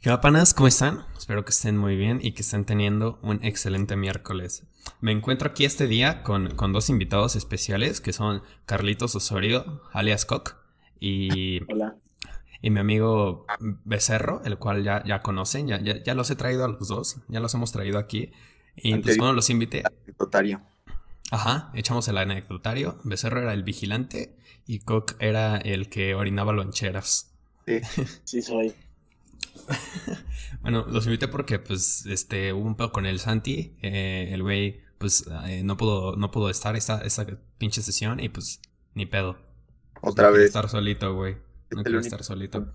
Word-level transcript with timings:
¿Qué 0.00 0.16
panas? 0.16 0.54
¿Cómo 0.54 0.66
están? 0.66 1.04
Espero 1.18 1.44
que 1.44 1.50
estén 1.50 1.76
muy 1.76 1.94
bien 1.94 2.20
y 2.22 2.32
que 2.32 2.40
estén 2.40 2.64
teniendo 2.64 3.18
un 3.20 3.44
excelente 3.44 3.96
miércoles. 3.96 4.62
Me 5.02 5.12
encuentro 5.12 5.50
aquí 5.50 5.66
este 5.66 5.86
día 5.88 6.22
con, 6.22 6.54
con 6.56 6.72
dos 6.72 6.88
invitados 6.88 7.36
especiales 7.36 8.00
que 8.00 8.14
son 8.14 8.42
Carlitos 8.64 9.14
Osorio, 9.14 9.82
alias 9.92 10.24
Cock, 10.24 10.56
y, 10.98 11.60
Hola. 11.70 11.96
y 12.62 12.70
mi 12.70 12.80
amigo 12.80 13.44
Becerro, 13.84 14.40
el 14.46 14.56
cual 14.56 14.84
ya, 14.84 15.04
ya 15.04 15.20
conocen, 15.20 15.68
ya, 15.68 15.78
ya, 15.82 16.02
ya 16.02 16.14
los 16.14 16.30
he 16.30 16.36
traído 16.36 16.64
a 16.64 16.68
los 16.68 16.88
dos, 16.88 17.18
ya 17.28 17.40
los 17.40 17.52
hemos 17.52 17.70
traído 17.70 17.98
aquí. 17.98 18.32
Y 18.76 18.96
pues 18.96 19.18
bueno, 19.18 19.34
los 19.34 19.50
invité. 19.50 19.82
Anecdotario. 19.84 20.62
Ajá, 21.30 21.70
echamos 21.74 22.08
el 22.08 22.16
anecdotario. 22.16 22.98
Becerro 23.04 23.42
era 23.42 23.52
el 23.52 23.64
vigilante 23.64 24.34
y 24.66 24.78
Cock 24.78 25.16
era 25.18 25.58
el 25.58 25.90
que 25.90 26.14
orinaba 26.14 26.54
loncheras. 26.54 27.34
Sí. 27.66 27.80
Sí, 28.24 28.40
soy. 28.40 28.74
Bueno, 30.62 30.84
los 30.88 31.06
invité 31.06 31.26
porque, 31.28 31.58
pues, 31.58 32.04
este, 32.06 32.52
hubo 32.52 32.66
un 32.66 32.76
pedo 32.76 32.92
con 32.92 33.06
el 33.06 33.18
Santi. 33.18 33.76
eh, 33.80 34.28
el 34.32 34.42
güey, 34.42 34.82
pues, 34.98 35.24
eh, 35.46 35.62
no 35.64 35.76
pudo, 35.78 36.16
no 36.16 36.30
pudo 36.30 36.50
estar 36.50 36.76
esta, 36.76 37.00
esta 37.00 37.26
pinche 37.56 37.80
sesión 37.82 38.20
y, 38.20 38.28
pues, 38.28 38.60
ni 38.94 39.06
pedo. 39.06 39.38
Otra 40.02 40.28
no 40.28 40.34
vez. 40.34 40.46
estar 40.46 40.68
solito, 40.68 41.14
güey. 41.14 41.38
No 41.70 41.82
quiero 41.82 42.00
estar 42.00 42.22
solito. 42.24 42.70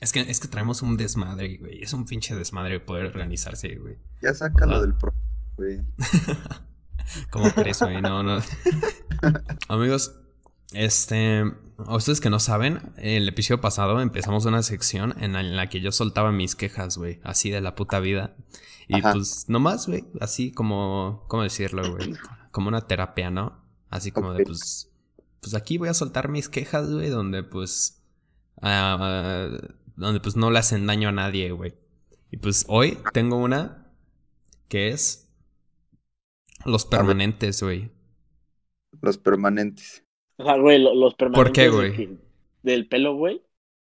Es 0.00 0.12
que, 0.12 0.20
es 0.20 0.40
que 0.40 0.48
traemos 0.48 0.80
un 0.80 0.96
desmadre, 0.96 1.58
güey. 1.58 1.82
Es 1.82 1.92
un 1.92 2.06
pinche 2.06 2.34
desmadre 2.34 2.80
poder 2.80 3.06
organizarse, 3.06 3.74
güey. 3.76 3.96
Ya 4.22 4.32
sácalo 4.32 4.76
Ah. 4.76 4.80
del 4.80 4.94
pro, 4.94 5.12
güey. 5.56 5.80
¿Cómo 7.30 7.50
crees, 7.50 7.80
güey? 7.80 8.00
No, 8.00 8.22
no. 8.22 8.40
Amigos, 9.68 10.14
este. 10.72 11.44
A 11.86 11.94
ustedes 11.94 12.20
que 12.20 12.28
no 12.28 12.40
saben, 12.40 12.92
el 12.96 13.28
episodio 13.28 13.60
pasado 13.60 14.00
empezamos 14.00 14.44
una 14.46 14.64
sección 14.64 15.14
en 15.22 15.32
la, 15.32 15.40
en 15.40 15.54
la 15.54 15.68
que 15.68 15.80
yo 15.80 15.92
soltaba 15.92 16.32
mis 16.32 16.56
quejas, 16.56 16.98
güey. 16.98 17.20
Así 17.22 17.50
de 17.50 17.60
la 17.60 17.76
puta 17.76 18.00
vida. 18.00 18.36
Y 18.88 18.96
Ajá. 18.96 19.12
pues, 19.12 19.44
nomás, 19.48 19.86
güey. 19.86 20.04
Así 20.20 20.50
como. 20.50 21.24
¿Cómo 21.28 21.44
decirlo, 21.44 21.88
güey? 21.88 22.14
Como 22.50 22.68
una 22.68 22.88
terapia, 22.88 23.30
¿no? 23.30 23.64
Así 23.90 24.10
como 24.10 24.34
de, 24.34 24.44
pues. 24.44 24.90
Pues 25.40 25.54
aquí 25.54 25.78
voy 25.78 25.88
a 25.88 25.94
soltar 25.94 26.28
mis 26.28 26.48
quejas, 26.48 26.90
güey, 26.90 27.10
donde 27.10 27.44
pues. 27.44 28.02
ah, 28.60 29.48
donde 29.94 30.18
pues 30.20 30.34
no 30.34 30.50
le 30.50 30.58
hacen 30.58 30.86
daño 30.86 31.10
a 31.10 31.12
nadie, 31.12 31.52
güey. 31.52 31.74
Y 32.32 32.38
pues 32.38 32.64
hoy 32.68 32.98
tengo 33.12 33.36
una 33.36 33.86
que 34.68 34.88
es. 34.88 35.28
Los 36.64 36.84
permanentes, 36.84 37.62
güey. 37.62 37.92
Los 39.00 39.16
permanentes. 39.16 40.07
O 40.38 40.44
sea, 40.44 40.56
güey, 40.56 40.78
lo- 40.80 40.94
los 40.94 41.14
permanentes. 41.14 41.44
¿Por 41.44 41.52
qué, 41.52 41.68
güey? 41.68 42.18
Del 42.62 42.88
pelo, 42.88 43.14
güey. 43.16 43.42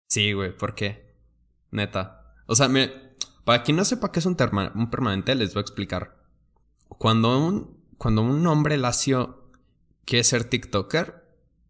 Sí, 0.08 0.34
güey, 0.34 0.56
¿por 0.56 0.76
qué? 0.76 1.14
Neta. 1.72 2.34
O 2.48 2.56
sea, 2.56 2.68
mire, 2.68 2.92
para 3.44 3.64
quien 3.64 3.78
no 3.78 3.86
sepa 3.86 4.12
qué 4.12 4.20
es 4.20 4.26
un, 4.26 4.36
terma- 4.38 4.72
un 4.76 4.90
permanente, 4.90 5.36
les 5.36 5.54
voy 5.54 5.60
a 5.62 5.62
explicar. 5.62 6.16
Cuando 6.88 7.38
un, 7.46 7.78
cuando 7.98 8.22
un 8.22 8.46
hombre 8.48 8.78
lacio 8.78 9.52
quiere 10.06 10.24
ser 10.24 10.46
TikToker, 10.46 11.14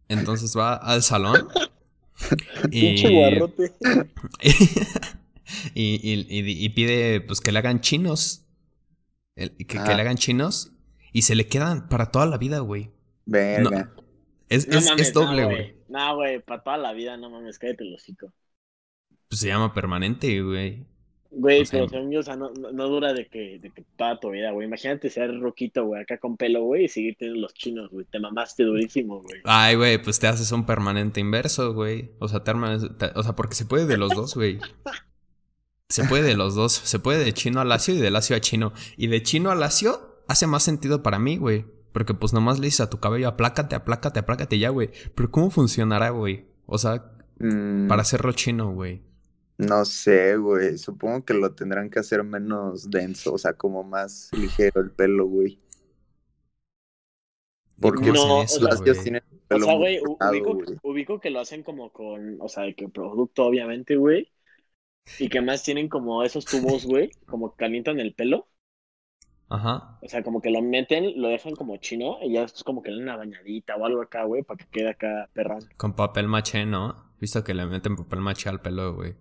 entonces 0.10 0.56
va 0.56 0.76
al 0.76 1.02
salón 1.04 1.48
Pinche 2.70 3.08
y, 3.12 3.16
guarrote. 3.16 3.74
y, 5.74 5.96
y- 5.96 6.26
y- 6.30 6.66
y 6.66 6.70
pide 6.70 7.22
pues 7.22 7.42
que 7.42 7.52
le 7.52 7.60
hagan 7.60 7.82
chinos. 7.82 8.44
El- 9.36 9.56
que, 9.56 9.66
que 9.66 9.78
Ah. 9.80 9.94
le 9.96 10.02
hagan 10.02 10.18
chinos 10.18 10.72
y 11.14 11.24
se 11.24 11.36
le 11.36 11.48
quedan 11.48 11.90
para 11.90 12.12
toda 12.12 12.26
la 12.26 12.38
vida, 12.38 12.60
güey. 12.60 12.92
Verga. 13.26 13.94
Es, 14.50 14.68
No 14.68 14.78
es- 14.80 14.86
mames, 14.86 15.08
es 15.08 15.14
doble, 15.14 15.46
güey. 15.46 15.76
No, 15.90 16.16
güey, 16.16 16.40
para 16.42 16.64
toda 16.64 16.78
la 16.78 16.94
vida, 16.94 17.18
no 17.18 17.30
mames, 17.30 17.60
cállate 17.60 17.84
el 17.84 17.94
hocico. 17.96 18.32
pues 19.30 19.42
se 19.42 19.48
llama 19.48 19.74
permanente, 19.74 20.42
güey. 20.42 20.86
Güey, 21.30 21.62
O 21.64 21.66
sea, 21.66 21.80
pero 21.80 21.90
según 21.90 22.12
yo, 22.12 22.22
o 22.22 22.24
sea, 22.24 22.38
no, 22.38 22.52
no, 22.54 22.88
dura 22.88 23.12
de 23.14 23.28
que, 23.28 23.60
de 23.60 23.70
que 23.72 23.84
toda 23.98 24.18
tu 24.18 24.30
vida, 24.32 24.52
güey. 24.52 24.66
Imagínate 24.66 25.10
ser 25.10 25.38
roquito, 25.42 25.84
güey, 25.86 26.02
acá 26.02 26.18
con 26.18 26.38
pelo, 26.38 26.64
güey, 26.64 26.86
y 26.86 26.88
seguir 26.88 27.18
teniendo 27.20 27.42
los 27.42 27.54
chinos, 27.54 27.90
güey. 27.92 28.06
Te 28.06 28.20
mamaste 28.20 28.64
durísimo, 28.64 29.22
güey. 29.22 29.42
Ay, 29.44 29.76
güey, 29.76 30.02
pues 30.02 30.18
te 30.20 30.28
haces 30.28 30.50
un 30.54 30.66
permanente 30.66 31.20
inverso, 31.20 31.74
güey. 31.74 32.12
O 32.20 32.30
sea, 32.30 32.46
te 32.46 32.52
armas- 32.52 32.98
te- 32.98 33.12
o 33.16 33.24
sea, 33.24 33.36
porque 33.36 33.56
se 33.56 33.66
puede 33.66 33.86
de 33.86 33.98
los 33.98 34.16
dos, 34.16 34.36
güey. 34.36 34.60
Se 35.90 36.06
puede 36.06 36.24
de 36.24 36.38
los 36.38 36.56
dos. 36.56 36.72
Se 36.74 37.00
puede 37.00 37.24
de 37.24 37.34
chino 37.34 37.60
a 37.60 37.66
lacio 37.66 37.94
y 37.94 37.98
de 38.00 38.10
lacio 38.12 38.36
a 38.36 38.40
chino. 38.42 38.72
Y 38.96 39.08
de 39.08 39.22
chino 39.24 39.52
a 39.52 39.56
lacio 39.56 40.24
hace 40.30 40.48
más 40.48 40.64
sentido 40.64 41.04
para 41.04 41.20
mí, 41.20 41.38
güey. 41.38 41.66
Porque 41.98 42.14
pues 42.14 42.34
nomás 42.34 42.60
le 42.60 42.68
dices 42.68 42.82
a 42.82 42.90
tu 42.90 43.00
cabello, 43.00 43.28
aplácate, 43.30 43.76
aplácate, 43.76 44.20
aplácate 44.20 44.60
ya, 44.60 44.70
güey. 44.70 44.92
Pero 45.16 45.32
¿cómo 45.32 45.50
funcionará, 45.52 46.10
güey? 46.12 46.46
O 46.68 46.78
sea, 46.78 47.12
Mm, 47.40 47.88
para 47.88 48.04
hacerlo 48.04 48.34
chino, 48.34 48.72
güey. 48.74 49.04
No 49.60 49.86
sé, 49.86 50.36
güey. 50.38 50.78
Supongo 50.80 51.24
que 51.26 51.34
lo 51.36 51.54
tendrán 51.54 51.90
que 51.90 52.00
hacer 52.00 52.24
menos 52.24 52.90
denso, 52.90 53.34
o 53.34 53.38
sea, 53.38 53.54
como 53.54 53.84
más 53.84 54.30
ligero 54.34 54.82
el 54.82 54.92
pelo, 54.92 55.28
güey. 55.28 55.60
Porque 57.80 58.12
¿Cómo 58.12 58.14
No, 58.14 58.42
o 58.42 58.48
güey? 58.78 58.94
tienen 59.04 59.24
el 59.50 59.58
O 59.58 59.60
sea, 59.60 59.76
güey, 59.76 60.00
ubico, 60.04 60.54
güey. 60.66 60.80
ubico 60.82 61.20
que 61.20 61.30
lo 61.30 61.40
hacen 61.40 61.64
como 61.64 61.92
con, 61.92 62.38
o 62.42 62.50
sea, 62.50 62.64
de 62.64 62.76
que 62.76 62.90
producto, 62.90 63.46
obviamente, 63.46 63.96
güey. 63.96 64.32
Y 65.18 65.30
que 65.30 65.42
más 65.42 65.64
tienen 65.64 65.90
como 65.90 66.24
esos 66.24 66.46
tubos, 66.46 66.86
güey, 66.86 67.12
como 67.28 67.52
que 67.52 67.58
calientan 67.58 68.00
el 68.00 68.14
pelo. 68.16 68.50
Ajá. 69.50 69.98
O 70.02 70.08
sea, 70.10 70.24
como 70.24 70.42
que 70.42 70.50
lo 70.50 70.62
meten, 70.62 71.22
lo 71.22 71.30
dejan 71.30 71.56
como 71.56 71.78
chino 71.78 72.18
y 72.22 72.34
ya 72.34 72.44
es 72.44 72.64
como 72.64 72.82
que 72.82 72.92
le 72.92 72.98
dan 72.98 73.04
una 73.04 73.18
bañadita 73.18 73.76
o 73.76 73.86
algo 73.86 74.02
acá, 74.02 74.24
güey, 74.24 74.44
para 74.44 74.58
que 74.58 74.66
quede 74.70 74.90
acá 74.90 75.30
perrón. 75.34 75.60
Con 75.78 75.96
papel 75.96 76.28
maché, 76.28 76.66
¿no? 76.66 76.96
Visto 77.20 77.44
que 77.44 77.54
le 77.54 77.66
meten 77.66 77.96
papel 77.96 78.20
maché 78.20 78.50
al 78.50 78.62
pelo, 78.62 78.94
güey. 78.94 79.16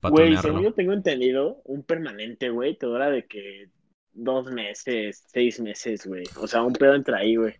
Para 0.00 0.12
Güey, 0.12 0.36
según 0.38 0.62
yo 0.62 0.72
tengo 0.72 0.94
entendido, 0.94 1.60
un 1.64 1.82
permanente, 1.82 2.48
güey, 2.48 2.76
te 2.76 2.86
dura 2.86 3.10
de 3.10 3.26
que 3.26 3.70
dos 4.12 4.50
meses, 4.50 5.24
seis 5.28 5.60
meses, 5.60 6.06
güey. 6.06 6.24
O 6.40 6.46
sea, 6.46 6.62
un 6.62 6.72
pedo 6.72 6.94
entra 6.94 7.18
ahí, 7.18 7.36
güey. 7.36 7.54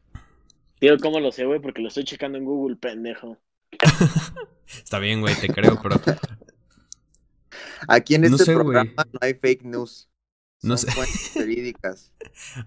Digo, 0.80 0.96
¿cómo 1.02 1.20
lo 1.20 1.30
sé, 1.30 1.44
güey? 1.44 1.60
Porque 1.60 1.82
lo 1.82 1.88
estoy 1.88 2.04
checando 2.04 2.38
en 2.38 2.44
Google, 2.44 2.76
pendejo. 2.76 3.36
Está 4.66 4.98
bien, 4.98 5.20
güey, 5.20 5.34
te 5.34 5.48
creo, 5.48 5.78
pero 5.82 5.96
Aquí 7.88 8.14
en 8.14 8.22
No 8.22 8.28
este 8.28 8.44
sé, 8.44 8.54
programa 8.54 9.04
no 9.12 9.18
hay 9.20 9.34
fake 9.34 9.64
news. 9.64 10.09
No 10.62 10.76
Son 10.76 10.90
sé. 10.90 10.94
fuentes 10.94 11.32
verídicas. 11.36 12.12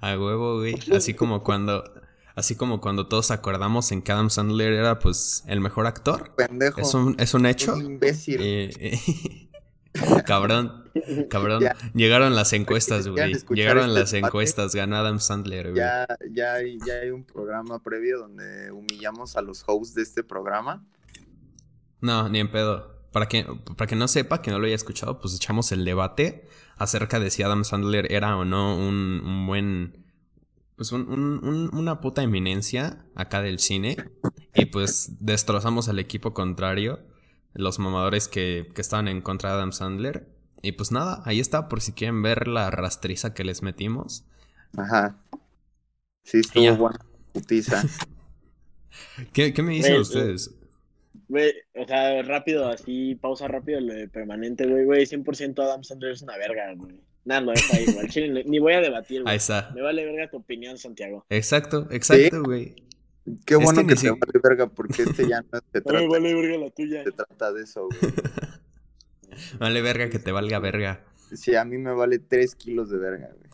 A 0.01 0.17
huevo, 0.17 0.57
güey. 0.59 0.75
Así 0.95 1.13
como 1.13 1.43
cuando. 1.43 1.83
Así 2.35 2.55
como 2.55 2.81
cuando 2.81 3.07
todos 3.07 3.29
acordamos 3.29 3.91
en 3.91 4.01
que 4.01 4.11
Adam 4.11 4.31
Sandler 4.31 4.73
era 4.73 4.97
pues 4.97 5.43
el 5.47 5.61
mejor 5.61 5.85
actor. 5.85 6.33
Pendejo. 6.35 6.81
Es 6.81 6.93
un, 6.95 7.15
es 7.19 7.35
un 7.35 7.45
hecho. 7.45 7.73
Un 7.75 7.85
imbécil. 7.85 8.39
Eh, 8.41 8.71
eh, 8.79 9.49
cabrón, 10.25 10.89
cabrón. 11.29 11.61
Ya. 11.61 11.75
Llegaron 11.93 12.35
las 12.35 12.51
encuestas, 12.53 13.07
¿Quieran 13.07 13.31
güey. 13.33 13.57
Llegaron 13.59 13.83
este 13.89 13.99
las 13.99 14.11
debate? 14.11 14.27
encuestas. 14.27 14.73
Ganó 14.73 14.95
Adam 14.95 15.19
Sandler, 15.19 15.65
güey. 15.73 15.75
Ya, 15.75 16.07
ya, 16.31 16.53
hay, 16.55 16.79
ya 16.83 16.93
hay 16.95 17.11
un 17.11 17.23
programa 17.23 17.77
previo 17.77 18.17
donde 18.17 18.71
humillamos 18.71 19.35
a 19.37 19.43
los 19.43 19.63
hosts 19.67 19.93
de 19.93 20.01
este 20.01 20.23
programa. 20.23 20.83
No, 22.01 22.29
ni 22.29 22.39
en 22.39 22.49
pedo. 22.49 22.91
Para 23.11 23.27
que, 23.27 23.45
para 23.77 23.87
que 23.87 23.95
no 23.95 24.07
sepa, 24.07 24.41
que 24.41 24.49
no 24.49 24.57
lo 24.57 24.65
haya 24.65 24.73
escuchado, 24.73 25.21
pues 25.21 25.35
echamos 25.35 25.71
el 25.71 25.85
debate 25.85 26.47
acerca 26.77 27.19
de 27.19 27.29
si 27.31 27.43
Adam 27.43 27.63
Sandler 27.63 28.11
era 28.11 28.35
o 28.37 28.45
no 28.45 28.77
un, 28.77 29.21
un 29.25 29.47
buen. 29.47 30.05
Pues 30.75 30.91
un, 30.91 31.07
un- 31.07 31.45
un- 31.45 31.69
una 31.75 32.01
puta 32.01 32.23
eminencia 32.23 33.05
acá 33.15 33.41
del 33.41 33.59
cine. 33.59 33.97
Y 34.55 34.65
pues 34.65 35.13
destrozamos 35.19 35.89
al 35.89 35.99
equipo 35.99 36.33
contrario. 36.33 36.99
Los 37.53 37.77
mamadores 37.79 38.27
que, 38.27 38.71
que 38.73 38.81
estaban 38.81 39.07
en 39.07 39.21
contra 39.21 39.49
de 39.49 39.55
Adam 39.57 39.71
Sandler. 39.71 40.27
Y 40.61 40.71
pues 40.73 40.91
nada, 40.91 41.21
ahí 41.25 41.39
está, 41.39 41.67
por 41.69 41.81
si 41.81 41.91
quieren 41.93 42.21
ver 42.23 42.47
la 42.47 42.71
rastriza 42.71 43.33
que 43.33 43.43
les 43.43 43.61
metimos. 43.61 44.25
Ajá. 44.77 45.17
Sí, 46.23 46.39
estuvo 46.39 46.75
buena 46.77 46.99
putiza. 47.33 47.83
¿Qué, 49.33 49.53
qué 49.53 49.61
me 49.61 49.73
dicen 49.73 49.91
Güey, 49.93 50.01
ustedes? 50.01 50.55
Güey, 51.33 51.51
o 51.73 51.87
sea, 51.87 52.21
rápido, 52.21 52.67
así, 52.67 53.15
pausa 53.15 53.47
rápido 53.47 53.81
lo 53.81 53.91
de 53.91 54.07
permanente, 54.07 54.67
güey, 54.67 54.85
güey, 54.85 55.05
100% 55.07 55.63
Adam 55.63 55.83
Sandler 55.83 56.11
es 56.11 56.21
una 56.21 56.37
verga, 56.37 56.71
güey. 56.75 56.93
Nada, 57.25 57.41
lo 57.41 57.53
dejo 57.53 57.73
ahí, 57.75 57.85
güey. 57.91 58.07
Chile 58.09 58.43
ni- 58.45 58.59
voy 58.59 58.73
a 58.73 58.81
debatir, 58.81 59.17
Ahí 59.21 59.23
güey. 59.23 59.35
está. 59.37 59.71
Me 59.73 59.81
vale 59.81 60.05
verga 60.05 60.29
tu 60.29 60.37
opinión, 60.37 60.77
Santiago. 60.77 61.25
Exacto, 61.31 61.87
exacto, 61.89 62.43
güey. 62.43 62.75
Qué 63.47 63.55
bueno 63.55 63.81
que 63.87 63.95
te 63.95 64.01
si- 64.01 64.09
vale 64.09 64.39
verga, 64.43 64.67
porque 64.67 65.01
este 65.01 65.27
ya 65.27 65.41
no 65.41 65.47
se 65.71 65.79
No 65.79 65.81
trata, 65.85 65.99
me 66.01 66.07
vale 66.07 66.33
verga 66.35 66.57
la 66.65 66.69
tuya. 66.69 67.03
se 67.03 67.11
trata 67.13 67.51
de 67.51 67.63
eso, 67.63 67.87
güey. 67.87 68.13
Vale 69.57 69.81
verga 69.81 70.09
que 70.11 70.19
te 70.19 70.31
valga 70.31 70.59
verga. 70.59 71.03
Sí, 71.33 71.55
a 71.55 71.65
mí 71.65 71.79
me 71.79 71.91
vale 71.93 72.19
3 72.19 72.53
kilos 72.53 72.91
de 72.91 72.99
verga, 72.99 73.29
güey. 73.35 73.49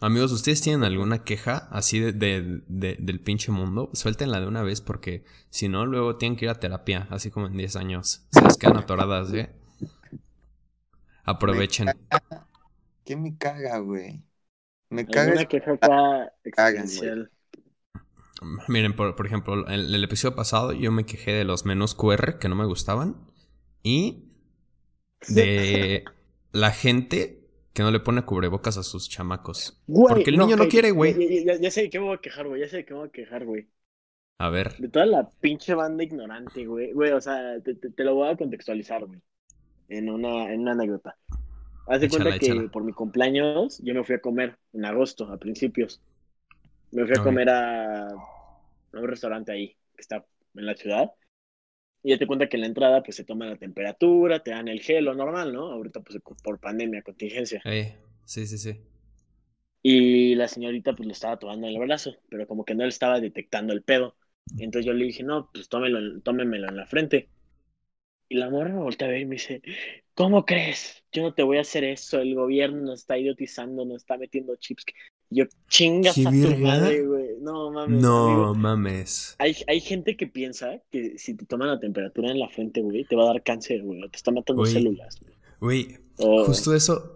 Amigos, 0.00 0.30
¿ustedes 0.32 0.60
tienen 0.60 0.84
alguna 0.84 1.24
queja 1.24 1.68
así 1.72 1.98
de, 1.98 2.12
de- 2.12 2.62
de- 2.68 2.96
del 3.00 3.20
pinche 3.20 3.50
mundo? 3.50 3.90
Suéltenla 3.94 4.40
de 4.40 4.46
una 4.46 4.62
vez 4.62 4.80
porque 4.80 5.24
si 5.50 5.68
no, 5.68 5.86
luego 5.86 6.16
tienen 6.16 6.36
que 6.36 6.44
ir 6.44 6.50
a 6.50 6.60
terapia, 6.60 7.08
así 7.10 7.30
como 7.30 7.46
en 7.46 7.56
10 7.56 7.74
años. 7.76 8.26
Se 8.30 8.42
les 8.42 8.56
quedan 8.56 8.76
atoradas, 8.76 9.32
¿eh? 9.34 9.50
Aprovechen. 11.24 11.88
¿Qué 13.04 13.16
me 13.16 13.36
caga, 13.36 13.78
güey? 13.78 14.22
Me 14.90 15.06
caga 15.06 15.42
es- 15.42 15.48
queja 15.48 15.72
acá 15.72 16.32
Cagan, 16.50 16.84
existencial. 16.84 17.30
Miren, 18.68 18.94
por, 18.94 19.16
por 19.16 19.26
ejemplo, 19.26 19.68
en 19.68 19.74
el 19.94 20.04
episodio 20.04 20.36
pasado 20.36 20.72
yo 20.72 20.92
me 20.92 21.04
quejé 21.04 21.32
de 21.32 21.44
los 21.44 21.64
menús 21.64 21.94
QR 21.94 22.38
que 22.38 22.48
no 22.48 22.54
me 22.54 22.66
gustaban. 22.66 23.16
Y 23.82 24.24
de 25.28 26.04
la 26.52 26.70
gente 26.70 27.37
que 27.78 27.84
no 27.84 27.92
le 27.92 28.00
pone 28.00 28.22
cubrebocas 28.22 28.76
a 28.76 28.82
sus 28.82 29.08
chamacos. 29.08 29.80
Güey, 29.86 30.12
Porque 30.16 30.30
el 30.30 30.38
niño 30.38 30.56
no 30.56 30.66
quiere, 30.66 30.90
güey. 30.90 31.14
Ya, 31.44 31.54
ya- 31.54 31.60
ya 31.60 31.70
sé 31.70 31.82
de 31.82 31.90
qué 31.90 32.00
me 32.00 32.06
voy 32.06 32.16
a 32.16 32.20
quejar, 32.20 32.48
güey. 32.48 32.60
Ya 32.60 32.66
sé 32.68 32.78
de 32.78 32.84
qué 32.84 32.92
me 32.92 32.98
voy 32.98 33.08
a 33.08 33.12
quejar, 33.12 33.44
güey. 33.44 33.68
A 34.40 34.50
ver, 34.50 34.76
De 34.78 34.88
toda 34.88 35.06
la 35.06 35.28
pinche 35.40 35.74
banda 35.74 36.02
ignorante, 36.02 36.66
güey. 36.66 36.92
Güey, 36.92 37.12
o 37.12 37.20
sea, 37.20 37.60
te, 37.60 37.76
te- 37.76 37.90
te 37.90 38.02
lo 38.02 38.16
voy 38.16 38.30
a 38.30 38.36
contextualizar, 38.36 39.04
güey. 39.06 39.20
En 39.88 40.10
una, 40.10 40.52
en 40.52 40.62
una 40.62 40.72
anécdota. 40.72 41.16
Haz 41.86 42.00
de 42.00 42.06
Échala, 42.06 42.24
cuenta 42.30 42.38
que 42.44 42.68
por 42.68 42.82
mi 42.82 42.92
cumpleaños 42.92 43.78
yo 43.84 43.94
me 43.94 44.02
fui 44.02 44.16
a 44.16 44.20
comer 44.20 44.58
en 44.72 44.84
agosto, 44.84 45.30
a 45.32 45.36
principios. 45.38 46.00
Me 46.90 47.04
fui 47.06 47.12
a 47.16 47.22
comer 47.22 47.48
a, 47.48 48.08
a 48.08 48.14
un 48.92 49.06
restaurante 49.06 49.52
ahí, 49.52 49.68
que 49.94 50.00
está 50.00 50.24
en 50.56 50.66
la 50.66 50.74
ciudad. 50.74 51.12
Y 52.02 52.10
ya 52.10 52.18
te 52.18 52.26
cuenta 52.26 52.48
que 52.48 52.56
en 52.56 52.62
la 52.62 52.66
entrada, 52.68 53.02
pues 53.02 53.16
se 53.16 53.24
toma 53.24 53.46
la 53.46 53.56
temperatura, 53.56 54.42
te 54.42 54.52
dan 54.52 54.68
el 54.68 54.80
gel, 54.80 55.04
lo 55.04 55.14
normal, 55.14 55.52
¿no? 55.52 55.72
Ahorita, 55.72 56.00
pues 56.00 56.18
por 56.42 56.60
pandemia, 56.60 57.02
contingencia. 57.02 57.60
sí, 58.24 58.46
sí, 58.46 58.58
sí. 58.58 58.80
Y 59.82 60.34
la 60.34 60.48
señorita 60.48 60.94
pues 60.94 61.06
lo 61.06 61.12
estaba 61.12 61.38
tomando 61.38 61.66
en 61.66 61.74
el 61.74 61.80
brazo, 61.80 62.16
pero 62.28 62.46
como 62.46 62.64
que 62.64 62.74
no 62.74 62.82
le 62.82 62.88
estaba 62.88 63.20
detectando 63.20 63.72
el 63.72 63.82
pedo. 63.82 64.16
Y 64.56 64.64
entonces 64.64 64.86
yo 64.86 64.92
le 64.92 65.04
dije, 65.04 65.22
no, 65.22 65.50
pues 65.52 65.68
tómelo, 65.68 66.20
tómemelo 66.22 66.68
en 66.68 66.76
la 66.76 66.86
frente. 66.86 67.30
Y 68.28 68.36
la 68.36 68.50
morra 68.50 68.70
me 68.70 68.80
voltea 68.80 69.08
a 69.08 69.10
ver 69.10 69.22
y 69.22 69.26
me 69.26 69.36
dice, 69.36 69.62
¿cómo 70.14 70.44
crees? 70.44 71.04
Yo 71.12 71.22
no 71.22 71.34
te 71.34 71.42
voy 71.42 71.58
a 71.58 71.62
hacer 71.62 71.84
eso, 71.84 72.20
el 72.20 72.34
gobierno 72.34 72.82
nos 72.82 73.00
está 73.00 73.18
idiotizando, 73.18 73.84
nos 73.84 74.02
está 74.02 74.18
metiendo 74.18 74.56
chips. 74.56 74.84
Yo, 75.30 75.44
chingas 75.68 76.14
¿Qué 76.14 76.26
a 76.26 76.30
tu 76.30 76.40
verga? 76.40 76.66
madre, 76.66 77.06
güey. 77.06 77.28
No, 77.40 77.70
mames. 77.70 78.00
No 78.00 78.26
amigo. 78.26 78.54
mames. 78.54 79.36
Hay, 79.38 79.56
hay 79.66 79.80
gente 79.80 80.16
que 80.16 80.26
piensa 80.26 80.80
que 80.90 81.18
si 81.18 81.34
te 81.34 81.44
toman 81.44 81.68
la 81.68 81.78
temperatura 81.78 82.30
en 82.30 82.38
la 82.38 82.48
frente, 82.48 82.80
güey, 82.80 83.04
te 83.04 83.14
va 83.14 83.24
a 83.24 83.26
dar 83.26 83.42
cáncer, 83.42 83.82
güey, 83.82 84.00
te 84.10 84.16
está 84.16 84.30
matando 84.30 84.64
células, 84.64 85.18
güey. 85.60 85.98
Justo 86.16 86.74
eso. 86.74 87.14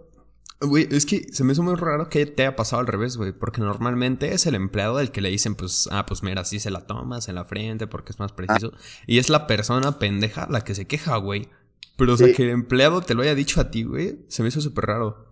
Güey, 0.60 0.86
es 0.92 1.06
que 1.06 1.32
se 1.32 1.42
me 1.42 1.54
hizo 1.54 1.62
muy 1.64 1.74
raro 1.74 2.08
que 2.08 2.24
te 2.24 2.42
haya 2.42 2.54
pasado 2.54 2.78
al 2.80 2.86
revés, 2.86 3.16
güey. 3.16 3.32
Porque 3.32 3.60
normalmente 3.60 4.32
es 4.32 4.46
el 4.46 4.54
empleado 4.54 5.00
el 5.00 5.10
que 5.10 5.20
le 5.20 5.28
dicen, 5.28 5.56
pues, 5.56 5.88
ah, 5.90 6.06
pues 6.06 6.22
mira, 6.22 6.42
así 6.42 6.60
se 6.60 6.70
la 6.70 6.86
tomas 6.86 7.28
en 7.28 7.34
la 7.34 7.44
frente 7.44 7.88
porque 7.88 8.12
es 8.12 8.20
más 8.20 8.32
preciso. 8.32 8.72
Y 9.06 9.18
es 9.18 9.28
la 9.28 9.48
persona 9.48 9.98
pendeja 9.98 10.46
la 10.48 10.62
que 10.62 10.76
se 10.76 10.86
queja, 10.86 11.16
güey. 11.16 11.48
Pero, 11.96 12.14
o 12.14 12.16
sea, 12.16 12.32
que 12.32 12.44
el 12.44 12.50
empleado 12.50 13.00
te 13.00 13.14
lo 13.14 13.22
haya 13.22 13.34
dicho 13.34 13.60
a 13.60 13.70
ti, 13.70 13.82
güey, 13.82 14.20
se 14.28 14.42
me 14.42 14.50
hizo 14.50 14.60
súper 14.60 14.86
raro. 14.86 15.26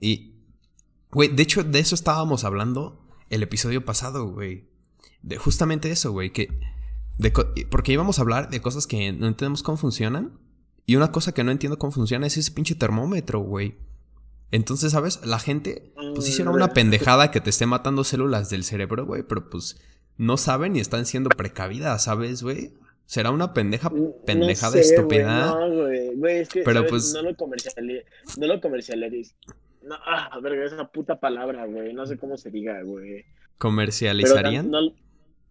Y, 0.00 0.34
güey, 1.12 1.28
de 1.28 1.42
hecho, 1.42 1.62
de 1.64 1.78
eso 1.78 1.94
estábamos 1.94 2.44
hablando 2.44 3.00
el 3.30 3.42
episodio 3.42 3.84
pasado, 3.84 4.26
güey. 4.30 4.64
De 5.22 5.36
justamente 5.36 5.90
eso, 5.90 6.12
güey, 6.12 6.32
que... 6.32 6.48
de 7.18 7.32
porque 7.70 7.92
íbamos 7.92 8.18
a 8.18 8.22
hablar 8.22 8.50
de 8.50 8.60
cosas 8.60 8.86
que 8.86 9.12
no 9.12 9.26
entendemos 9.26 9.62
cómo 9.62 9.76
funcionan. 9.78 10.38
Y 10.86 10.96
una 10.96 11.12
cosa 11.12 11.32
que 11.32 11.44
no 11.44 11.50
entiendo 11.50 11.78
cómo 11.78 11.92
funciona 11.92 12.26
es 12.26 12.36
ese 12.38 12.50
pinche 12.52 12.74
termómetro, 12.74 13.40
güey. 13.40 13.76
Entonces, 14.50 14.92
¿sabes? 14.92 15.20
La 15.26 15.38
gente, 15.38 15.92
pues 16.14 16.26
hicieron 16.28 16.54
una 16.54 16.68
pendejada 16.72 17.30
que 17.30 17.40
te 17.42 17.50
esté 17.50 17.66
matando 17.66 18.04
células 18.04 18.48
del 18.48 18.64
cerebro, 18.64 19.04
güey, 19.04 19.22
pero 19.22 19.50
pues 19.50 19.78
no 20.16 20.36
saben 20.38 20.76
y 20.76 20.80
están 20.80 21.04
siendo 21.04 21.28
precavidas, 21.28 22.04
¿sabes, 22.04 22.42
güey? 22.42 22.72
Será 23.04 23.30
una 23.30 23.52
pendeja, 23.52 23.90
No 23.90 24.12
pendejada 24.24 24.72
sé, 24.72 24.80
estúpida. 24.80 25.52
güey, 25.52 25.68
No, 25.70 25.76
güey, 25.82 26.16
güey, 26.16 26.36
es 26.38 26.48
que 26.48 26.62
Pero, 26.62 26.78
¿sabes? 26.80 26.90
pues- 26.90 27.12
no 27.12 27.22
lo 27.22 27.28
no 27.30 28.60
comercialices. 28.60 29.34
No, 29.88 29.96
ah, 30.04 30.38
verga, 30.42 30.64
esa 30.64 30.86
puta 30.88 31.18
palabra, 31.18 31.64
güey, 31.66 31.92
no 31.94 32.06
sé 32.06 32.18
cómo 32.18 32.36
se 32.36 32.50
diga, 32.50 32.82
güey. 32.82 33.24
¿Comercializarían? 33.58 34.70
no, 34.70 34.92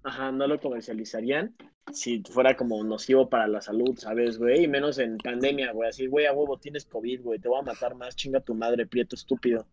ajá, 0.03 0.31
no 0.31 0.47
lo 0.47 0.59
comercializarían 0.59 1.55
si 1.93 2.21
fuera 2.23 2.55
como 2.55 2.83
nocivo 2.83 3.29
para 3.29 3.47
la 3.47 3.61
salud, 3.61 3.97
¿sabes, 3.97 4.37
güey? 4.37 4.65
Y 4.65 4.67
menos 4.67 4.99
en 4.99 5.17
pandemia, 5.17 5.71
güey, 5.71 5.89
así, 5.89 6.07
güey, 6.07 6.25
a 6.25 6.33
huevo, 6.33 6.57
tienes 6.57 6.85
COVID, 6.85 7.21
güey, 7.21 7.39
te 7.39 7.47
voy 7.47 7.59
a 7.59 7.63
matar 7.63 7.95
más, 7.95 8.15
chinga 8.15 8.39
tu 8.41 8.53
madre, 8.53 8.85
prieto 8.85 9.15
estúpido. 9.15 9.65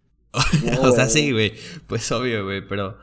No, 0.64 0.82
o 0.82 0.92
sea, 0.92 1.08
sí, 1.08 1.32
güey. 1.32 1.54
Pues 1.86 2.10
obvio, 2.12 2.44
güey, 2.44 2.66
pero. 2.66 2.98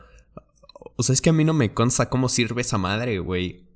O 0.96 1.02
sea, 1.02 1.12
es 1.12 1.22
que 1.22 1.30
a 1.30 1.32
mí 1.32 1.44
no 1.44 1.54
me 1.54 1.72
consta 1.72 2.08
cómo 2.08 2.28
sirve 2.28 2.60
esa 2.60 2.78
madre, 2.78 3.18
güey. 3.18 3.66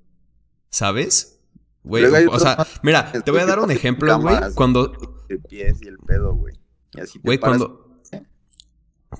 ¿Sabes? 0.71 1.41
Güey, 1.83 2.05
o 2.27 2.39
sea, 2.39 2.67
mira, 2.83 3.13
te 3.13 3.31
voy 3.31 3.41
a 3.41 3.47
dar 3.47 3.61
un 3.61 3.71
ejemplo, 3.71 4.19
güey. 4.21 4.37
Cuando, 4.55 4.89
de 5.29 5.39
pies 5.39 5.81
y 5.83 5.89
el 5.89 5.99
pedo, 5.99 6.35
güey. 6.35 6.55
Y 6.97 7.01
así 7.01 7.19
te 7.19 7.27
Güey, 7.27 7.39
paras- 7.39 7.59
cuando. 7.59 7.87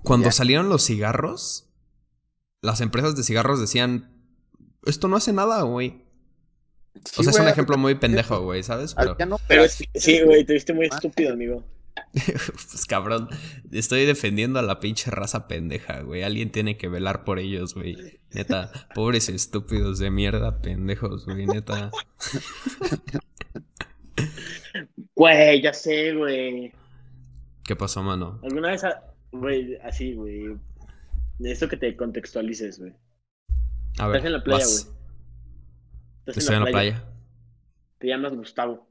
Cuando 0.03 0.31
salieron 0.33 0.69
los 0.69 0.85
cigarros, 0.85 1.69
las 2.61 2.81
empresas 2.81 3.17
de 3.17 3.23
cigarros 3.23 3.61
decían. 3.61 4.13
Esto 4.85 5.09
no 5.09 5.17
hace 5.17 5.33
nada, 5.33 5.63
güey. 5.63 6.05
Sí, 7.05 7.21
O 7.21 7.23
sea, 7.23 7.31
es 7.33 7.39
un 7.39 7.49
ejemplo 7.49 7.77
muy 7.77 7.95
pendejo, 7.97 8.41
güey, 8.41 8.63
¿sabes? 8.63 8.95
Pero, 8.95 9.17
no 9.27 9.39
Pero 9.49 9.65
es, 9.65 9.83
sí, 9.95 10.21
güey, 10.23 10.45
te 10.45 10.55
viste 10.55 10.73
muy 10.73 10.87
estúpido, 10.87 11.33
amigo. 11.33 11.65
pues 12.13 12.85
cabrón, 12.87 13.29
estoy 13.73 14.05
defendiendo 14.07 14.59
a 14.59 14.63
la 14.63 14.81
pinche 14.81 15.11
raza 15.11 15.49
pendeja, 15.49 16.01
güey. 16.01 16.23
Alguien 16.23 16.51
tiene 16.51 16.77
que 16.77 16.89
velar 16.89 17.25
por 17.25 17.39
ellos, 17.39 17.75
güey. 17.75 18.21
Neta, 18.33 18.71
pobres 18.95 19.29
estúpidos 19.29 19.99
de 19.99 20.11
mierda, 20.11 20.61
pendejos, 20.61 21.25
güey, 21.27 21.47
neta. 21.47 21.91
Güey, 25.15 25.63
ya 25.63 25.73
sé, 25.73 26.13
güey. 26.15 26.73
¿Qué 27.67 27.75
pasó, 27.77 28.03
mano? 28.03 28.41
¿Alguna 28.43 28.71
vez, 28.71 28.83
güey, 29.33 29.77
así, 29.83 30.15
güey? 30.15 30.57
De 31.39 31.51
esto 31.53 31.69
que 31.69 31.77
te 31.77 31.97
contextualices, 31.97 32.79
güey. 32.79 32.95
A 33.99 34.07
ver, 34.07 34.17
Estás 34.17 34.27
en 34.27 34.33
la 34.33 34.45
playa, 34.45 34.65
güey. 34.65 34.77
Estás 36.27 36.37
Estoy 36.39 36.57
en 36.57 36.65
la 36.65 36.71
playa. 36.71 37.05
Te 37.99 38.07
llamas 38.09 38.35
Gustavo. 38.35 38.89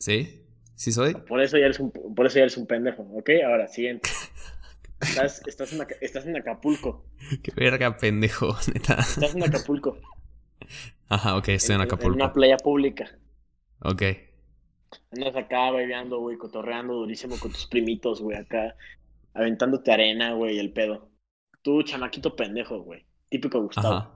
¿Sí? 0.00 0.46
¿Sí 0.74 0.92
soy? 0.92 1.14
Por 1.14 1.42
eso 1.42 1.58
ya 1.58 1.66
eres 1.66 1.78
un, 1.78 1.92
por 1.92 2.26
eso 2.26 2.36
ya 2.36 2.42
eres 2.42 2.56
un 2.56 2.66
pendejo, 2.66 3.02
¿ok? 3.02 3.30
Ahora, 3.46 3.68
siguiente. 3.68 4.08
Estás, 5.00 5.42
estás, 5.46 5.72
en, 5.72 5.86
estás 6.00 6.26
en 6.26 6.36
Acapulco. 6.36 7.04
Qué 7.42 7.52
verga, 7.54 7.96
pendejo, 7.96 8.56
neta. 8.74 8.94
Estás 8.94 9.34
en 9.34 9.42
Acapulco. 9.42 9.98
Ajá, 11.08 11.36
ok, 11.36 11.48
estoy 11.48 11.74
en 11.74 11.82
En 11.82 11.86
una 11.86 11.94
Acapulco. 11.94 12.32
playa 12.32 12.56
pública. 12.56 13.18
Ok. 13.80 14.02
Andas 15.10 15.36
acá 15.36 15.70
bebeando, 15.70 16.20
güey, 16.20 16.36
cotorreando 16.36 16.94
durísimo 16.94 17.38
con 17.38 17.52
tus 17.52 17.66
primitos, 17.66 18.20
güey, 18.20 18.36
acá. 18.36 18.74
Aventándote 19.34 19.92
arena, 19.92 20.34
güey, 20.34 20.58
el 20.58 20.72
pedo. 20.72 21.10
Tú, 21.62 21.82
chamaquito 21.82 22.36
pendejo, 22.36 22.82
güey. 22.82 23.04
Típico 23.28 23.60
Gustavo. 23.62 23.94
Ajá. 23.94 24.10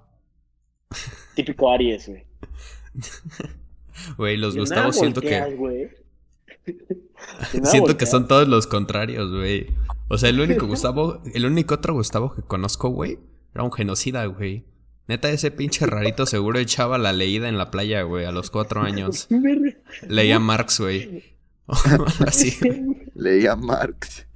Típico 1.35 1.71
Aries, 1.71 2.09
güey. 2.09 2.25
Güey, 4.17 4.37
los 4.37 4.55
De 4.55 4.61
nada 4.61 4.87
Gustavos 4.87 4.97
siento 4.97 5.21
volteas, 5.21 5.49
que. 5.49 6.07
Siento 7.65 7.97
que 7.97 8.07
son 8.07 8.29
todos 8.29 8.47
los 8.47 8.67
contrarios, 8.67 9.31
güey. 9.31 9.69
O 10.09 10.19
sea, 10.19 10.29
el 10.29 10.41
único 10.41 10.67
Gustavo, 10.69 11.23
el 11.35 11.47
único 11.47 11.75
otro 11.75 11.95
Gustavo 11.95 12.35
que 12.35 12.43
conozco, 12.43 12.91
güey, 12.91 13.19
era 13.55 13.65
un 13.65 13.73
genocida, 13.73 14.25
güey. 14.27 14.65
Neta, 15.09 15.31
ese 15.31 15.51
pinche 15.51 15.87
rarito 15.87 16.27
seguro 16.27 16.59
echaba 16.59 16.99
la 16.99 17.13
leída 17.13 17.49
en 17.49 17.59
la 17.59 17.71
playa, 17.71 18.03
güey, 18.03 18.25
a 18.25 18.33
los 18.33 18.51
cuatro 18.51 18.83
años. 18.83 19.29
Leía 20.09 20.39
Marx, 20.39 20.81
güey. 20.81 21.23
Así. 22.27 22.57
Leía 23.15 23.57
Marx. 23.57 24.27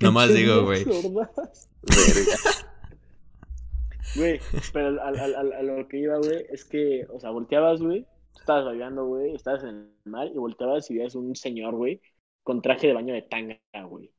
Nomás 0.00 0.32
digo, 0.34 0.64
güey. 0.64 0.84
Güey, 4.16 4.40
pero 4.72 4.88
al, 4.88 5.18
al- 5.18 5.34
al- 5.34 5.52
a 5.52 5.62
lo 5.62 5.88
que 5.88 5.98
iba, 5.98 6.16
güey, 6.18 6.46
es 6.50 6.64
que, 6.64 7.06
o 7.12 7.18
sea, 7.18 7.30
volteabas, 7.30 7.80
güey, 7.80 8.06
estabas 8.38 8.64
bailando, 8.64 9.06
güey, 9.06 9.34
estabas 9.34 9.64
en 9.64 9.68
el 10.04 10.10
mar 10.10 10.28
y 10.32 10.38
volteabas 10.38 10.88
y 10.90 10.96
veías 10.96 11.14
un 11.16 11.34
señor, 11.34 11.74
güey, 11.74 12.00
con 12.44 12.62
traje 12.62 12.86
de 12.88 12.92
baño 12.92 13.12
de 13.14 13.22
tanga, 13.22 13.58
güey. 13.88 14.12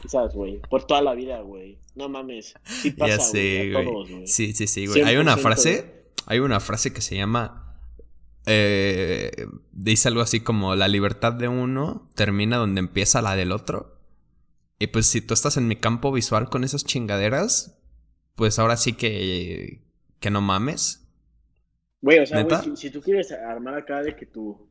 Qué 0.00 0.08
trauma, 0.08 0.28
¿Sabes, 0.30 0.34
güey? 0.34 0.60
Por 0.68 0.86
toda 0.86 1.02
la 1.02 1.14
vida, 1.14 1.40
güey. 1.40 1.78
No 1.94 2.08
mames. 2.08 2.54
Sí 2.64 2.90
pasa, 2.92 3.16
Ya 3.16 3.20
sé, 3.20 3.70
güey. 3.72 3.84
güey. 3.84 4.26
Sí, 4.26 4.52
sí, 4.52 4.66
sí, 4.66 4.86
güey. 4.86 5.02
Hay 5.02 5.16
una 5.16 5.36
100%, 5.36 5.40
frase, 5.40 6.04
hay 6.26 6.38
una 6.38 6.60
frase 6.60 6.92
que 6.92 7.00
se 7.00 7.16
llama, 7.16 7.76
eh, 8.46 9.46
dice 9.72 10.08
algo 10.08 10.20
así 10.20 10.40
como 10.40 10.74
la 10.74 10.88
libertad 10.88 11.32
de 11.32 11.48
uno 11.48 12.08
termina 12.14 12.56
donde 12.56 12.80
empieza 12.80 13.22
la 13.22 13.36
del 13.36 13.52
otro. 13.52 13.98
Y 14.78 14.88
pues 14.88 15.06
si 15.06 15.20
tú 15.20 15.34
estás 15.34 15.56
en 15.56 15.66
mi 15.66 15.76
campo 15.76 16.12
visual 16.12 16.48
con 16.48 16.62
esas 16.62 16.84
chingaderas, 16.84 17.78
pues 18.36 18.58
ahora 18.58 18.76
sí 18.76 18.92
que, 18.92 19.82
que 20.20 20.30
no 20.30 20.40
mames. 20.40 21.08
Güey, 22.00 22.20
o 22.20 22.26
sea, 22.26 22.44
güey, 22.44 22.62
si, 22.62 22.76
si 22.76 22.90
tú 22.90 23.00
quieres 23.00 23.32
armar 23.32 23.74
acá 23.74 24.02
de 24.02 24.14
que 24.14 24.24
tu, 24.24 24.67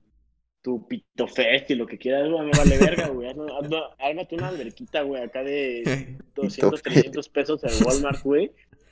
tu 0.67 0.86
pito 0.86 1.27
fest 1.29 1.71
y 1.71 1.75
lo 1.75 1.88
que 1.88 1.97
quieras, 1.97 2.29
güey, 2.29 2.45
me 2.45 2.51
vale 2.51 2.77
verga, 2.77 3.07
güey. 3.07 3.29
Ármate 4.00 4.36
una 4.36 4.50
alberquita, 4.50 5.01
güey, 5.03 5.24
acá 5.24 5.41
de 5.41 6.17
200, 6.36 6.81
300 6.81 7.29
pesos 7.29 7.63
en 7.63 7.86
Walmart, 7.86 8.21
güey. 8.21 8.51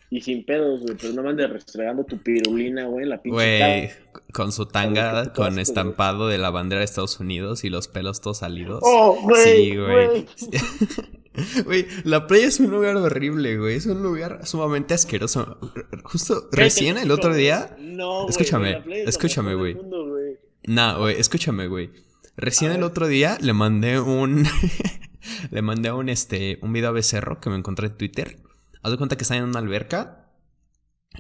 Y 0.10 0.22
sin 0.22 0.46
pedos, 0.46 0.84
güey, 0.84 0.96
pero 0.96 1.12
no 1.12 1.24
me 1.24 1.32
andes 1.32 1.50
restregando 1.50 2.06
tu 2.06 2.18
pirulina, 2.18 2.86
güey, 2.86 3.06
la 3.06 3.22
pinche 3.22 3.36
Güey, 3.36 3.90
con 4.32 4.54
su 4.54 4.68
tanga, 4.68 5.34
con 5.34 5.60
estampado 5.60 6.30
de 6.30 6.38
la 6.38 6.50
bandera 6.50 6.80
de 6.80 6.86
Estados 6.86 7.20
Unidos 7.20 7.66
y 7.66 7.70
los 7.70 7.90
pelos 7.90 8.22
todos 8.22 8.38
salidos. 8.38 8.80
¡Oh, 8.82 9.20
güey! 9.22 9.44
Sí, 9.44 9.76
güey. 9.76 10.26
Güey, 11.66 11.88
la 12.06 12.26
playa 12.28 12.48
es 12.48 12.62
un 12.62 12.70
lugar 12.72 12.96
horrible, 12.96 13.58
güey. 13.58 13.76
Es 13.76 13.86
un 13.86 14.02
lugar 14.02 14.48
sumamente 14.48 14.94
asqueroso. 14.94 15.58
Justo 16.06 16.48
recién 16.54 16.98
el 16.98 17.12
otro 17.12 17.36
día. 17.36 17.76
No, 17.80 18.22
güey, 18.22 18.30
Escúchame, 18.30 18.84
escúchame, 19.06 19.56
güey. 19.56 19.76
Nah, 20.68 20.98
güey, 20.98 21.20
escúchame, 21.20 21.68
güey. 21.68 21.92
Recién 22.38 22.72
el 22.72 22.84
otro 22.84 23.08
día 23.08 23.38
le 23.42 23.54
mandé 23.54 24.00
un. 24.00 24.48
le 25.52 25.62
mandé 25.62 25.92
un 25.92 26.10
este. 26.10 26.60
un 26.62 26.74
video 26.74 26.90
a 26.90 26.94
Becerro 26.94 27.40
que 27.40 27.50
me 27.50 27.56
encontré 27.56 27.88
en 27.88 27.98
Twitter. 27.98 28.42
Haz 28.84 28.92
de 28.92 28.98
cuenta 28.98 29.16
que 29.16 29.24
está 29.24 29.36
en 29.38 29.44
una 29.46 29.60
alberca. 29.60 30.22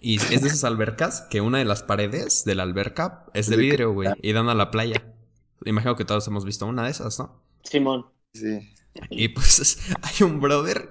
Y 0.01 0.17
es 0.17 0.41
de 0.41 0.47
esas 0.49 0.63
albercas 0.65 1.21
que 1.29 1.41
una 1.41 1.57
de 1.59 1.65
las 1.65 1.83
paredes 1.83 2.43
de 2.43 2.55
la 2.55 2.63
alberca 2.63 3.25
es 3.33 3.47
de 3.47 3.55
vidrio, 3.57 3.93
güey. 3.93 4.09
Y 4.21 4.33
dan 4.33 4.49
a 4.49 4.55
la 4.55 4.71
playa. 4.71 5.15
Imagino 5.63 5.95
que 5.95 6.05
todos 6.05 6.27
hemos 6.27 6.43
visto 6.45 6.65
una 6.65 6.83
de 6.83 6.91
esas, 6.91 7.17
¿no? 7.19 7.41
Simón. 7.63 8.05
Sí. 8.33 8.73
Y 9.09 9.29
pues 9.29 9.79
hay 10.01 10.23
un 10.25 10.41
brother 10.41 10.89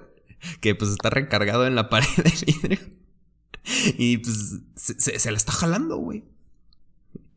que 0.59 0.75
pues 0.75 0.91
está 0.91 1.09
recargado 1.09 1.65
en 1.67 1.75
la 1.75 1.89
pared 1.89 2.07
de 2.17 2.33
vidrio. 2.45 2.79
Y 3.97 4.17
pues 4.17 4.59
se, 4.75 4.99
se- 4.99 5.19
se 5.19 5.31
la 5.31 5.37
está 5.37 5.51
jalando, 5.51 5.97
güey. 5.97 6.23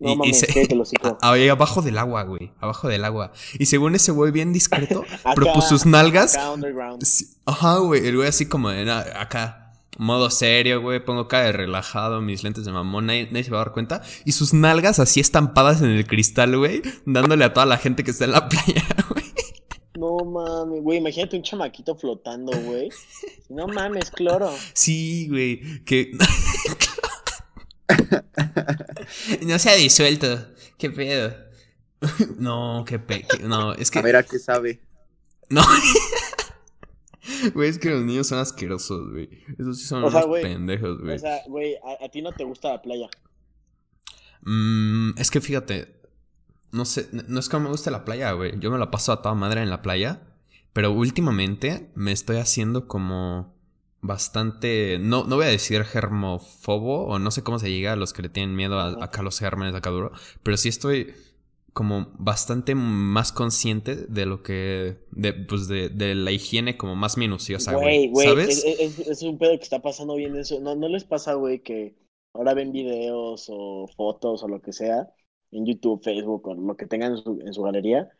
No 0.00 0.11
Y- 0.11 0.12
y 0.12 0.17
mames, 0.17 0.38
se- 0.40 0.76
hocico. 0.81 1.19
a- 1.23 1.33
ahí 1.33 1.49
abajo 1.49 1.83
del 1.83 1.99
agua, 1.99 2.23
güey. 2.23 2.52
Abajo 2.61 2.88
del 2.88 3.05
agua. 3.05 3.33
Y 3.59 3.67
según 3.67 3.95
ese 3.95 4.12
güey 4.12 4.31
bien 4.33 4.52
discreto, 4.52 5.05
pues 5.52 5.64
sus 5.69 5.87
nalgas. 5.87 6.37
Acá 6.37 6.52
underground. 6.52 7.02
sí, 7.05 7.26
Ajá, 7.47 7.78
güey. 7.78 8.07
El 8.07 8.17
güey 8.17 8.28
así 8.28 8.47
como 8.47 8.71
de 8.71 8.85
na- 8.85 9.00
acá. 9.17 9.64
Modo 10.00 10.31
serio, 10.31 10.81
güey. 10.81 11.05
Pongo 11.05 11.26
cara 11.26 11.47
de 11.47 11.52
relajado, 11.52 12.21
mis 12.21 12.45
lentes 12.45 12.64
de 12.64 12.71
mamón. 12.71 13.07
Nadie, 13.07 13.26
nadie 13.33 13.43
se 13.43 13.50
va 13.50 13.61
a 13.61 13.64
dar 13.64 13.73
cuenta. 13.73 14.00
Y 14.25 14.31
sus 14.31 14.55
nalgas 14.55 15.00
así 15.00 15.19
estampadas 15.19 15.83
en 15.83 15.90
el 15.90 16.07
cristal, 16.07 16.57
güey. 16.57 16.83
Dándole 17.05 17.45
a 17.45 17.52
toda 17.52 17.67
la 17.67 17.78
gente 17.78 18.05
que 18.05 18.12
está 18.12 18.25
en 18.25 18.31
la 18.33 18.49
playa, 18.49 18.85
güey. 19.11 19.25
No 19.99 20.25
mames, 20.25 20.81
güey, 20.85 20.99
imagínate 20.99 21.37
un 21.37 21.43
chamaquito 21.43 21.97
flotando, 21.97 22.57
güey. 22.57 22.88
No 23.49 23.67
mames, 23.67 24.12
cloro. 24.12 24.52
Sí, 24.73 25.26
güey. 25.28 25.83
Que. 25.85 26.12
no 29.47 29.59
se 29.59 29.71
ha 29.71 29.75
disuelto. 29.75 30.47
¿Qué 30.76 30.90
pedo? 30.90 31.35
No, 32.38 32.85
qué 32.87 33.00
pe... 33.00 33.26
No, 33.42 33.73
es 33.75 33.90
que. 33.90 33.99
A 33.99 34.02
ver 34.02 34.14
a 34.14 34.23
qué 34.23 34.38
sabe. 34.38 34.80
No. 35.50 35.62
Güey, 37.54 37.68
es 37.68 37.78
que 37.78 37.90
los 37.90 38.04
niños 38.04 38.26
son 38.26 38.38
asquerosos, 38.38 39.11
güey. 39.11 39.28
Esos 39.59 39.78
sí 39.78 39.85
son 39.87 40.02
O 40.02 40.11
sea, 40.11 40.21
unos 40.21 40.28
güey, 40.28 40.42
pendejos, 40.42 40.99
güey. 41.00 41.16
O 41.16 41.18
sea, 41.18 41.40
güey, 41.47 41.76
a, 41.76 42.07
a 42.07 42.09
ti 42.09 42.23
no 42.23 42.33
te 42.33 42.42
gusta 42.45 42.71
la 42.71 42.80
playa. 42.80 43.09
Mm, 44.42 45.11
es 45.18 45.30
que 45.30 45.40
fíjate. 45.40 46.00
No 46.73 46.85
sé, 46.85 47.09
no 47.12 47.38
es 47.38 47.49
que 47.49 47.57
no 47.57 47.64
me 47.64 47.68
guste 47.68 47.90
la 47.90 48.04
playa, 48.04 48.33
güey. 48.33 48.59
Yo 48.61 48.71
me 48.71 48.78
la 48.78 48.90
paso 48.90 49.12
a 49.12 49.21
toda 49.21 49.35
madre 49.35 49.62
en 49.62 49.68
la 49.68 49.83
playa. 49.83 50.23
Pero 50.73 50.92
últimamente 50.92 51.90
me 51.95 52.12
estoy 52.12 52.37
haciendo 52.37 52.88
como 52.88 53.58
bastante. 54.00 54.99
No, 55.00 55.25
no 55.25 55.37
voy 55.37 55.47
a 55.47 55.49
decir 55.49 55.85
germofobo 55.85 57.07
o 57.07 57.19
no 57.19 57.31
sé 57.31 57.43
cómo 57.43 57.59
se 57.59 57.71
llega 57.71 57.93
a 57.93 57.97
los 57.97 58.12
que 58.12 58.23
le 58.23 58.28
tienen 58.28 58.57
miedo 58.57 58.78
a, 58.81 58.88
a 59.05 59.23
los 59.23 59.38
gérmenes 59.38 59.75
acá 59.75 59.90
duro. 59.90 60.12
Pero 60.43 60.57
sí 60.57 60.69
estoy 60.69 61.14
como 61.73 62.09
bastante 62.19 62.75
más 62.75 63.33
consciente 63.33 63.97
de 63.97 64.26
lo 64.26 64.43
que. 64.43 64.99
De, 65.12 65.33
pues 65.35 65.69
de, 65.69 65.88
de 65.90 66.14
la 66.14 66.33
higiene 66.33 66.76
como 66.76 66.97
más 66.97 67.17
minuciosa, 67.19 67.75
Güey, 67.75 67.76
güey. 67.76 68.11
güey, 68.11 68.33
¿Sabes? 68.38 68.49
es, 68.50 68.99
es- 68.99 68.99
es 69.00 69.23
un 69.23 69.38
pedo 69.38 69.50
que 69.57 69.62
está 69.64 69.81
pasando 69.83 70.14
bien 70.14 70.37
eso. 70.37 70.61
¿No, 70.61 70.75
no 70.75 70.88
les 70.88 71.05
pasa, 71.05 71.35
güey, 71.35 71.61
que 71.62 71.97
ahora 72.33 72.55
ven 72.55 72.73
videos 72.73 73.47
o 73.50 73.87
fotos 73.97 74.43
o 74.43 74.49
lo 74.49 74.61
que 74.62 74.73
sea 74.73 75.12
en 75.50 75.67
YouTube, 75.67 76.02
Facebook 76.02 76.47
o 76.49 76.55
lo 76.55 76.76
que 76.76 76.87
tengan 76.87 77.12
en 77.12 77.19
su, 77.19 77.40
en 77.45 77.52
su 77.55 77.62
galería 77.62 78.11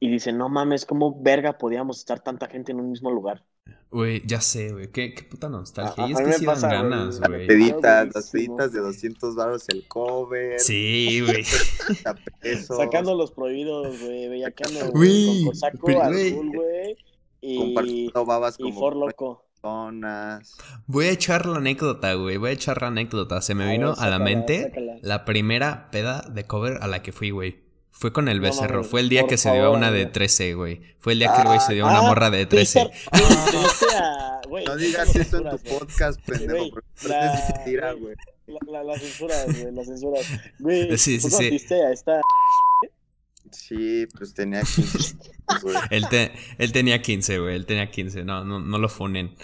y 0.00 0.08
dicen, 0.10 0.36
no 0.38 0.48
mames, 0.48 0.84
¿cómo 0.86 1.20
verga 1.22 1.56
podíamos 1.58 1.98
estar 1.98 2.20
tanta 2.22 2.48
gente 2.48 2.72
en 2.72 2.80
un 2.80 2.90
mismo 2.90 3.10
lugar? 3.10 3.44
Güey, 3.90 4.22
ya 4.24 4.40
sé, 4.40 4.70
güey. 4.72 4.88
Qué, 4.92 5.14
qué 5.14 5.24
puta 5.24 5.48
nostalgia. 5.48 6.04
A- 6.04 6.08
y 6.08 6.12
es 6.12 6.18
que 6.20 6.32
sí 6.34 6.44
dan 6.46 6.54
pasa, 6.54 6.68
güey. 6.68 6.78
ganas, 6.90 7.18
Las. 7.18 7.28
Peditas, 7.28 8.08
las 8.14 8.30
peditas 8.30 8.72
de 8.72 8.78
200 8.80 9.34
baros 9.34 9.68
el 9.68 9.88
cover. 9.88 10.60
Sí, 10.60 11.20
güey. 11.26 11.44
30 11.86 12.14
pesos. 12.40 12.76
Sacando 12.76 13.16
los 13.16 13.32
prohibidos, 13.32 14.00
güey, 14.00 14.28
bellaqueando, 14.28 14.92
Güey, 14.92 15.44
con 15.44 15.80
güey. 15.80 15.96
azul, 15.96 16.50
güey, 16.54 16.96
y, 17.40 17.58
Compartiendo 17.58 18.24
babas 18.26 18.54
y 18.60 18.62
como 18.62 18.78
for 18.78 18.94
loco. 18.96 19.44
personas. 19.60 20.54
Voy 20.86 21.06
a 21.06 21.10
echar 21.10 21.46
la 21.46 21.56
anécdota, 21.58 22.14
güey. 22.14 22.36
Voy 22.36 22.50
a 22.50 22.52
echar 22.52 22.80
la 22.82 22.88
anécdota. 22.88 23.42
Se 23.42 23.56
me 23.56 23.64
A 23.64 23.72
vino 23.72 23.88
ver, 23.96 24.04
a 24.04 24.08
la 24.08 24.18
mente 24.20 24.62
sácala. 24.68 24.98
la 25.02 25.24
primera 25.24 25.90
peda 25.90 26.22
de 26.32 26.44
cover 26.44 26.78
a 26.80 26.86
la 26.86 27.02
que 27.02 27.10
fui, 27.10 27.30
güey. 27.30 27.68
Fue 27.92 28.12
con 28.12 28.28
el 28.28 28.38
No 28.38 28.44
becerro. 28.44 28.82
Fue 28.84 29.00
el 29.00 29.08
día 29.08 29.26
que 29.26 29.36
se 29.36 29.52
dio 29.52 29.64
a 29.66 29.70
una 29.70 29.90
de 29.90 30.02
güey. 30.04 30.12
13, 30.12 30.54
güey. 30.54 30.80
Fue 30.98 31.12
el 31.12 31.18
día 31.18 31.32
que 31.34 31.42
el 31.42 31.46
güey 31.48 31.60
se 31.60 31.74
dio 31.74 31.86
a 31.86 31.90
una 31.90 31.98
Ah, 31.98 32.02
morra 32.02 32.30
de 32.30 32.46
te 32.46 32.56
diste- 32.56 32.88
13. 32.88 33.08
güey, 33.12 33.50
te 33.50 33.56
diste 33.58 33.86
a- 33.96 34.40
güey, 34.48 34.64
No 34.64 34.76
digas 34.76 35.14
eso 35.16 35.36
en 35.38 35.50
tu 35.50 35.58
podcast, 35.58 36.20
pendejo. 36.24 36.80
La- 37.06 37.34
es 37.34 37.54
mentira, 37.54 37.92
güey. 37.92 38.14
güey. 38.46 38.58
La, 38.66 38.78
la, 38.78 38.84
las 38.84 39.00
censuras, 39.00 39.46
güey, 39.46 39.72
las 39.74 39.86
censuras. 39.86 40.26
Güey, 40.58 40.98
Sí, 40.98 41.20
sí, 41.20 41.28
¿tú 41.30 41.36
sí. 41.36 41.50
esta? 41.92 42.20
Sí, 43.52 44.06
pues 44.16 44.34
tenía 44.34 44.60
15 44.62 45.16
años, 45.48 45.62
güey. 45.62 45.76
Él, 45.90 46.08
te- 46.08 46.32
él 46.58 46.72
tenía 46.72 47.02
15, 47.02 47.38
güey. 47.38 47.56
Él 47.56 47.66
tenía 47.66 47.90
15. 47.90 48.24
No, 48.24 48.44
no, 48.44 48.60
no 48.60 48.78
lo 48.78 48.88
funen. 48.88 49.34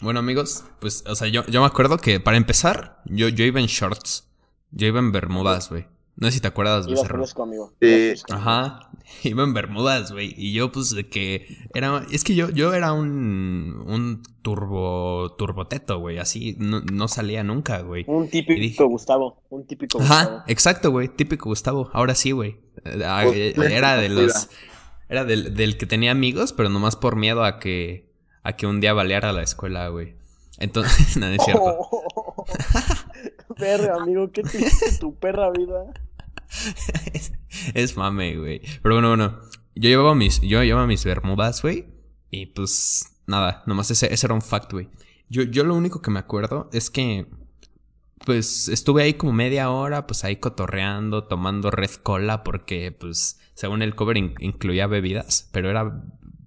Bueno, 0.00 0.20
amigos, 0.20 0.64
pues, 0.80 1.02
o 1.06 1.14
sea, 1.16 1.26
yo, 1.28 1.44
yo 1.46 1.60
me 1.60 1.66
acuerdo 1.66 1.98
que 1.98 2.20
para 2.20 2.36
empezar, 2.36 3.00
yo, 3.04 3.28
yo 3.28 3.44
iba 3.44 3.58
en 3.60 3.66
shorts. 3.66 4.28
Yo 4.70 4.86
iba 4.86 4.98
en 5.00 5.10
bermudas, 5.12 5.70
güey. 5.70 5.86
No 6.20 6.26
sé 6.26 6.32
si 6.32 6.40
te 6.40 6.48
acuerdas, 6.48 6.86
Ibas 6.88 7.02
becerro. 7.02 7.18
fresco, 7.20 7.42
amigo. 7.44 7.72
Sí. 7.80 8.12
Ajá, 8.30 8.90
iba 9.22 9.44
en 9.44 9.54
Bermudas, 9.54 10.10
güey. 10.10 10.34
Y 10.36 10.52
yo, 10.52 10.72
pues, 10.72 10.90
de 10.90 11.08
que 11.08 11.46
era. 11.74 12.04
Es 12.10 12.24
que 12.24 12.34
yo, 12.34 12.50
yo 12.50 12.74
era 12.74 12.92
un. 12.92 13.80
Un 13.86 14.22
turbo. 14.42 15.36
Turboteto, 15.36 16.00
güey. 16.00 16.18
Así 16.18 16.56
no, 16.58 16.80
no 16.80 17.06
salía 17.06 17.44
nunca, 17.44 17.82
güey. 17.82 18.04
Un 18.08 18.28
típico 18.28 18.60
dije- 18.60 18.84
Gustavo. 18.84 19.42
Un 19.50 19.64
típico 19.66 19.98
Gustavo. 19.98 20.20
Ajá, 20.20 20.44
exacto, 20.48 20.90
güey. 20.90 21.06
Típico 21.08 21.48
Gustavo. 21.48 21.88
Ahora 21.92 22.16
sí, 22.16 22.32
güey. 22.32 22.56
Eh, 22.84 22.98
Pues, 23.24 23.36
eh, 23.36 23.52
pues, 23.54 23.70
Era 23.72 23.96
de 23.96 24.08
pues, 24.10 24.26
los. 24.26 24.48
Era 25.08 25.24
del, 25.24 25.54
del 25.54 25.78
que 25.78 25.86
tenía 25.86 26.10
amigos, 26.10 26.52
pero 26.52 26.68
nomás 26.68 26.96
por 26.96 27.14
miedo 27.14 27.44
a 27.44 27.60
que. 27.60 28.08
A 28.42 28.56
que 28.56 28.66
un 28.66 28.80
día 28.80 28.92
baleara 28.92 29.32
la 29.32 29.42
escuela, 29.42 29.86
güey. 29.88 30.16
Entonces, 30.58 31.16
no, 31.16 31.26
no 31.28 31.32
es 31.34 31.44
cierto. 31.44 31.78
Perra, 33.56 33.96
amigo, 34.02 34.30
¿qué 34.32 34.42
te 34.42 34.58
hiciste 34.58 34.98
tu 34.98 35.14
perra 35.14 35.50
vida? 35.50 35.84
Es, 37.12 37.32
es 37.74 37.96
mame, 37.96 38.36
güey. 38.36 38.60
Pero 38.82 38.94
bueno, 38.96 39.08
bueno. 39.08 39.38
Yo 39.74 39.88
llevaba 39.88 40.14
mis, 40.14 40.40
yo 40.40 40.62
llevaba 40.64 40.86
mis 40.86 41.04
bermudas, 41.04 41.62
güey. 41.62 41.86
Y 42.30 42.46
pues 42.46 43.06
nada, 43.26 43.62
nomás 43.66 43.90
ese, 43.90 44.12
ese 44.12 44.26
era 44.26 44.34
un 44.34 44.42
fact, 44.42 44.72
güey. 44.72 44.88
Yo, 45.28 45.42
yo 45.42 45.62
lo 45.64 45.74
único 45.74 46.02
que 46.02 46.10
me 46.10 46.18
acuerdo 46.18 46.68
es 46.72 46.90
que 46.90 47.26
pues 48.24 48.68
estuve 48.68 49.04
ahí 49.04 49.14
como 49.14 49.32
media 49.32 49.70
hora, 49.70 50.06
pues 50.06 50.24
ahí 50.24 50.36
cotorreando, 50.36 51.24
tomando 51.24 51.70
red 51.70 51.90
cola, 52.02 52.42
porque 52.42 52.90
pues 52.90 53.38
según 53.54 53.80
el 53.82 53.94
cover 53.94 54.16
in- 54.16 54.34
incluía 54.40 54.86
bebidas, 54.88 55.48
pero 55.52 55.70
era, 55.70 56.02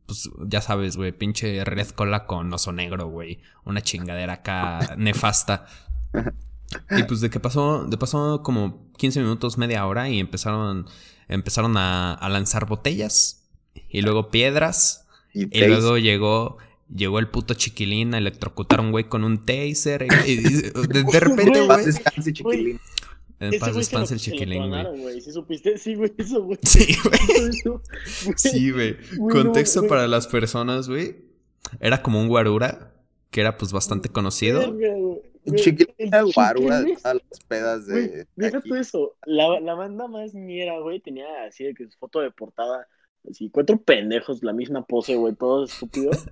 pues 0.05 0.29
ya 0.47 0.59
sabes, 0.61 0.97
güey, 0.97 1.13
pinche 1.13 1.63
red 1.63 1.87
cola 1.91 2.25
con 2.25 2.51
oso 2.53 2.73
negro, 2.73 3.07
güey. 3.07 3.41
Una 3.63 3.81
chingadera 3.81 4.33
acá 4.33 4.79
nefasta. 4.97 5.65
Y 6.97 7.03
pues 7.03 7.21
de 7.21 7.29
que 7.29 7.39
pasó, 7.39 7.85
de 7.85 7.97
pasó 7.97 8.41
como 8.43 8.87
15 8.97 9.19
minutos, 9.21 9.57
media 9.57 9.85
hora 9.85 10.09
y 10.09 10.19
empezaron, 10.19 10.85
empezaron 11.27 11.75
a, 11.77 12.13
a 12.13 12.29
lanzar 12.29 12.67
botellas 12.67 13.49
y 13.89 14.01
luego 14.01 14.29
piedras 14.29 15.05
Y, 15.33 15.45
luego 15.65 15.97
llegó, 15.97 16.57
llegó 16.93 17.19
el 17.19 17.27
puto 17.29 17.53
chiquilín 17.53 18.13
a 18.13 18.17
electrocutar 18.17 18.79
a 18.79 18.83
un 18.83 18.91
güey 18.91 19.05
con 19.09 19.23
un 19.23 19.45
taser 19.45 20.07
y, 20.25 20.31
y- 20.31 20.37
de, 20.37 21.03
de 21.03 21.19
repente, 21.19 21.61
Güey, 21.65 21.85
chiquilín. 22.33 22.79
en 23.39 23.59
paz 23.59 23.75
descanse 23.75 24.13
el 24.13 24.19
chiquilín, 24.19 24.69
güey. 24.69 25.21
¿Sí 25.21 25.31
supiste? 25.31 25.77
Sí, 25.77 25.95
güey, 25.95 26.13
eso, 26.17 26.41
güey. 26.43 26.59
Sí, 26.63 26.95
güey. 27.03 27.79
Sí, 28.37 28.71
güey. 28.71 28.97
Contexto 29.29 29.87
para 29.87 30.07
las 30.07 30.27
personas, 30.27 30.87
güey. 30.87 31.17
Era 31.79 32.01
como 32.01 32.19
un 32.19 32.27
guarura, 32.27 32.93
que 33.29 33.41
era 33.41 33.57
pues 33.57 33.71
bastante 33.71 34.09
conocido. 34.09 34.59
Verga, 34.59 34.95
de 35.45 35.57
chiquilín- 35.57 36.09
todas 37.01 37.15
las 37.15 37.39
pedas 37.47 37.87
de, 37.87 38.27
deja 38.35 38.61
tú 38.61 38.75
eso. 38.75 39.15
La, 39.25 39.59
la 39.59 39.73
banda 39.73 40.07
más 40.07 40.33
ñera, 40.33 40.79
güey, 40.79 40.99
tenía 40.99 41.25
así 41.47 41.63
de 41.63 41.73
que 41.73 41.87
su 41.89 41.97
foto 41.97 42.19
de 42.19 42.31
portada, 42.31 42.87
así, 43.29 43.49
cuatro 43.49 43.81
pendejos, 43.81 44.43
la 44.43 44.53
misma 44.53 44.85
pose, 44.85 45.15
güey, 45.15 45.35
todos 45.35 45.71
estúpidos. 45.73 46.25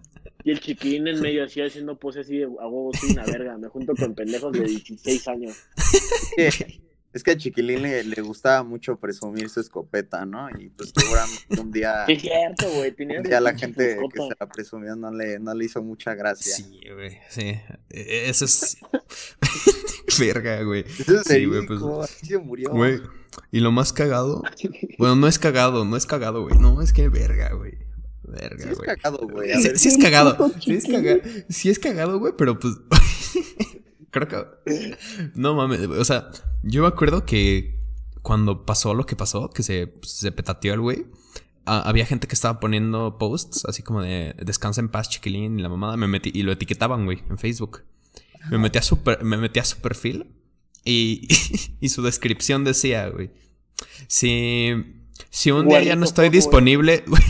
Y 0.43 0.51
el 0.51 0.59
chiquilín 0.59 1.07
en 1.07 1.21
medio 1.21 1.43
así 1.43 1.61
haciendo 1.61 1.97
pose 1.99 2.21
así 2.21 2.37
de 2.37 2.45
a 2.45 2.47
huevo, 2.47 2.91
soy 2.93 3.11
una 3.11 3.25
verga. 3.25 3.57
Me 3.57 3.67
junto 3.67 3.93
con 3.95 4.15
pendejos 4.15 4.53
de 4.53 4.63
16 4.63 5.27
años. 5.27 5.57
Es 7.11 7.23
que, 7.23 7.31
a 7.31 7.37
Chiquilín 7.37 7.81
le, 7.81 8.03
le 8.03 8.21
gustaba 8.21 8.61
mucho 8.63 8.97
presumir 8.97 9.49
su 9.49 9.59
escopeta, 9.59 10.25
¿no? 10.25 10.47
Y 10.59 10.69
pues 10.69 10.93
seguramente 10.95 11.59
un 11.59 11.71
día, 11.71 12.03
Sí, 12.07 12.13
es 12.13 12.21
cierto, 12.21 12.69
güey. 12.75 12.93
Un 13.17 13.23
día 13.23 13.41
la 13.41 13.55
gente 13.57 13.97
que 14.13 14.21
se 14.21 14.29
la 14.39 14.47
presumió 14.47 14.95
no 14.95 15.11
le, 15.11 15.39
no 15.39 15.53
le 15.55 15.65
hizo 15.65 15.81
mucha 15.81 16.13
gracia. 16.13 16.53
Sí, 16.55 16.79
güey. 16.93 17.17
Sí. 17.29 17.57
E- 17.89 18.29
Eso 18.29 18.45
es. 18.45 18.77
Verga, 20.19 20.61
güey. 20.63 20.85
Eso 20.99 21.15
es 21.21 21.23
Sí, 21.27 21.45
güey, 21.45 21.65
pues, 21.65 21.79
así 22.03 22.25
se 22.27 22.37
murió. 22.37 22.71
Güey. 22.71 22.99
Y 23.51 23.59
lo 23.59 23.71
más 23.71 23.93
cagado. 23.93 24.41
Bueno, 24.97 25.15
no 25.15 25.27
es 25.27 25.39
cagado, 25.39 25.85
no 25.85 25.95
es 25.97 26.05
cagado, 26.05 26.43
güey. 26.43 26.57
No, 26.57 26.81
es 26.81 26.93
que 26.93 27.09
verga, 27.09 27.53
güey. 27.53 27.77
Verga, 28.23 28.63
Sí 28.63 28.69
es 28.69 28.77
güey. 28.77 28.87
cagado, 28.87 29.27
güey. 29.27 29.51
A 29.51 29.57
Sí, 29.57 29.67
ver, 29.69 29.79
sí 29.79 29.87
es 29.89 29.97
cagado. 29.97 30.37
puto 30.37 30.59
Sí 30.61 30.73
es 30.73 30.85
cagado. 30.85 31.19
Sí 31.49 31.69
es 31.69 31.79
cagado, 31.79 32.19
güey, 32.19 32.33
pero 32.37 32.59
pues. 32.59 32.75
Creo 34.11 34.27
que. 34.27 34.97
No 35.35 35.55
mames. 35.55 35.81
O 35.81 36.05
sea, 36.05 36.29
yo 36.63 36.81
me 36.81 36.87
acuerdo 36.87 37.25
que 37.25 37.79
cuando 38.21 38.65
pasó 38.65 38.93
lo 38.93 39.05
que 39.05 39.15
pasó, 39.15 39.49
que 39.49 39.63
se, 39.63 39.93
se 40.03 40.31
petateó 40.31 40.73
el 40.73 40.81
güey, 40.81 41.05
ah, 41.65 41.83
había 41.85 42.05
gente 42.05 42.27
que 42.27 42.35
estaba 42.35 42.59
poniendo 42.59 43.17
posts 43.17 43.65
así 43.65 43.83
como 43.83 44.01
de 44.01 44.35
descansa 44.39 44.81
en 44.81 44.89
paz, 44.89 45.09
chiquilín, 45.09 45.59
y 45.59 45.61
la 45.61 45.69
mamada 45.69 45.97
me 45.97 46.07
metí 46.07 46.31
y 46.33 46.43
lo 46.43 46.51
etiquetaban, 46.51 47.05
güey, 47.05 47.23
en 47.29 47.37
Facebook. 47.37 47.83
Me 48.49 48.57
metí 48.57 48.77
a 48.77 48.81
su, 48.81 48.99
me 49.21 49.37
metí 49.37 49.59
a 49.59 49.65
su 49.65 49.77
perfil 49.77 50.27
y, 50.83 51.27
y 51.79 51.89
su 51.89 52.01
descripción 52.01 52.63
decía, 52.63 53.09
güey, 53.09 53.31
si, 54.07 54.71
si 55.29 55.51
un 55.51 55.67
día 55.67 55.83
ya 55.83 55.95
no 55.95 56.05
estoy 56.05 56.29
disponible, 56.29 57.03
güey, 57.07 57.21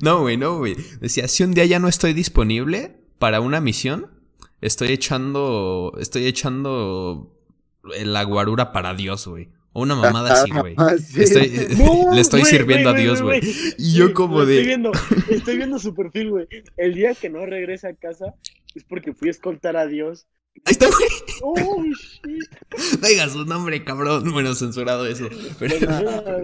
no, 0.00 0.20
güey, 0.20 0.36
no, 0.36 0.58
güey, 0.58 0.76
decía, 1.00 1.28
si 1.28 1.44
un 1.44 1.52
día 1.52 1.64
ya 1.64 1.78
no 1.78 1.88
estoy 1.88 2.12
disponible 2.12 3.00
para 3.18 3.40
una 3.40 3.60
misión, 3.60 4.19
estoy 4.60 4.88
echando, 4.92 5.92
estoy 5.98 6.26
echando 6.26 7.36
la 7.82 8.22
guarura 8.24 8.72
para 8.72 8.94
Dios, 8.94 9.26
güey. 9.26 9.48
O 9.72 9.82
una 9.82 9.94
mamada 9.94 10.32
así, 10.32 10.50
güey. 10.50 10.74
Sí. 10.98 11.22
Estoy, 11.22 11.48
No, 11.78 12.14
le 12.14 12.20
estoy 12.20 12.44
sirviendo 12.44 12.90
a 12.90 12.94
Dios, 12.94 13.22
güey. 13.22 13.40
Y 13.78 13.94
yo 13.94 14.12
como 14.12 14.44
de... 14.44 14.56
Estoy 14.56 14.66
viendo, 14.66 14.92
estoy 15.28 15.56
viendo 15.56 15.78
su 15.78 15.94
perfil, 15.94 16.30
güey. 16.30 16.48
El 16.76 16.94
día 16.94 17.14
que 17.14 17.30
no 17.30 17.46
regresa 17.46 17.88
a 17.88 17.94
casa 17.94 18.34
es 18.74 18.84
porque 18.84 19.12
fui 19.12 19.28
a 19.28 19.32
escoltar 19.32 19.76
a 19.76 19.86
Dios. 19.86 20.26
Ahí 20.66 20.72
está, 20.72 20.86
güey. 20.86 21.08
Oh, 21.42 21.82
shit. 21.84 22.50
No 23.00 23.08
digas 23.08 23.32
su 23.32 23.44
nombre, 23.44 23.82
cabrón. 23.84 24.30
Bueno, 24.32 24.54
censurado 24.54 25.06
eso. 25.06 25.26
Pero... 25.58 25.74
Ah, 25.88 26.36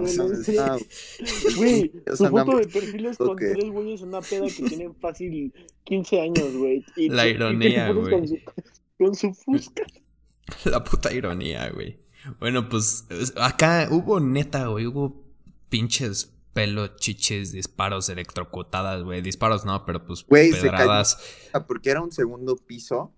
güey, 1.57 1.93
su 2.17 2.27
foto 2.29 2.57
de 2.57 2.67
perfil 2.69 3.07
es 3.07 3.19
con 3.19 3.37
tres 3.37 3.65
güeyes 3.71 4.01
en 4.03 4.09
una 4.09 4.21
peda 4.21 4.47
que 4.47 4.63
tienen 4.63 4.95
fácil 4.97 5.53
15 5.85 6.21
años, 6.21 6.53
güey. 6.57 6.85
Y- 6.97 7.09
La 7.11 7.27
ironía, 7.29 7.93
güey. 7.93 8.11
Con 8.11 8.27
su, 8.29 8.37
con 8.99 9.15
su 9.15 9.35
fusca. 9.35 9.85
La 10.65 10.83
puta 10.83 11.13
ironía, 11.13 11.71
güey. 11.71 11.99
Bueno, 12.41 12.69
pues 12.69 13.05
es- 13.11 13.35
acá 13.37 13.89
hubo 13.91 14.19
neta, 14.21 14.67
güey. 14.69 14.87
Hubo 14.87 15.25
pinches 15.69 16.33
pelos, 16.53 16.97
chiches, 16.97 17.53
disparos, 17.53 18.09
electrocutadas, 18.09 19.03
güey. 19.03 19.21
Disparos 19.21 19.65
no, 19.67 19.85
pero 19.85 20.07
pues 20.07 20.25
Güey, 20.27 20.53
se 20.53 20.63
pedradas. 20.63 21.19
Ah, 21.53 21.67
Porque 21.67 21.91
era 21.91 22.01
un 22.03 22.13
segundo 22.13 22.57
piso 22.57 23.13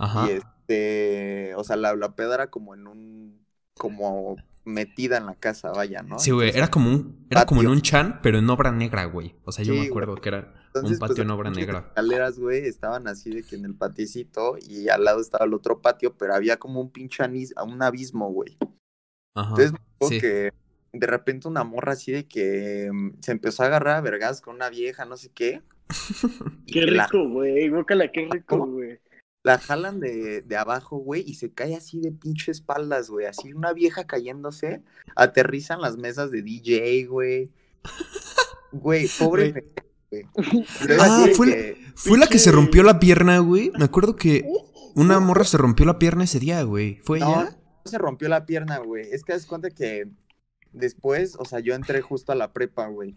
Ajá. 0.00 0.26
y 0.26 0.30
este, 0.30 1.54
o 1.56 1.64
sea, 1.64 1.76
la, 1.76 1.94
la 1.96 2.14
peda 2.16 2.34
era 2.34 2.50
como 2.50 2.74
en 2.74 2.86
un, 2.86 3.46
como 3.76 4.36
metida 4.64 5.16
en 5.18 5.26
la 5.26 5.36
casa, 5.36 5.72
vaya, 5.72 6.02
¿no? 6.02 6.18
Sí, 6.18 6.30
güey. 6.30 6.50
Era 6.56 6.68
como 6.70 6.90
un, 6.90 7.26
era 7.30 7.44
como 7.46 7.62
en 7.62 7.68
patio. 7.68 7.70
un 7.70 7.80
chan, 7.82 8.20
pero 8.22 8.38
en 8.38 8.48
obra 8.50 8.70
negra, 8.72 9.04
güey. 9.06 9.34
O 9.44 9.52
sea, 9.52 9.64
yo 9.64 9.74
Sí, 9.74 9.80
me 9.80 9.82
acuerdo 9.82 10.20
que 10.20 10.28
era 10.28 10.54
entonces, 10.74 10.84
un 10.84 10.98
patio 10.98 11.22
pues, 11.22 11.24
en 11.24 11.30
obra 11.30 11.50
las 11.50 11.56
negra. 11.56 11.96
escaleras, 11.96 12.38
güey, 12.38 12.66
estaban 12.66 13.08
así 13.08 13.32
de 13.32 13.44
que 13.44 13.56
en 13.56 13.64
el 13.66 13.76
paticito 13.76 14.56
y 14.60 14.88
al 14.88 15.04
lado 15.04 15.20
estaba 15.20 15.44
el 15.46 15.54
otro 15.54 15.80
patio, 15.82 16.16
pero 16.16 16.34
había 16.34 16.58
como 16.58 16.80
un 16.80 16.90
pinche 16.92 17.22
anis- 17.24 17.54
un 17.64 17.82
abismo, 17.82 18.30
güey. 18.32 18.58
Ajá. 19.34 19.56
Entonces, 19.56 19.74
sí. 20.00 20.20
que 20.20 20.52
de 20.92 21.06
repente 21.06 21.48
una 21.48 21.64
morra 21.64 21.92
así 21.92 22.12
de 22.12 22.28
que 22.28 22.90
mm, 22.92 23.20
se 23.22 23.32
empezó 23.32 23.62
a 23.62 23.66
agarrar 23.66 23.96
a 23.98 24.00
vergas 24.02 24.40
con 24.40 24.56
una 24.56 24.70
vieja, 24.70 25.04
no 25.04 25.16
sé 25.16 25.30
qué. 25.32 25.62
Qué 26.66 26.82
la, 26.86 27.08
rico, 27.08 27.28
güey. 27.28 27.68
Guácala, 27.68 28.10
qué 28.12 28.28
rico, 28.30 28.66
güey. 28.66 29.00
La 29.42 29.58
jalan 29.58 30.00
de, 30.00 30.42
de 30.42 30.56
abajo, 30.56 30.98
güey, 30.98 31.22
y 31.26 31.34
se 31.34 31.52
cae 31.52 31.74
así 31.74 32.00
de 32.00 32.12
pinche 32.12 32.52
espaldas, 32.52 33.08
güey. 33.10 33.26
Así 33.26 33.52
una 33.52 33.72
vieja 33.72 34.06
cayéndose, 34.06 34.82
aterrizan 35.16 35.80
las 35.80 35.96
mesas 35.96 36.30
de 36.30 36.42
DJ, 36.42 37.06
güey. 37.06 37.50
Güey, 38.72 39.08
pobre. 39.18 39.52
Güey. 39.52 39.64
Ah, 41.00 41.26
fue 41.36 41.46
la- 41.46 41.52
que- 41.54 41.76
Fue 41.94 42.18
la 42.18 42.26
que 42.26 42.38
se 42.40 42.50
rompió 42.50 42.82
la 42.82 42.98
pierna, 42.98 43.38
güey. 43.38 43.70
Me 43.78 43.84
acuerdo 43.84 44.16
que 44.16 44.44
una 44.96 45.20
morra 45.20 45.44
se 45.44 45.56
rompió 45.56 45.86
la 45.86 45.98
pierna 46.00 46.24
ese 46.24 46.40
día, 46.40 46.62
güey. 46.64 46.96
¿Fue 47.04 47.20
No, 47.20 47.30
ella? 47.30 47.56
no 47.84 47.90
se 47.90 47.96
rompió 47.98 48.28
la 48.28 48.44
pierna, 48.44 48.78
güey. 48.78 49.08
Es 49.12 49.22
que 49.22 49.32
das 49.34 49.46
cuenta 49.46 49.70
que 49.70 50.10
después, 50.72 51.36
o 51.38 51.44
sea, 51.44 51.60
yo 51.60 51.74
entré 51.74 52.00
justo 52.02 52.32
a 52.32 52.34
la 52.34 52.52
prepa, 52.52 52.88
güey. 52.88 53.14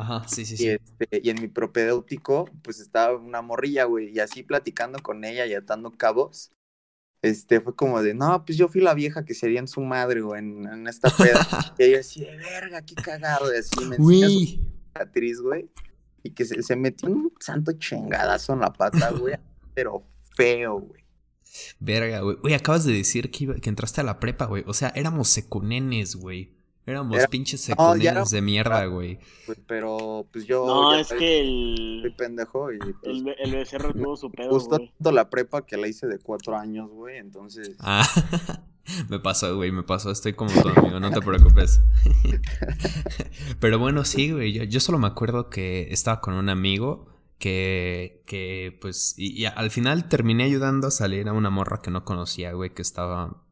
Ajá, 0.00 0.28
sí, 0.28 0.44
sí, 0.46 0.54
Y, 0.54 0.56
sí. 0.58 0.68
este, 0.68 1.20
y 1.24 1.30
en 1.30 1.40
mi 1.40 1.48
propedéutico, 1.48 2.48
pues 2.62 2.78
estaba 2.80 3.16
una 3.16 3.42
morrilla, 3.42 3.84
güey. 3.84 4.10
Y 4.14 4.20
así 4.20 4.42
platicando 4.44 5.00
con 5.00 5.24
ella 5.24 5.44
y 5.46 5.54
atando 5.54 5.90
cabos. 5.90 6.52
Este, 7.20 7.60
fue 7.60 7.74
como 7.74 8.00
de, 8.00 8.14
no, 8.14 8.44
pues 8.44 8.56
yo 8.56 8.68
fui 8.68 8.80
la 8.80 8.94
vieja 8.94 9.24
que 9.24 9.34
sería 9.34 9.58
en 9.58 9.66
su 9.66 9.80
madre, 9.80 10.20
güey, 10.20 10.38
en, 10.38 10.66
en 10.68 10.86
esta 10.86 11.10
peda. 11.10 11.46
y 11.78 11.82
ella 11.82 11.98
así, 12.00 12.20
de 12.20 12.36
verga, 12.36 12.80
qué 12.82 12.94
cagado. 12.94 13.52
Y 13.52 13.58
así 13.58 13.84
me 13.86 13.96
Güey. 13.96 14.60
cicatriz, 14.94 15.40
güey. 15.40 15.68
Y 16.22 16.30
que 16.30 16.44
se, 16.44 16.62
se 16.62 16.76
metió 16.76 17.08
un 17.08 17.32
santo 17.40 17.72
chingadazo 17.72 18.52
en 18.52 18.60
la 18.60 18.72
pata, 18.72 19.10
güey. 19.10 19.34
pero 19.74 20.04
feo, 20.36 20.78
güey. 20.80 21.04
Verga, 21.80 22.20
güey. 22.20 22.36
Güey, 22.36 22.54
acabas 22.54 22.84
de 22.84 22.92
decir 22.92 23.32
que, 23.32 23.44
iba- 23.44 23.54
que 23.56 23.68
entraste 23.68 24.00
a 24.00 24.04
la 24.04 24.20
prepa, 24.20 24.44
güey. 24.46 24.62
O 24.68 24.74
sea, 24.74 24.90
éramos 24.94 25.28
secunenes, 25.28 26.14
güey. 26.14 26.56
Éramos 26.88 27.18
Era- 27.18 27.28
pinches 27.28 27.68
No, 27.76 27.94
era- 27.94 28.24
de 28.24 28.40
mierda, 28.40 28.84
güey. 28.86 29.18
Pues, 29.46 29.58
pero, 29.66 30.26
pues 30.32 30.46
yo. 30.46 30.66
No, 30.66 30.94
ya 30.94 31.00
es 31.00 31.08
soy- 31.08 31.18
que 31.18 31.40
soy 31.42 32.00
el, 32.04 32.14
pendejo 32.16 32.72
y 32.72 32.78
pues, 32.78 32.94
el, 33.02 33.24
be- 33.24 33.36
el 33.38 33.52
becerro 33.52 33.92
tuvo 33.92 34.16
su 34.16 34.30
pedo, 34.30 34.50
justo 34.50 34.78
tanto 34.78 35.12
la 35.12 35.28
prepa 35.28 35.66
que 35.66 35.76
la 35.76 35.86
hice 35.88 36.06
de 36.06 36.18
cuatro 36.18 36.56
años, 36.56 36.88
güey. 36.90 37.18
Entonces, 37.18 37.76
Ah, 37.80 38.06
me 39.08 39.18
pasó, 39.20 39.54
güey, 39.56 39.70
me 39.70 39.82
pasó. 39.82 40.10
Estoy 40.10 40.32
como 40.32 40.50
tu 40.62 40.68
amigo, 40.68 40.98
no 40.98 41.10
te 41.10 41.20
preocupes. 41.20 41.80
Pero 43.60 43.78
bueno, 43.78 44.04
sí, 44.04 44.30
güey. 44.32 44.52
Yo, 44.52 44.64
yo 44.64 44.80
solo 44.80 44.98
me 44.98 45.06
acuerdo 45.06 45.50
que 45.50 45.88
estaba 45.92 46.20
con 46.20 46.34
un 46.34 46.48
amigo 46.48 47.06
que, 47.38 48.22
que 48.26 48.76
pues, 48.80 49.14
y, 49.16 49.42
y 49.42 49.46
al 49.46 49.70
final 49.70 50.08
terminé 50.08 50.44
ayudando 50.44 50.88
a 50.88 50.90
salir 50.90 51.28
a 51.28 51.32
una 51.32 51.50
morra 51.50 51.80
que 51.82 51.90
no 51.90 52.04
conocía, 52.04 52.52
güey, 52.52 52.70
que 52.74 52.82
estaba 52.82 53.42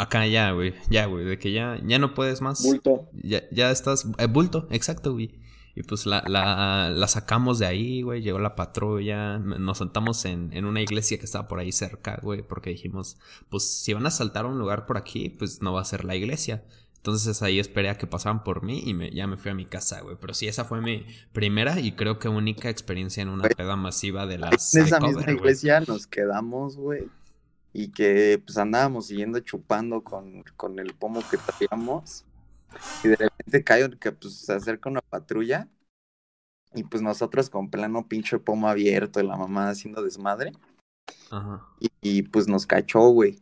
acá 0.00 0.26
ya, 0.26 0.52
güey. 0.52 0.74
Ya, 0.90 1.06
güey, 1.06 1.24
de 1.24 1.38
que 1.38 1.52
ya, 1.52 1.78
ya 1.84 1.98
no 1.98 2.14
puedes 2.14 2.40
más. 2.40 2.62
Bulto. 2.62 3.08
Ya, 3.12 3.42
ya 3.50 3.70
estás. 3.70 4.06
eh, 4.18 4.26
bulto, 4.26 4.66
exacto, 4.70 5.12
güey. 5.12 5.34
Y 5.74 5.84
pues 5.84 6.06
la, 6.06 6.24
la, 6.26 6.90
la 6.90 7.06
sacamos 7.06 7.60
de 7.60 7.66
ahí, 7.66 8.02
güey. 8.02 8.20
Llegó 8.20 8.40
la 8.40 8.56
patrulla. 8.56 9.38
Nos 9.38 9.78
sentamos 9.78 10.24
en, 10.24 10.52
en 10.52 10.64
una 10.64 10.80
iglesia 10.80 11.18
que 11.18 11.24
estaba 11.24 11.46
por 11.46 11.60
ahí 11.60 11.70
cerca, 11.70 12.18
güey. 12.20 12.42
Porque 12.42 12.70
dijimos, 12.70 13.16
pues 13.48 13.70
si 13.80 13.92
van 13.92 14.04
a 14.04 14.10
saltar 14.10 14.44
a 14.44 14.48
un 14.48 14.58
lugar 14.58 14.86
por 14.86 14.96
aquí, 14.96 15.28
pues 15.28 15.62
no 15.62 15.72
va 15.72 15.82
a 15.82 15.84
ser 15.84 16.04
la 16.04 16.16
iglesia. 16.16 16.64
Entonces 16.96 17.42
ahí 17.42 17.60
esperé 17.60 17.90
a 17.90 17.96
que 17.96 18.08
pasaran 18.08 18.42
por 18.42 18.64
mí 18.64 18.82
y 18.84 18.92
me, 18.92 19.10
ya 19.12 19.28
me 19.28 19.36
fui 19.36 19.52
a 19.52 19.54
mi 19.54 19.66
casa, 19.66 20.00
güey. 20.00 20.16
Pero 20.20 20.34
sí, 20.34 20.48
esa 20.48 20.64
fue 20.64 20.80
mi 20.80 21.06
primera 21.32 21.78
y 21.78 21.92
creo 21.92 22.18
que 22.18 22.28
única 22.28 22.70
experiencia 22.70 23.22
en 23.22 23.28
una 23.28 23.48
peda 23.48 23.76
masiva 23.76 24.26
de 24.26 24.38
las. 24.38 24.74
en 24.74 24.84
esa 24.84 24.98
misma 24.98 25.30
iglesia 25.30 25.80
nos 25.86 26.08
quedamos, 26.08 26.76
güey. 26.76 27.04
Y 27.72 27.90
que 27.90 28.42
pues 28.44 28.58
andábamos 28.58 29.06
siguiendo 29.06 29.40
chupando 29.40 30.02
con, 30.02 30.42
con 30.56 30.78
el 30.78 30.94
pomo 30.94 31.20
que 31.30 31.36
traíamos. 31.38 32.24
Y 33.04 33.08
de 33.08 33.16
repente 33.16 33.64
cae 33.64 33.90
que 33.98 34.12
pues 34.12 34.34
se 34.34 34.52
acerca 34.52 34.90
una 34.90 35.00
patrulla. 35.00 35.68
Y 36.74 36.84
pues 36.84 37.02
nosotros 37.02 37.50
con 37.50 37.70
plano 37.70 38.08
pinche 38.08 38.38
pomo 38.38 38.68
abierto 38.68 39.20
y 39.20 39.26
la 39.26 39.36
mamá 39.36 39.70
haciendo 39.70 40.02
desmadre. 40.02 40.52
Ajá. 41.30 41.66
Y, 41.80 41.90
y, 42.00 42.22
pues 42.22 42.48
nos 42.48 42.66
cachó, 42.66 43.08
güey. 43.08 43.38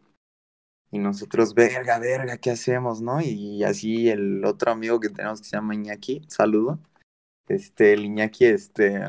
Y 0.90 0.98
nosotros, 0.98 1.54
verga, 1.54 1.98
verga, 1.98 2.38
¿qué 2.38 2.52
hacemos, 2.52 3.00
no? 3.00 3.20
Y 3.20 3.64
así 3.64 4.08
el 4.08 4.44
otro 4.44 4.70
amigo 4.70 5.00
que 5.00 5.08
tenemos 5.08 5.40
que 5.40 5.48
se 5.48 5.56
llama 5.56 5.74
Iñaki, 5.74 6.22
saludo. 6.28 6.78
Este, 7.48 7.92
el 7.92 8.04
Iñaki, 8.04 8.44
este, 8.46 9.02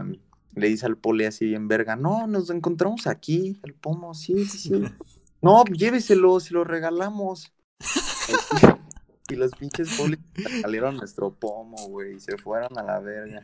le 0.57 0.67
dice 0.67 0.85
al 0.85 0.97
poli 0.97 1.25
así 1.25 1.45
bien 1.45 1.67
verga, 1.67 1.95
no, 1.95 2.27
nos 2.27 2.49
encontramos 2.49 3.07
aquí, 3.07 3.59
el 3.63 3.73
pomo, 3.73 4.13
sí, 4.13 4.45
sí, 4.45 4.57
sí. 4.57 4.71
No, 5.41 5.63
lléveselo, 5.65 6.39
se 6.39 6.53
lo 6.53 6.63
regalamos. 6.63 7.53
Y 9.29 9.35
los 9.35 9.51
pinches 9.51 9.89
polis 9.97 10.19
salieron 10.61 10.95
nuestro 10.95 11.33
pomo, 11.33 11.75
güey, 11.89 12.15
y 12.15 12.19
se 12.21 12.37
fueron 12.37 12.77
a 12.79 12.83
la 12.83 12.99
verga. 13.01 13.43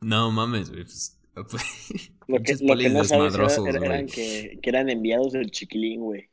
No 0.00 0.30
mames, 0.30 0.70
güey. 0.70 0.84
Pues, 0.84 1.18
pues, 1.34 2.10
Lo 2.26 2.38
que, 2.38 2.56
pinches 2.56 2.60
lo 2.62 2.66
que 2.68 2.72
polis 2.72 2.92
no 2.92 3.04
sabes 3.04 3.34
era- 3.34 3.86
eran 3.86 4.06
que, 4.06 4.58
que 4.62 4.70
eran 4.70 4.88
enviados 4.88 5.32
del 5.34 5.50
chiquilín, 5.50 6.00
güey. 6.00 6.30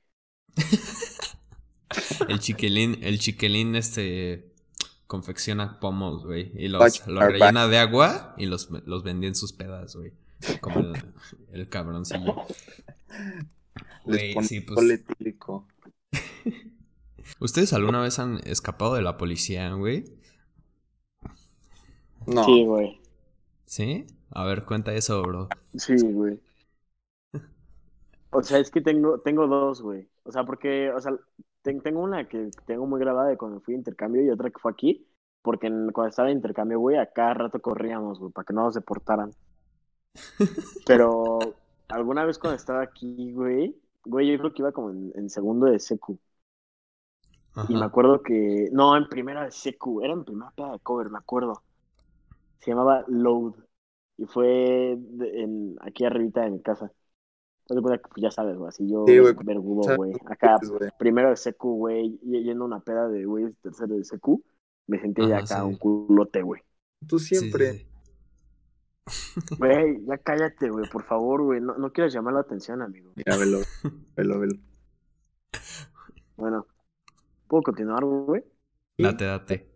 El 2.29 2.39
chiquilín, 2.39 2.97
el 3.01 3.19
chiquilín, 3.19 3.75
este, 3.75 4.54
confecciona 5.07 5.79
pomos, 5.79 6.25
güey. 6.25 6.51
Y 6.55 6.67
los, 6.67 7.07
los 7.07 7.23
rellena 7.23 7.67
de 7.67 7.77
agua 7.77 8.35
y 8.37 8.45
los, 8.45 8.69
los 8.85 9.03
vendía 9.03 9.29
en 9.29 9.35
sus 9.35 9.53
pedas, 9.53 9.95
güey. 9.95 10.13
Como 10.61 10.79
el, 10.79 10.93
el 11.51 11.69
cabroncillo. 11.69 12.35
Güey, 14.05 14.35
sí, 14.43 14.61
pues. 14.61 15.03
¿Ustedes 17.39 17.73
alguna 17.73 18.01
vez 18.01 18.19
han 18.19 18.39
escapado 18.45 18.93
de 18.93 19.01
la 19.01 19.17
policía, 19.17 19.73
güey? 19.73 20.05
No, 22.27 22.43
Sí, 22.43 22.63
güey. 22.65 23.01
¿Sí? 23.65 24.05
A 24.29 24.45
ver, 24.45 24.65
cuenta 24.65 24.93
eso, 24.93 25.21
bro. 25.23 25.49
Sí, 25.75 25.95
güey. 26.01 26.39
O 28.31 28.43
sea, 28.43 28.59
es 28.59 28.69
que 28.69 28.81
tengo, 28.81 29.19
tengo 29.21 29.47
dos, 29.47 29.81
güey. 29.81 30.09
O 30.23 30.31
sea, 30.31 30.43
porque, 30.43 30.91
o 30.91 30.99
sea, 30.99 31.13
tengo 31.73 32.01
una 32.01 32.27
que 32.27 32.49
tengo 32.65 32.85
muy 32.85 32.99
grabada 32.99 33.29
de 33.29 33.37
cuando 33.37 33.59
fui 33.61 33.73
a 33.73 33.77
intercambio 33.77 34.23
y 34.23 34.29
otra 34.29 34.49
que 34.49 34.59
fue 34.59 34.71
aquí. 34.71 35.07
Porque 35.41 35.67
cuando 35.93 36.07
estaba 36.07 36.29
en 36.31 36.37
intercambio, 36.37 36.79
güey, 36.79 36.97
a 36.97 37.11
cada 37.11 37.35
rato 37.35 37.59
corríamos, 37.59 38.19
güey, 38.19 38.31
para 38.31 38.45
que 38.45 38.53
no 38.53 38.63
nos 38.63 38.73
deportaran. 38.73 39.31
Pero 40.87 41.39
alguna 41.89 42.25
vez 42.25 42.39
cuando 42.39 42.55
estaba 42.55 42.81
aquí, 42.81 43.31
güey, 43.33 43.75
güey, 44.03 44.31
yo 44.31 44.39
creo 44.39 44.53
que 44.53 44.61
iba 44.61 44.71
como 44.71 44.89
en, 44.89 45.11
en 45.15 45.29
segundo 45.29 45.67
de 45.67 45.79
secu. 45.79 46.19
Y 47.69 47.73
me 47.75 47.85
acuerdo 47.85 48.21
que. 48.21 48.69
No, 48.71 48.97
en 48.97 49.07
primera 49.07 49.45
de 49.45 49.51
secu. 49.51 50.01
Era 50.01 50.13
en 50.13 50.25
primera 50.25 50.51
peda 50.51 50.73
de 50.73 50.79
cover, 50.79 51.09
me 51.09 51.17
acuerdo. 51.17 51.61
Se 52.59 52.71
llamaba 52.71 53.05
Load. 53.07 53.53
Y 54.17 54.25
fue 54.25 54.91
en, 54.91 55.75
aquí 55.81 56.05
arribita 56.05 56.41
de 56.41 56.51
mi 56.51 56.61
casa. 56.61 56.91
Cuenta 57.67 57.97
que, 57.97 58.07
pues, 58.09 58.21
ya 58.21 58.31
sabes, 58.31 58.57
güey. 58.57 58.69
Así 58.69 58.87
yo, 58.87 59.05
Sí, 59.07 59.17
güey, 59.17 59.33
vergudo, 59.43 59.83
sabes, 59.83 59.97
güey. 59.97 60.13
Acá, 60.27 60.57
Pues, 60.59 60.69
güey. 60.71 60.89
primero 60.99 61.29
de 61.29 61.35
secu, 61.37 61.75
güey. 61.77 62.19
Yendo 62.21 62.63
a 62.65 62.67
una 62.67 62.79
peda 62.79 63.07
de, 63.09 63.25
güey, 63.25 63.51
tercero 63.61 63.95
de 63.95 64.03
secu. 64.03 64.43
Me 64.87 64.99
sentía 64.99 65.27
ya 65.27 65.37
acá 65.37 65.57
sí. 65.61 65.61
un 65.63 65.75
culote, 65.77 66.41
güey. 66.43 66.61
Tú 67.07 67.17
siempre. 67.19 67.87
sí. 69.07 69.55
Güey, 69.57 70.03
ya 70.05 70.17
cállate, 70.17 70.69
güey, 70.69 70.89
por 70.89 71.03
favor, 71.03 71.43
güey. 71.43 71.61
No, 71.61 71.77
no 71.77 71.91
quieras 71.91 72.13
llamar 72.13 72.33
la 72.35 72.39
atención, 72.41 72.81
amigo. 72.81 73.11
Mira, 73.15 73.37
velo, 73.37 73.59
velo, 74.15 74.39
velo. 74.39 74.55
Bueno, 76.37 76.65
¿puedo 77.47 77.63
continuar, 77.63 78.03
güey? 78.03 78.43
Date, 78.97 79.25
date. 79.25 79.71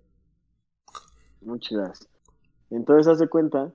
Muchas 1.42 1.78
gracias. 1.78 2.10
Entonces, 2.70 3.08
hace 3.08 3.28
cuenta 3.28 3.74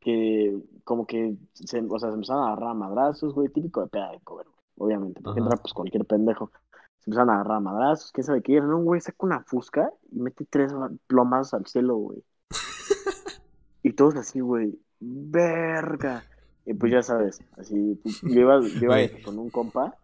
que, 0.00 0.58
como 0.84 1.06
que, 1.06 1.36
se, 1.54 1.80
o 1.88 1.98
sea, 1.98 2.08
se 2.10 2.14
empezaron 2.14 2.44
a 2.44 2.52
agarrar 2.52 2.74
madrazos, 2.74 3.34
güey, 3.34 3.48
típico 3.48 3.80
de 3.80 3.88
peda 3.88 4.10
de 4.12 4.20
cover, 4.20 4.46
obviamente, 4.78 5.20
porque 5.22 5.40
Ajá. 5.40 5.46
entra, 5.48 5.62
pues, 5.62 5.72
cualquier 5.74 6.04
pendejo. 6.04 6.50
Se 6.98 7.10
empezaron 7.10 7.30
a 7.30 7.34
agarrar 7.40 7.60
madrazos, 7.62 8.12
quién 8.12 8.24
sabe 8.24 8.42
qué. 8.42 8.52
Y 8.52 8.58
un 8.58 8.84
güey 8.84 9.00
saca 9.00 9.16
una 9.20 9.40
fusca 9.44 9.90
y 10.12 10.18
mete 10.20 10.44
tres 10.48 10.72
plomazos 11.06 11.54
al 11.54 11.66
cielo, 11.66 11.96
güey. 11.96 12.22
y 13.82 13.92
todos 13.92 14.16
así, 14.16 14.40
güey, 14.40 14.78
verga. 15.00 16.24
Y 16.66 16.74
pues 16.74 16.92
ya 16.92 17.02
sabes, 17.02 17.40
así, 17.56 17.98
pues, 18.02 18.20
yo 18.22 18.40
iba, 18.40 18.60
yo 18.60 18.68
iba 18.82 18.94
Güey. 18.96 19.22
con 19.22 19.38
un 19.38 19.50
compa. 19.50 19.96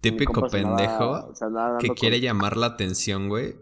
Típico 0.00 0.32
compa 0.32 0.48
se 0.50 0.58
andaba- 0.58 0.76
pendejo 0.76 1.44
andaba 1.46 1.78
que 1.78 1.88
quiere 1.90 2.16
con- 2.16 2.22
llamar 2.24 2.56
la 2.56 2.66
atención, 2.66 3.28
güey. 3.28 3.54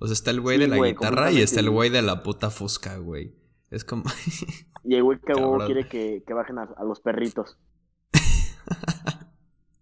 O 0.00 0.06
sea, 0.06 0.14
está 0.14 0.30
el 0.30 0.40
güey 0.40 0.56
Sí, 0.56 0.62
de 0.62 0.68
la 0.68 0.76
güey, 0.76 0.92
guitarra 0.92 1.30
y 1.32 1.40
está 1.40 1.60
el 1.60 1.70
güey 1.70 1.90
de 1.90 2.02
la 2.02 2.22
puta 2.22 2.50
fusca, 2.50 2.96
güey. 2.98 3.32
Es 3.70 3.84
como... 3.84 4.04
Y 4.84 4.94
el 4.94 5.02
güey 5.02 5.18
que 5.18 5.34
quiere 5.66 5.86
que, 5.86 6.22
que 6.26 6.32
bajen 6.32 6.58
a, 6.58 6.62
a 6.62 6.84
los 6.84 7.00
perritos. 7.00 7.58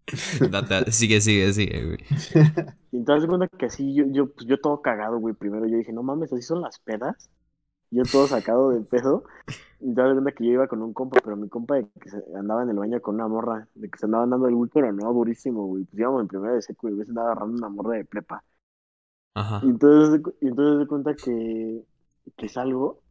Date, 0.50 0.92
sigue, 0.92 1.20
sigue, 1.20 1.52
sigue, 1.52 1.84
güey. 1.84 1.98
Y 2.92 2.98
entonces 2.98 3.28
cuenta 3.28 3.48
que 3.48 3.66
así 3.66 3.94
yo, 3.94 4.04
yo, 4.08 4.32
pues 4.32 4.46
yo 4.46 4.58
todo 4.58 4.80
cagado, 4.80 5.18
güey. 5.18 5.34
Primero 5.34 5.66
yo 5.66 5.76
dije, 5.76 5.92
no 5.92 6.02
mames, 6.02 6.32
así 6.32 6.42
son 6.42 6.60
las 6.62 6.78
pedas. 6.78 7.30
Yo 7.90 8.02
todo 8.10 8.26
sacado 8.26 8.70
de 8.70 8.80
pedo. 8.80 9.24
Y 9.80 9.88
entonces 9.88 10.14
cuenta 10.14 10.32
que 10.32 10.44
yo 10.44 10.52
iba 10.52 10.68
con 10.68 10.82
un 10.82 10.92
compa, 10.92 11.18
pero 11.22 11.36
mi 11.36 11.48
compa 11.48 11.76
de 11.76 11.88
que 12.00 12.08
se 12.10 12.18
andaba 12.36 12.62
en 12.62 12.70
el 12.70 12.76
baño 12.78 13.00
con 13.00 13.16
una 13.16 13.28
morra, 13.28 13.68
de 13.74 13.88
que 13.90 13.98
se 13.98 14.06
andaba 14.06 14.26
dando 14.26 14.48
el 14.48 14.54
güey, 14.54 14.70
pero 14.72 14.92
no, 14.92 15.12
durísimo, 15.12 15.66
güey. 15.66 15.84
Pues 15.84 15.98
íbamos 15.98 16.22
en 16.22 16.28
primero 16.28 16.54
de 16.54 16.62
seco 16.62 16.88
y 16.88 16.92
güey 16.92 17.04
se 17.04 17.10
andaba 17.12 17.32
agarrando 17.32 17.56
una 17.58 17.68
morra 17.68 17.96
de 17.96 18.04
prepa. 18.04 18.42
Ajá. 19.34 19.60
Y 19.62 19.68
entonces, 19.68 20.20
y 20.40 20.48
entonces 20.48 20.88
cuenta 20.88 21.14
que, 21.14 21.84
que 22.36 22.48
salgo 22.48 23.02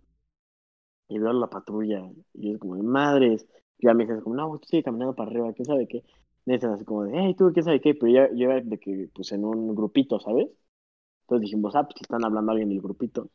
y 1.07 1.19
veo 1.19 1.29
a 1.29 1.33
la 1.33 1.47
patrulla. 1.47 2.09
Y 2.33 2.53
es 2.53 2.59
como, 2.59 2.75
madres. 2.83 3.47
Y 3.77 3.87
ya 3.87 3.93
me 3.93 4.03
dicen, 4.03 4.21
como, 4.21 4.35
no, 4.35 4.57
tú 4.59 4.67
sigue 4.67 4.83
caminando 4.83 5.15
para 5.15 5.29
arriba, 5.29 5.53
¿quién 5.53 5.65
sabe 5.65 5.87
qué? 5.87 6.03
Me 6.45 6.55
así 6.55 6.85
como 6.85 7.03
de, 7.05 7.11
hey, 7.15 7.35
tú, 7.35 7.51
¿quién 7.51 7.65
sabe 7.65 7.81
qué? 7.81 7.95
Pero 7.95 8.11
ya, 8.11 8.29
yo 8.35 8.51
era 8.51 8.61
de 8.61 8.77
que, 8.77 9.09
pues 9.13 9.31
en 9.31 9.43
un 9.45 9.73
grupito, 9.75 10.19
¿sabes? 10.19 10.47
Entonces 11.21 11.41
dijimos, 11.41 11.75
ah, 11.75 11.83
pues 11.83 11.95
están 12.01 12.23
hablando 12.23 12.51
alguien 12.51 12.69
del 12.69 12.81
grupito. 12.81 13.29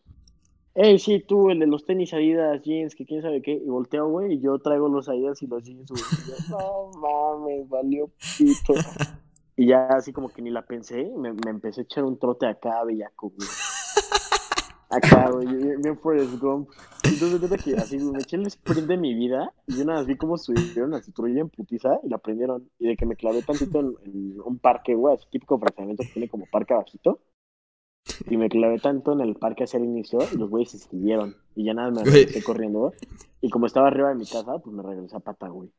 Hey, 0.75 1.01
sí, 1.01 1.25
tú, 1.27 1.51
el 1.51 1.59
de 1.59 1.67
los 1.67 1.85
tenis 1.85 2.15
Adidas, 2.15 2.63
jeans, 2.63 2.95
que 2.95 3.05
quién 3.05 3.23
sabe 3.23 3.43
qué. 3.43 3.53
Y 3.53 3.69
volteo, 3.69 4.09
güey, 4.09 4.35
y 4.35 4.41
yo 4.41 4.59
traigo 4.61 4.89
los 4.89 5.09
Adidas 5.09 5.43
y 5.43 5.49
los 5.49 5.65
jeans, 5.65 5.91
güey. 5.91 6.03
Y 6.03 6.31
yo, 6.31 6.37
no 6.51 7.01
mames, 7.01 7.69
valió 7.69 8.11
pito. 8.39 8.75
Y 9.57 9.67
ya 9.67 9.89
así 9.89 10.11
como 10.11 10.31
que 10.31 10.41
ni 10.41 10.49
la 10.49 10.63
pensé, 10.63 11.13
me, 11.19 11.35
me 11.35 11.51
empecé 11.51 11.83
a 11.83 11.85
echar 11.85 12.05
un 12.05 12.19
trote 12.19 12.47
acá, 12.47 12.83
bellaco, 12.83 13.29
güey. 13.29 13.47
Acá, 14.91 15.31
güey, 15.31 15.47
bien 15.81 15.99
Forrest 16.01 16.35
Gump. 16.41 16.69
Entonces, 17.05 17.39
cuenta 17.39 17.57
que 17.59 17.75
así, 17.77 17.99
me 17.99 18.19
eché 18.19 18.37
el 18.37 18.47
sprint 18.49 18.87
de 18.89 18.97
mi 18.97 19.15
vida 19.15 19.53
y 19.67 19.79
yo 19.79 19.85
nada 19.85 20.01
más 20.01 20.07
vi 20.09 20.17
cómo 20.17 20.37
subieron 20.37 20.95
a 20.95 21.01
patrulla 21.01 21.41
en 21.41 21.49
putiza 21.49 22.01
y 22.05 22.09
la 22.09 22.19
prendieron. 22.19 22.69
Y 22.79 22.89
de 22.89 22.97
que 22.97 23.07
me 23.07 23.17
clavé 23.17 23.43
tantito 23.43 23.79
en, 23.81 23.95
en 24.05 24.41
un 24.41 24.59
parque, 24.59 24.95
güey, 24.95 25.15
así 25.15 25.27
típico 25.31 25.59
fraccionamiento 25.59 26.03
que 26.05 26.11
tiene 26.11 26.29
como 26.29 26.47
parque 26.47 26.75
bajito. 26.75 27.21
Y 28.29 28.37
me 28.37 28.49
clavé 28.49 28.79
tanto 28.81 29.13
en 29.13 29.21
el 29.21 29.37
parque 29.37 29.65
hacia 29.65 29.79
el 29.79 29.85
inicio 29.85 30.19
y 30.33 30.37
los 30.37 30.51
güeyes 30.51 30.71
se 30.73 30.79
siguieron. 30.79 31.37
Y 31.55 31.65
ya 31.67 31.75
nada, 31.75 31.91
me 31.91 32.05
Güey. 32.05 32.27
regresé 32.27 32.43
corriendo. 32.43 32.93
Y 33.41 33.51
como 33.51 33.67
estaba 33.67 33.89
arriba 33.89 34.09
de 34.11 34.17
mi 34.17 34.27
casa, 34.27 34.59
pues 34.59 34.75
me 34.75 34.83
regresé 34.83 35.17
a 35.17 35.21
pata, 35.21 35.49
güey. 35.49 35.71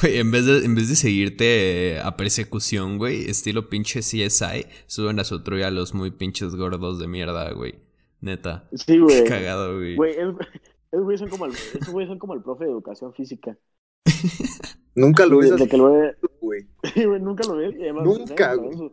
Güey, 0.00 0.18
en 0.18 0.30
vez 0.30 0.44
de, 0.44 0.64
en 0.64 0.74
vez 0.74 0.88
de 0.90 0.96
seguirte 0.96 1.94
eh, 1.94 2.00
a 2.00 2.16
persecución, 2.16 2.98
güey, 2.98 3.30
estilo 3.30 3.70
pinche 3.70 4.00
CSI, 4.00 4.66
suben 4.86 5.18
a 5.20 5.24
su 5.24 5.42
trulla 5.42 5.68
a 5.68 5.70
los 5.70 5.94
muy 5.94 6.10
pinches 6.10 6.54
gordos 6.54 6.98
de 6.98 7.08
mierda, 7.08 7.50
güey. 7.52 7.85
Neta. 8.20 8.68
Sí, 8.74 8.98
güey. 8.98 9.24
Cagado, 9.24 9.76
güey. 9.76 9.96
Güey, 9.96 10.12
es- 10.12 10.34
esos 10.92 11.04
güeyes 11.04 11.20
son 11.20 11.28
como 11.30 11.46
el, 11.46 11.52
esos 11.52 11.88
güeyes 11.90 12.08
son 12.08 12.18
como 12.18 12.34
el 12.34 12.42
profe 12.42 12.64
de 12.64 12.70
educación 12.70 13.12
física. 13.14 13.56
Nunca 14.94 15.26
lo 15.26 15.38
ves 15.38 15.50
De, 15.50 15.56
de 15.56 15.62
así, 15.64 15.70
que 15.70 15.76
el 15.76 15.82
güey, 15.82 16.12
güey. 16.40 16.66
sí, 16.94 17.04
güey, 17.04 17.20
nunca 17.20 17.46
lo 17.46 17.56
ves. 17.56 17.74
además, 17.78 18.04
Nunca, 18.04 18.54
güey. 18.54 18.92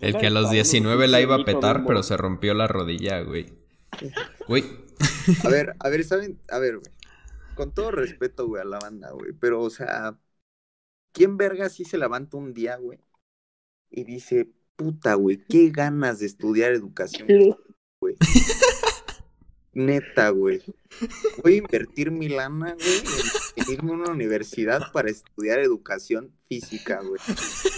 El 0.00 0.16
que 0.16 0.26
a 0.28 0.30
los 0.30 0.44
disparar 0.50 0.64
su 0.64 0.72
19 0.72 1.08
la 1.08 1.20
iba 1.20 1.34
a 1.34 1.44
petar, 1.44 1.84
pero 1.86 2.02
se 2.02 2.16
rompió 2.16 2.54
la 2.54 2.66
rodilla, 2.68 3.20
güey. 3.22 3.52
Güey. 4.48 4.64
A 5.44 5.48
ver, 5.50 5.74
a 5.78 5.88
ver, 5.90 6.02
¿saben? 6.04 6.40
A 6.50 6.58
ver, 6.58 6.78
güey. 6.78 6.86
Con 7.54 7.72
todo 7.74 7.90
respeto, 7.90 8.46
güey, 8.46 8.62
a 8.62 8.64
la 8.64 8.78
banda, 8.78 9.10
güey. 9.10 9.32
Pero, 9.38 9.60
o 9.60 9.68
sea, 9.68 10.18
¿quién 11.12 11.36
verga 11.36 11.68
sí 11.68 11.84
se 11.84 11.98
levanta 11.98 12.38
un 12.38 12.54
día, 12.54 12.76
güey? 12.76 12.98
Y 13.90 14.04
dice, 14.04 14.48
puta, 14.76 15.14
güey, 15.14 15.44
qué 15.46 15.68
ganas 15.68 16.20
de 16.20 16.26
estudiar 16.26 16.72
educación, 16.72 17.28
güey. 18.02 18.16
Neta, 19.74 20.30
güey. 20.30 20.60
Voy 21.42 21.54
a 21.54 21.56
invertir 21.56 22.10
mi 22.10 22.28
lana, 22.28 22.74
güey, 22.74 23.02
en 23.56 23.72
irme 23.72 23.92
a 23.92 23.94
una 23.94 24.10
universidad 24.10 24.92
para 24.92 25.08
estudiar 25.08 25.60
educación 25.60 26.34
física, 26.48 27.00
güey. 27.00 27.20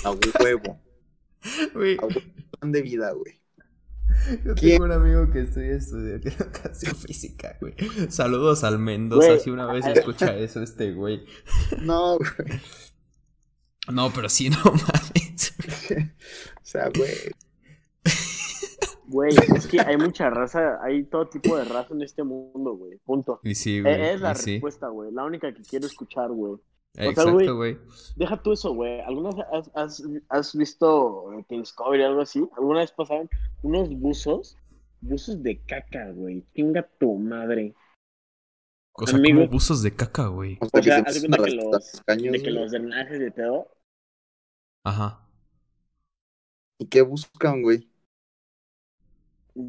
A 0.04 0.10
huevo. 0.10 0.80
Güey. 1.74 1.98
A 1.98 2.06
huevo. 2.06 2.20
Plan 2.58 2.72
de 2.72 2.82
vida, 2.82 3.12
güey. 3.12 3.40
Yo 4.44 4.54
¿Quién? 4.54 4.72
tengo 4.72 4.84
un 4.84 4.92
amigo 4.92 5.30
que 5.30 5.42
estudia 5.42 5.76
estudiando 5.76 6.28
educación 6.28 6.96
física, 6.96 7.58
güey. 7.60 7.74
Saludos 8.08 8.64
al 8.64 8.78
Mendoza, 8.78 9.28
Güey, 9.28 9.40
si 9.40 9.50
una 9.50 9.70
vez 9.70 9.84
escucha 9.86 10.36
eso 10.36 10.62
este 10.62 10.92
güey. 10.92 11.24
No, 11.82 12.16
güey. 12.16 12.60
No, 13.92 14.10
pero 14.12 14.28
sí, 14.30 14.48
no 14.48 14.58
mames. 14.64 15.54
O 16.56 16.66
sea, 16.66 16.88
güey. 16.88 17.12
Güey, 19.06 19.34
es 19.54 19.66
que 19.66 19.80
hay 19.80 19.96
mucha 19.96 20.30
raza, 20.30 20.82
hay 20.82 21.04
todo 21.04 21.28
tipo 21.28 21.56
de 21.56 21.64
raza 21.64 21.92
en 21.92 22.02
este 22.02 22.22
mundo, 22.22 22.74
güey. 22.74 22.98
Punto. 23.04 23.40
Y 23.42 23.54
sí, 23.54 23.80
güey. 23.80 23.94
Eh, 23.94 24.14
es 24.14 24.20
la 24.20 24.34
sí. 24.34 24.52
respuesta, 24.52 24.88
güey. 24.88 25.12
La 25.12 25.24
única 25.24 25.52
que 25.52 25.62
quiero 25.62 25.86
escuchar, 25.86 26.30
güey. 26.30 26.54
Exacto, 26.96 27.32
güey. 27.32 27.48
güey. 27.48 27.78
Deja 28.16 28.42
tú 28.42 28.52
eso, 28.52 28.72
güey. 28.72 29.00
¿Alguna 29.00 29.30
vez 29.30 29.44
has, 29.52 29.70
has, 29.74 30.02
has 30.28 30.56
visto 30.56 31.32
eh, 31.32 31.44
que 31.48 31.58
Discovery 31.58 32.02
o 32.02 32.06
algo 32.06 32.20
así? 32.20 32.48
¿Alguna 32.56 32.80
vez 32.80 32.92
pasaron 32.92 33.28
unos 33.62 33.90
buzos? 33.90 34.56
Buzos 35.00 35.42
de 35.42 35.60
caca, 35.60 36.10
güey. 36.12 36.44
Chinga 36.54 36.88
tu 36.98 37.18
madre. 37.18 37.74
O 38.92 39.06
sea, 39.06 39.18
Amigo. 39.18 39.40
como 39.40 39.50
buzos 39.50 39.82
de 39.82 39.94
caca, 39.94 40.28
güey. 40.28 40.56
O 40.60 40.66
sea, 40.66 40.80
O 40.80 40.82
sea, 40.82 41.02
que 41.02 41.08
haz 41.08 41.14
se 41.14 41.28
de 41.28 41.36
que 41.36 41.50
los, 41.50 42.02
caños, 42.06 42.32
de 42.32 42.42
que 42.42 42.50
los 42.50 42.70
drenajes 42.70 43.18
de 43.18 43.30
pedo. 43.32 43.68
Ajá. 44.84 45.28
¿Y 46.78 46.86
qué 46.86 47.02
buscan, 47.02 47.62
güey? 47.62 47.90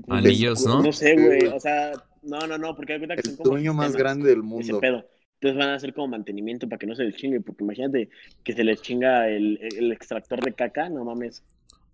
Anillos, 0.10 0.66
¿no? 0.66 0.82
No 0.82 0.92
sé, 0.92 1.16
güey. 1.16 1.46
O 1.48 1.60
sea, 1.60 1.92
no, 2.24 2.40
no, 2.48 2.58
no, 2.58 2.76
porque 2.76 2.94
hay 2.94 3.00
cuenta 3.00 3.16
que 3.16 3.24
son 3.24 3.32
El 3.32 3.38
como 3.38 3.50
dueño 3.52 3.74
más 3.74 3.88
sistemas, 3.88 4.04
grande 4.04 4.30
del 4.30 4.40
ese 4.40 4.48
mundo. 4.48 4.80
pedo. 4.80 5.06
Entonces 5.36 5.60
van 5.60 5.70
a 5.70 5.76
hacer 5.76 5.94
como 5.94 6.08
mantenimiento 6.08 6.68
para 6.68 6.80
que 6.80 6.88
no 6.88 6.96
se 6.96 7.04
les 7.04 7.16
chingue, 7.16 7.42
porque 7.42 7.64
imagínate 7.64 8.10
que 8.44 8.54
se 8.54 8.64
les 8.64 8.82
chinga 8.82 9.28
el, 9.30 9.60
el 9.62 9.92
extractor 9.92 10.44
de 10.44 10.54
caca, 10.54 10.90
no 10.90 11.04
mames. 11.04 11.44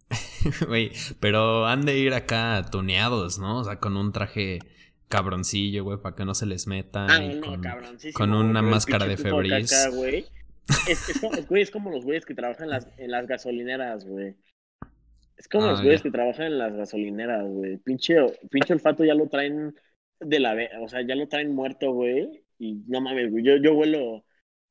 Güey, 0.67 0.91
pero 1.19 1.65
han 1.65 1.85
de 1.85 1.97
ir 1.97 2.13
acá 2.13 2.65
tuneados, 2.71 3.39
¿no? 3.39 3.59
O 3.59 3.63
sea, 3.63 3.77
con 3.77 3.97
un 3.97 4.11
traje 4.11 4.59
cabroncillo, 5.07 5.83
güey, 5.83 5.99
para 5.99 6.15
que 6.15 6.25
no 6.25 6.33
se 6.33 6.45
les 6.45 6.67
meta. 6.67 7.07
Ah, 7.09 7.23
y 7.23 7.35
no, 7.35 7.57
con... 8.13 8.33
una 8.33 8.61
máscara 8.61 9.05
de 9.05 9.15
güey. 9.15 10.25
Es, 10.87 11.09
es, 11.09 11.19
como, 11.19 11.57
es, 11.57 11.71
como 11.71 11.91
los 11.91 12.05
güeyes 12.05 12.25
que 12.25 12.33
trabajan 12.33 12.65
en 12.65 12.69
las, 12.69 12.87
en 12.97 13.11
las 13.11 13.27
gasolineras, 13.27 14.05
güey. 14.05 14.35
Es 15.41 15.47
como 15.47 15.65
Ah, 15.65 15.71
los 15.71 15.81
güeyes 15.81 16.01
ya. 16.01 16.03
que 16.03 16.11
trabajan 16.11 16.45
en 16.45 16.57
las 16.59 16.71
gasolineras, 16.73 17.47
güey. 17.49 17.77
Pinche, 17.77 18.15
pinche 18.51 18.73
olfato 18.73 19.03
ya 19.03 19.15
lo 19.15 19.27
traen 19.27 19.73
de 20.19 20.39
la... 20.39 20.55
O 20.83 20.87
sea, 20.87 21.01
ya 21.01 21.15
lo 21.15 21.27
traen 21.27 21.55
muerto, 21.55 21.91
güey. 21.93 22.43
Y 22.59 22.75
no 22.85 23.01
mames, 23.01 23.31
güey. 23.31 23.43
Yo, 23.43 23.55
yo 23.57 23.73
vuelo 23.73 24.23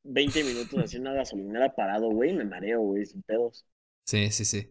20 0.05 0.45
minutos 0.45 0.79
así 0.79 0.97
en 0.97 1.03
una 1.03 1.15
gasolinera 1.15 1.75
parado, 1.75 2.09
güey, 2.11 2.31
y 2.31 2.35
me 2.35 2.45
mareo, 2.45 2.79
güey, 2.83 3.05
sin 3.05 3.21
pedos. 3.23 3.67
Sí, 4.05 4.31
sí, 4.31 4.45
sí. 4.45 4.69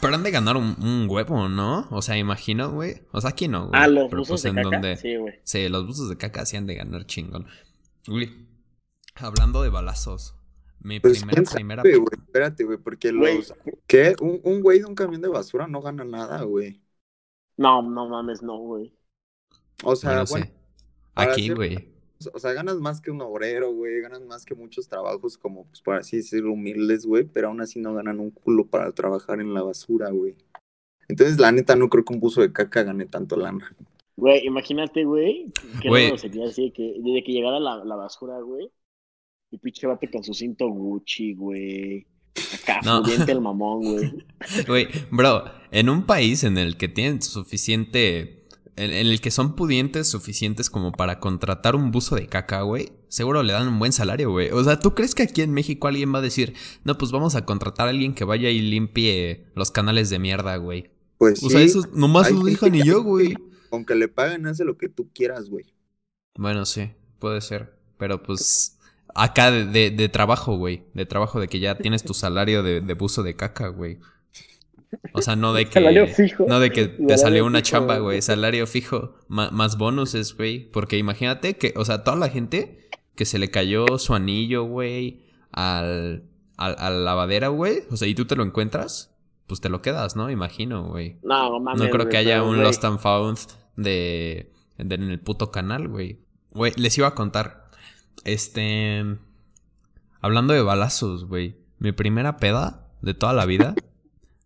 Pero 0.00 0.14
han 0.14 0.22
de 0.22 0.30
ganar 0.30 0.56
un, 0.56 0.76
un 0.80 1.06
huevo, 1.10 1.48
¿no? 1.48 1.88
O 1.90 2.02
sea, 2.02 2.16
imagino, 2.16 2.70
güey. 2.70 3.02
O 3.12 3.20
sea, 3.20 3.30
aquí 3.30 3.48
no, 3.48 3.68
güey. 3.68 3.80
Ah, 3.82 3.88
los 3.88 4.08
Pero, 4.10 4.18
buzos 4.22 4.28
pues, 4.28 4.42
de 4.44 4.48
en 4.50 4.54
caca. 4.56 4.68
donde- 4.70 4.96
Sí, 4.96 5.16
güey. 5.16 5.34
Sí, 5.42 5.68
los 5.68 5.86
buzos 5.86 6.08
de 6.08 6.16
caca 6.16 6.46
sí 6.46 6.56
han 6.56 6.66
de 6.66 6.76
ganar 6.76 7.04
chingón. 7.06 7.46
Güey, 8.06 8.30
hablando 9.16 9.62
de 9.62 9.70
balazos. 9.70 10.35
Mi 10.80 11.00
Pues 11.00 11.18
primera, 11.18 11.34
quién 11.34 11.46
sabe, 11.46 11.58
primera. 11.60 11.82
güey, 11.82 12.20
espérate, 12.26 12.64
güey, 12.64 12.78
porque 12.78 13.12
Güey. 13.12 13.36
los... 13.38 13.54
¿Qué? 13.86 14.14
Un, 14.20 14.40
un 14.44 14.62
güey 14.62 14.78
de 14.80 14.86
un 14.86 14.94
camión 14.94 15.22
de 15.22 15.28
basura 15.28 15.66
no 15.66 15.80
gana 15.82 16.04
nada, 16.04 16.42
güey. 16.42 16.80
No, 17.58 17.82
no 17.82 18.08
mames, 18.08 18.42
no, 18.42 18.58
güey. 18.58 18.92
O 19.84 19.96
sea, 19.96 20.24
bueno, 20.24 20.46
Aquí, 21.14 21.50
güey. 21.50 21.88
o 22.32 22.38
sea, 22.38 22.52
ganas 22.52 22.76
más 22.76 23.00
que 23.00 23.10
un 23.10 23.20
obrero, 23.22 23.72
güey, 23.72 24.00
ganas 24.00 24.22
más 24.22 24.44
que 24.44 24.54
muchos 24.54 24.88
trabajos 24.88 25.36
como, 25.38 25.66
pues, 25.66 25.80
por 25.82 25.96
así 25.96 26.18
decirlo, 26.18 26.52
humildes, 26.52 27.06
güey, 27.06 27.24
pero 27.24 27.48
aún 27.48 27.60
así 27.60 27.78
no 27.80 27.94
ganan 27.94 28.20
un 28.20 28.30
culo 28.30 28.66
para 28.66 28.92
trabajar 28.92 29.40
en 29.40 29.54
la 29.54 29.62
basura, 29.62 30.10
güey. 30.10 30.36
Entonces, 31.08 31.38
la 31.38 31.52
neta, 31.52 31.76
no 31.76 31.88
creo 31.88 32.04
que 32.04 32.14
un 32.14 32.20
buzo 32.20 32.40
de 32.42 32.52
caca 32.52 32.82
gane 32.84 33.06
tanto 33.06 33.36
lana. 33.36 33.74
Güey, 34.16 34.46
imagínate, 34.46 35.04
güey, 35.04 35.52
que 35.82 35.88
no 35.90 36.16
sería 36.16 36.46
así, 36.46 36.70
que 36.70 36.94
desde 37.00 37.22
que 37.22 37.32
llegara 37.32 37.60
la, 37.60 37.84
la 37.84 37.96
basura, 37.96 38.40
güey, 38.40 38.70
y 39.56 39.58
pinche 39.58 39.86
bate 39.86 40.10
con 40.10 40.22
su 40.22 40.34
cinto 40.34 40.68
Gucci, 40.68 41.34
güey. 41.34 42.06
Acá, 42.62 42.80
No. 42.84 43.02
pudiente 43.02 43.32
el 43.32 43.40
mamón, 43.40 43.80
güey. 43.82 44.12
Güey, 44.66 44.88
bro, 45.10 45.44
en 45.70 45.88
un 45.88 46.04
país 46.04 46.44
en 46.44 46.58
el 46.58 46.76
que 46.76 46.88
tienen 46.88 47.22
suficiente. 47.22 48.44
En, 48.78 48.90
en 48.90 49.06
el 49.06 49.22
que 49.22 49.30
son 49.30 49.56
pudientes 49.56 50.06
suficientes 50.06 50.68
como 50.68 50.92
para 50.92 51.18
contratar 51.18 51.74
un 51.76 51.90
buzo 51.90 52.14
de 52.14 52.26
caca, 52.26 52.60
güey. 52.60 52.92
Seguro 53.08 53.42
le 53.42 53.54
dan 53.54 53.66
un 53.68 53.78
buen 53.78 53.92
salario, 53.92 54.30
güey. 54.30 54.50
O 54.50 54.62
sea, 54.62 54.78
¿tú 54.78 54.94
crees 54.94 55.14
que 55.14 55.22
aquí 55.22 55.40
en 55.40 55.52
México 55.54 55.88
alguien 55.88 56.12
va 56.14 56.18
a 56.18 56.22
decir, 56.22 56.52
no, 56.84 56.98
pues 56.98 57.10
vamos 57.10 57.36
a 57.36 57.46
contratar 57.46 57.86
a 57.86 57.90
alguien 57.90 58.12
que 58.14 58.24
vaya 58.24 58.50
y 58.50 58.60
limpie 58.60 59.46
los 59.54 59.70
canales 59.70 60.10
de 60.10 60.18
mierda, 60.18 60.56
güey? 60.58 60.90
Pues 61.16 61.42
O 61.42 61.46
sí, 61.48 61.52
sea, 61.52 61.62
eso 61.62 61.88
nomás 61.94 62.30
lo 62.30 62.44
dijo 62.44 62.68
ni 62.68 62.82
yo, 62.84 63.02
güey. 63.02 63.34
aunque 63.70 63.94
le 63.94 64.08
paguen, 64.08 64.46
hace 64.46 64.66
lo 64.66 64.76
que 64.76 64.90
tú 64.90 65.08
quieras, 65.14 65.48
güey. 65.48 65.64
Bueno, 66.36 66.66
sí, 66.66 66.90
puede 67.18 67.40
ser. 67.40 67.78
Pero 67.96 68.22
pues 68.22 68.75
acá 69.16 69.50
de, 69.50 69.64
de, 69.66 69.90
de 69.90 70.08
trabajo, 70.08 70.56
güey. 70.56 70.84
De 70.94 71.06
trabajo 71.06 71.40
de 71.40 71.48
que 71.48 71.58
ya 71.60 71.76
tienes 71.76 72.04
tu 72.04 72.14
salario 72.14 72.62
de, 72.62 72.80
de 72.80 72.94
buzo 72.94 73.22
de 73.22 73.34
caca, 73.36 73.68
güey. 73.68 73.98
O 75.12 75.20
sea, 75.22 75.34
no 75.36 75.52
de 75.52 75.66
Salario 75.66 76.06
que... 76.06 76.12
fijo. 76.14 76.44
No 76.48 76.60
de 76.60 76.70
que 76.70 76.86
te 76.86 76.94
Salario 76.96 77.18
salió 77.18 77.46
una 77.46 77.58
fijo, 77.58 77.70
chamba, 77.70 77.98
güey. 77.98 78.22
Salario 78.22 78.66
fijo. 78.66 79.14
ma- 79.28 79.50
más 79.50 79.76
bonuses, 79.78 80.36
güey. 80.36 80.70
Porque 80.70 80.96
imagínate 80.96 81.56
que, 81.56 81.74
o 81.76 81.84
sea, 81.84 82.04
toda 82.04 82.16
la 82.16 82.28
gente 82.28 82.88
que 83.14 83.24
se 83.24 83.38
le 83.38 83.50
cayó 83.50 83.98
su 83.98 84.14
anillo, 84.14 84.64
güey, 84.64 85.24
al, 85.50 86.24
al, 86.56 86.76
a 86.78 86.90
la 86.90 86.98
lavadera, 86.98 87.48
güey. 87.48 87.82
O 87.90 87.96
sea, 87.96 88.06
y 88.08 88.14
tú 88.14 88.26
te 88.26 88.36
lo 88.36 88.44
encuentras, 88.44 89.14
pues 89.46 89.60
te 89.60 89.68
lo 89.68 89.82
quedas, 89.82 90.16
¿no? 90.16 90.30
Imagino, 90.30 90.88
güey. 90.88 91.18
No, 91.22 91.58
mames. 91.60 91.82
No 91.82 91.90
creo 91.90 92.08
que 92.08 92.16
haya 92.16 92.42
un 92.42 92.56
güey, 92.56 92.62
Lost 92.62 92.84
and 92.84 92.98
Found 93.00 93.38
de, 93.76 94.52
de- 94.78 94.94
en 94.94 95.02
el 95.10 95.20
puto 95.20 95.50
canal, 95.50 95.88
güey. 95.88 96.20
Güey, 96.50 96.72
les 96.76 96.96
iba 96.96 97.08
a 97.08 97.14
contar. 97.14 97.65
Este. 98.24 99.04
Hablando 100.20 100.54
de 100.54 100.62
balazos, 100.62 101.26
güey. 101.26 101.56
Mi 101.78 101.92
primera 101.92 102.38
peda 102.38 102.88
de 103.02 103.14
toda 103.14 103.32
la 103.32 103.46
vida. 103.46 103.74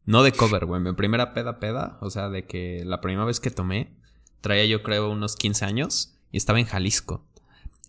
no 0.04 0.22
de 0.22 0.32
cover, 0.32 0.66
güey. 0.66 0.80
Mi 0.80 0.92
primera 0.92 1.32
peda, 1.34 1.60
peda. 1.60 1.98
O 2.00 2.10
sea, 2.10 2.28
de 2.28 2.46
que 2.46 2.82
la 2.84 3.00
primera 3.00 3.24
vez 3.24 3.40
que 3.40 3.50
tomé. 3.50 3.96
Traía 4.40 4.64
yo 4.64 4.82
creo 4.82 5.10
unos 5.10 5.36
15 5.36 5.64
años. 5.64 6.14
Y 6.32 6.36
estaba 6.36 6.60
en 6.60 6.66
Jalisco. 6.66 7.24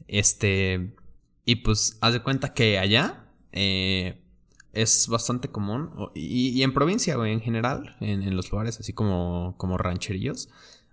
Este. 0.07 0.95
Y 1.45 1.57
pues, 1.57 1.97
haz 2.01 2.13
de 2.13 2.21
cuenta 2.21 2.53
que 2.53 2.79
allá. 2.79 3.25
eh, 3.51 4.21
es 4.73 5.07
bastante 5.09 5.49
común. 5.49 5.91
Y, 6.15 6.63
en 6.63 6.73
provincia, 6.73 7.15
güey, 7.15 7.33
en 7.33 7.41
general. 7.41 7.97
En, 7.99 8.35
los 8.35 8.51
lugares 8.51 8.79
así 8.79 8.93
como, 8.93 9.55
como 9.57 9.77
rancherillos. 9.77 10.49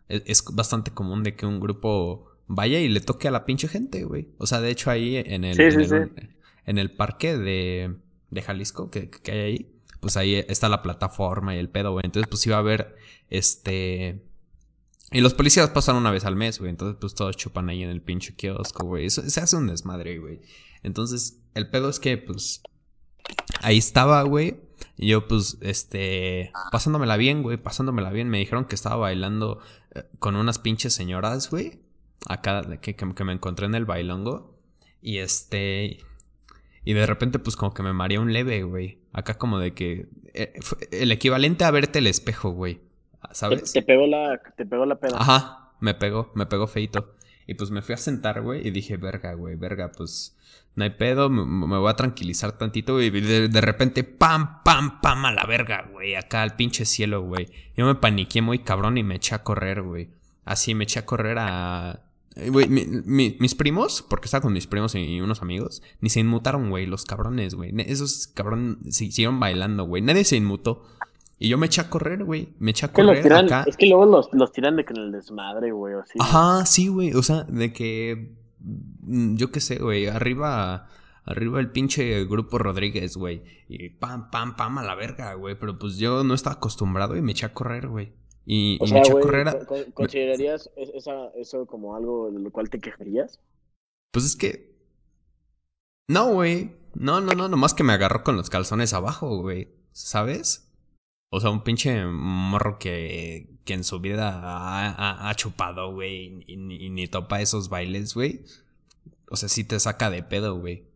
Es, 0.09 0.23
es 0.27 0.45
bastante 0.53 0.91
común 0.91 1.23
de 1.23 1.37
que 1.37 1.47
un 1.47 1.61
grupo 1.61 2.27
vaya 2.49 2.81
y 2.81 2.89
le 2.89 3.01
toque 3.01 3.29
a 3.29 3.31
la 3.31 3.45
pinche 3.45 3.69
gente, 3.69 4.05
güey. 4.05 4.29
O 4.39 4.47
sea, 4.47 4.61
de 4.61 4.71
hecho 4.71 4.91
ahí 4.91 5.17
en 5.17 5.45
el, 5.45 5.55
Sí, 5.55 5.63
en 5.63 5.73
sí, 5.73 5.79
el, 5.79 5.89
sí. 5.89 6.27
en 6.67 6.79
el 6.79 6.91
parque 6.91 7.37
de, 7.37 7.95
de 8.31 8.43
Jalisco 8.43 8.91
que, 8.91 9.11
que 9.11 9.31
hay 9.33 9.41
ahí, 9.41 9.75
pues 10.01 10.17
ahí 10.17 10.35
está 10.49 10.69
la 10.69 10.83
plataforma 10.83 11.55
y 11.55 11.59
el 11.59 11.69
pedo, 11.69 11.93
güey. 11.93 12.03
Entonces, 12.05 12.29
pues 12.29 12.47
iba 12.47 12.57
a 12.57 12.61
haber 12.61 12.97
este... 13.31 14.25
Y 15.11 15.21
los 15.21 15.33
policías 15.33 15.71
pasan 15.71 15.97
una 15.97 16.11
vez 16.11 16.25
al 16.25 16.37
mes, 16.37 16.59
güey. 16.59 16.71
Entonces, 16.71 16.97
pues 17.01 17.15
todos 17.15 17.37
chupan 17.37 17.69
ahí 17.71 17.83
en 17.83 17.89
el 17.89 18.03
pinche 18.03 18.35
kiosco, 18.35 18.87
güey. 18.87 19.07
Eso 19.07 19.23
se 19.29 19.41
hace 19.41 19.57
un 19.57 19.67
desmadre, 19.67 20.19
güey. 20.19 20.41
Entonces, 20.83 21.41
el 21.55 21.71
pedo 21.71 21.89
es 21.89 21.99
que, 21.99 22.19
pues, 22.19 22.63
ahí 23.63 23.79
estaba, 23.79 24.23
güey. 24.23 24.61
Y 24.99 25.09
yo, 25.09 25.27
pues, 25.27 25.57
este, 25.63 26.53
pasándomela 26.71 27.17
bien, 27.17 27.43
güey, 27.43 27.57
pasándomela 27.57 28.11
bien. 28.11 28.29
Me 28.29 28.39
dijeron 28.39 28.67
que 28.67 28.75
estaba 28.75 28.97
bailando 28.97 29.61
eh, 29.95 30.05
con 30.19 30.37
unas 30.37 30.59
pinches 30.59 30.93
señoras, 30.93 31.49
güey. 31.49 31.81
Acá, 32.29 32.63
que, 32.81 32.95
que, 32.95 33.25
me 33.25 33.33
encontré 33.33 33.67
en 33.67 33.75
el 33.75 33.85
bailongo. 33.85 34.55
Y 35.01 35.19
este, 35.19 35.99
y 36.85 36.93
de 36.93 37.07
repente, 37.07 37.39
pues, 37.39 37.57
como 37.57 37.75
que 37.75 37.83
me 37.83 37.93
mareé 37.93 38.19
un 38.19 38.33
leve, 38.33 38.63
güey. 38.63 38.99
Acá 39.13 39.39
como 39.39 39.59
de 39.59 39.75
que, 39.75 40.09
eh, 40.35 40.55
el 40.91 41.13
equivalente 41.13 41.65
a 41.65 41.71
verte 41.71 41.99
el 41.99 42.07
espejo, 42.07 42.51
güey. 42.51 42.77
Te, 42.77 43.35
¿Sabes? 43.35 43.73
te 43.73 43.83
pegó 43.83 44.07
la, 44.07 44.41
te 44.57 44.65
pegó 44.65 44.87
la 44.87 44.97
peda. 44.97 45.17
Ajá, 45.19 45.73
me 45.81 45.95
pegó, 45.95 46.31
me 46.35 46.47
pegó 46.47 46.67
feito. 46.67 47.15
Y 47.47 47.55
pues 47.55 47.71
me 47.71 47.81
fui 47.83 47.95
a 47.95 47.99
sentar, 47.99 48.43
güey, 48.43 48.67
y 48.67 48.71
dije, 48.71 48.99
verga, 48.99 49.33
güey, 49.33 49.57
verga, 49.57 49.91
pues 49.97 50.37
no 50.77 50.85
hay 50.85 50.91
pedo, 50.91 51.31
me, 51.31 51.45
me 51.45 51.79
voy 51.79 51.91
a 51.91 51.97
tranquilizar 51.97 52.53
tantito, 52.53 52.95
güey. 52.95 53.07
Y 53.07 53.21
de, 53.21 53.49
de 53.49 53.61
repente, 53.61 54.05
pam, 54.05 54.63
pam, 54.63 55.01
pam, 55.01 55.25
a 55.25 55.33
la 55.33 55.45
verga, 55.45 55.89
güey, 55.91 56.15
acá 56.15 56.43
al 56.43 56.57
pinche 56.57 56.85
cielo, 56.85 57.23
güey. 57.23 57.49
Yo 57.77 57.87
me 57.87 57.95
paniqué 57.95 58.43
muy 58.43 58.61
cabrón 58.61 58.99
y 58.99 59.03
me 59.03 59.17
eché 59.17 59.35
a 59.35 59.43
correr, 59.43 59.83
güey. 59.83 60.11
Así 60.45 60.75
me 60.75 60.85
eché 60.85 61.01
a 61.01 61.07
correr 61.07 61.39
a... 61.39 62.01
eh, 62.39 62.51
Güey, 62.51 62.69
mi- 62.69 62.87
mi- 63.05 63.37
mis 63.41 63.55
primos, 63.55 64.05
porque 64.09 64.27
estaba 64.27 64.43
con 64.43 64.53
mis 64.53 64.67
primos 64.67 64.95
y, 64.95 65.21
unos 65.21 65.43
amigos, 65.43 65.83
ni 66.01 66.09
se 66.11 66.21
inmutaron, 66.21 66.71
güey, 66.71 66.87
los 66.87 67.05
cabrones, 67.05 67.55
güey. 67.55 67.73
Esos 67.79 68.27
cabrones 68.29 68.77
si- 68.97 69.11
siguieron 69.13 69.41
bailando, 69.41 69.85
güey. 69.85 70.03
Nadie 70.03 70.25
se 70.25 70.37
inmutó. 70.37 70.85
Y 71.41 71.49
yo 71.49 71.57
me 71.59 71.67
eché 71.67 71.81
a 71.81 71.89
correr, 71.91 72.25
güey. 72.25 72.49
Me 72.59 72.73
eché 72.73 72.87
a 72.87 72.89
que, 72.93 73.03
correr 73.05 73.23
tiran, 73.23 73.45
acá. 73.47 73.65
es 73.69 73.77
que 73.77 73.87
luego 73.87 74.07
los, 74.07 74.29
los 74.33 74.51
tiran 74.53 74.75
de 74.77 74.85
que 74.85 74.93
en 74.95 75.01
el 75.01 75.13
desmadre, 75.13 75.71
güey, 75.71 75.95
o 75.95 76.01
así. 76.01 76.19
Ajá, 76.21 76.67
sí, 76.67 76.89
güey. 76.89 77.13
O 77.15 77.23
sea, 77.23 77.45
de 77.45 77.73
que. 77.73 78.35
mm, 78.61 79.37
Yo 79.37 79.51
qué 79.53 79.61
sé, 79.61 79.77
güey. 79.77 80.07
Arriba. 80.09 80.89
Arriba 81.25 81.61
el 81.61 81.71
pinche 81.71 82.25
grupo 82.25 82.57
Rodríguez, 82.59 83.17
güey. 83.17 83.43
Y 83.69 83.91
pam, 83.91 84.31
pam, 84.31 84.57
pam 84.57 84.79
a 84.79 84.83
la 84.83 84.95
verga, 84.95 85.35
güey. 85.35 85.57
Pero 85.59 85.79
pues 85.79 85.99
yo 85.99 86.25
no 86.25 86.33
estaba 86.35 86.57
acostumbrado 86.57 87.17
y 87.17 87.23
me 87.23 87.33
eché 87.33 87.45
a 87.47 87.53
correr, 87.53 87.87
güey. 87.87 88.13
Y, 88.51 88.79
O 88.81 88.87
y 88.87 88.89
sea, 88.89 88.95
me 88.95 89.01
eché 89.01 89.11
a 89.11 89.13
güey, 89.13 89.25
correr. 89.25 89.49
a- 89.49 89.53
¿con- 89.59 89.67
con- 89.67 89.93
¿considerarías 89.93 90.71
esa, 90.77 91.27
eso 91.37 91.67
como 91.67 91.95
algo 91.95 92.31
de 92.31 92.39
lo 92.41 92.51
cual 92.51 92.71
te 92.71 92.79
quejarías? 92.81 93.39
Pues 94.11 94.25
es 94.25 94.37
que. 94.37 94.75
No, 96.09 96.33
güey. 96.33 96.73
No, 96.95 97.21
no, 97.21 97.33
no. 97.35 97.49
Nomás 97.49 97.75
que 97.75 97.85
me 97.85 97.93
agarró 97.93 98.25
con 98.25 98.37
los 98.37 98.49
calzones 98.49 98.95
abajo, 98.95 99.41
güey. 99.43 99.69
¿Sabes? 99.93 100.73
O 101.31 101.41
sea, 101.41 101.51
un 101.51 101.63
pinche 101.63 102.07
morro 102.07 102.79
que, 102.79 103.59
que 103.67 103.75
en 103.75 103.85
su 103.85 104.01
vida 104.01 104.31
ha, 104.43 104.89
ha- 104.89 105.29
ha 105.29 105.35
chupado, 105.35 105.93
güey. 105.93 106.43
Y, 106.47 106.57
ni- 106.57 106.77
y 106.87 106.89
ni 106.91 107.07
topa 107.07 107.43
esos 107.43 107.69
bailes, 107.69 108.15
güey. 108.15 108.45
O 109.31 109.37
sea, 109.37 109.51
sí 109.51 109.63
te 109.65 109.79
saca 109.79 110.09
de 110.11 110.23
pedo, 110.23 110.59
güey. 110.59 110.89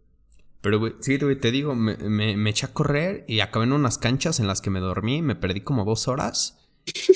Pero, 0.63 0.79
güey, 0.79 0.95
sí, 1.01 1.19
güey, 1.19 1.39
te 1.39 1.51
digo, 1.51 1.75
me, 1.75 1.97
me, 1.99 2.35
me 2.37 2.49
eché 2.51 2.65
a 2.65 2.73
correr 2.73 3.27
y 3.29 3.41
acabé 3.41 3.67
en 3.67 3.73
unas 3.73 3.99
canchas 3.99 4.41
en 4.41 4.47
las 4.47 4.63
que 4.63 4.71
me 4.71 4.81
dormí. 4.81 5.21
Me 5.21 5.35
perdí 5.37 5.61
como 5.61 5.85
dos 5.85 6.09
horas. 6.09 6.59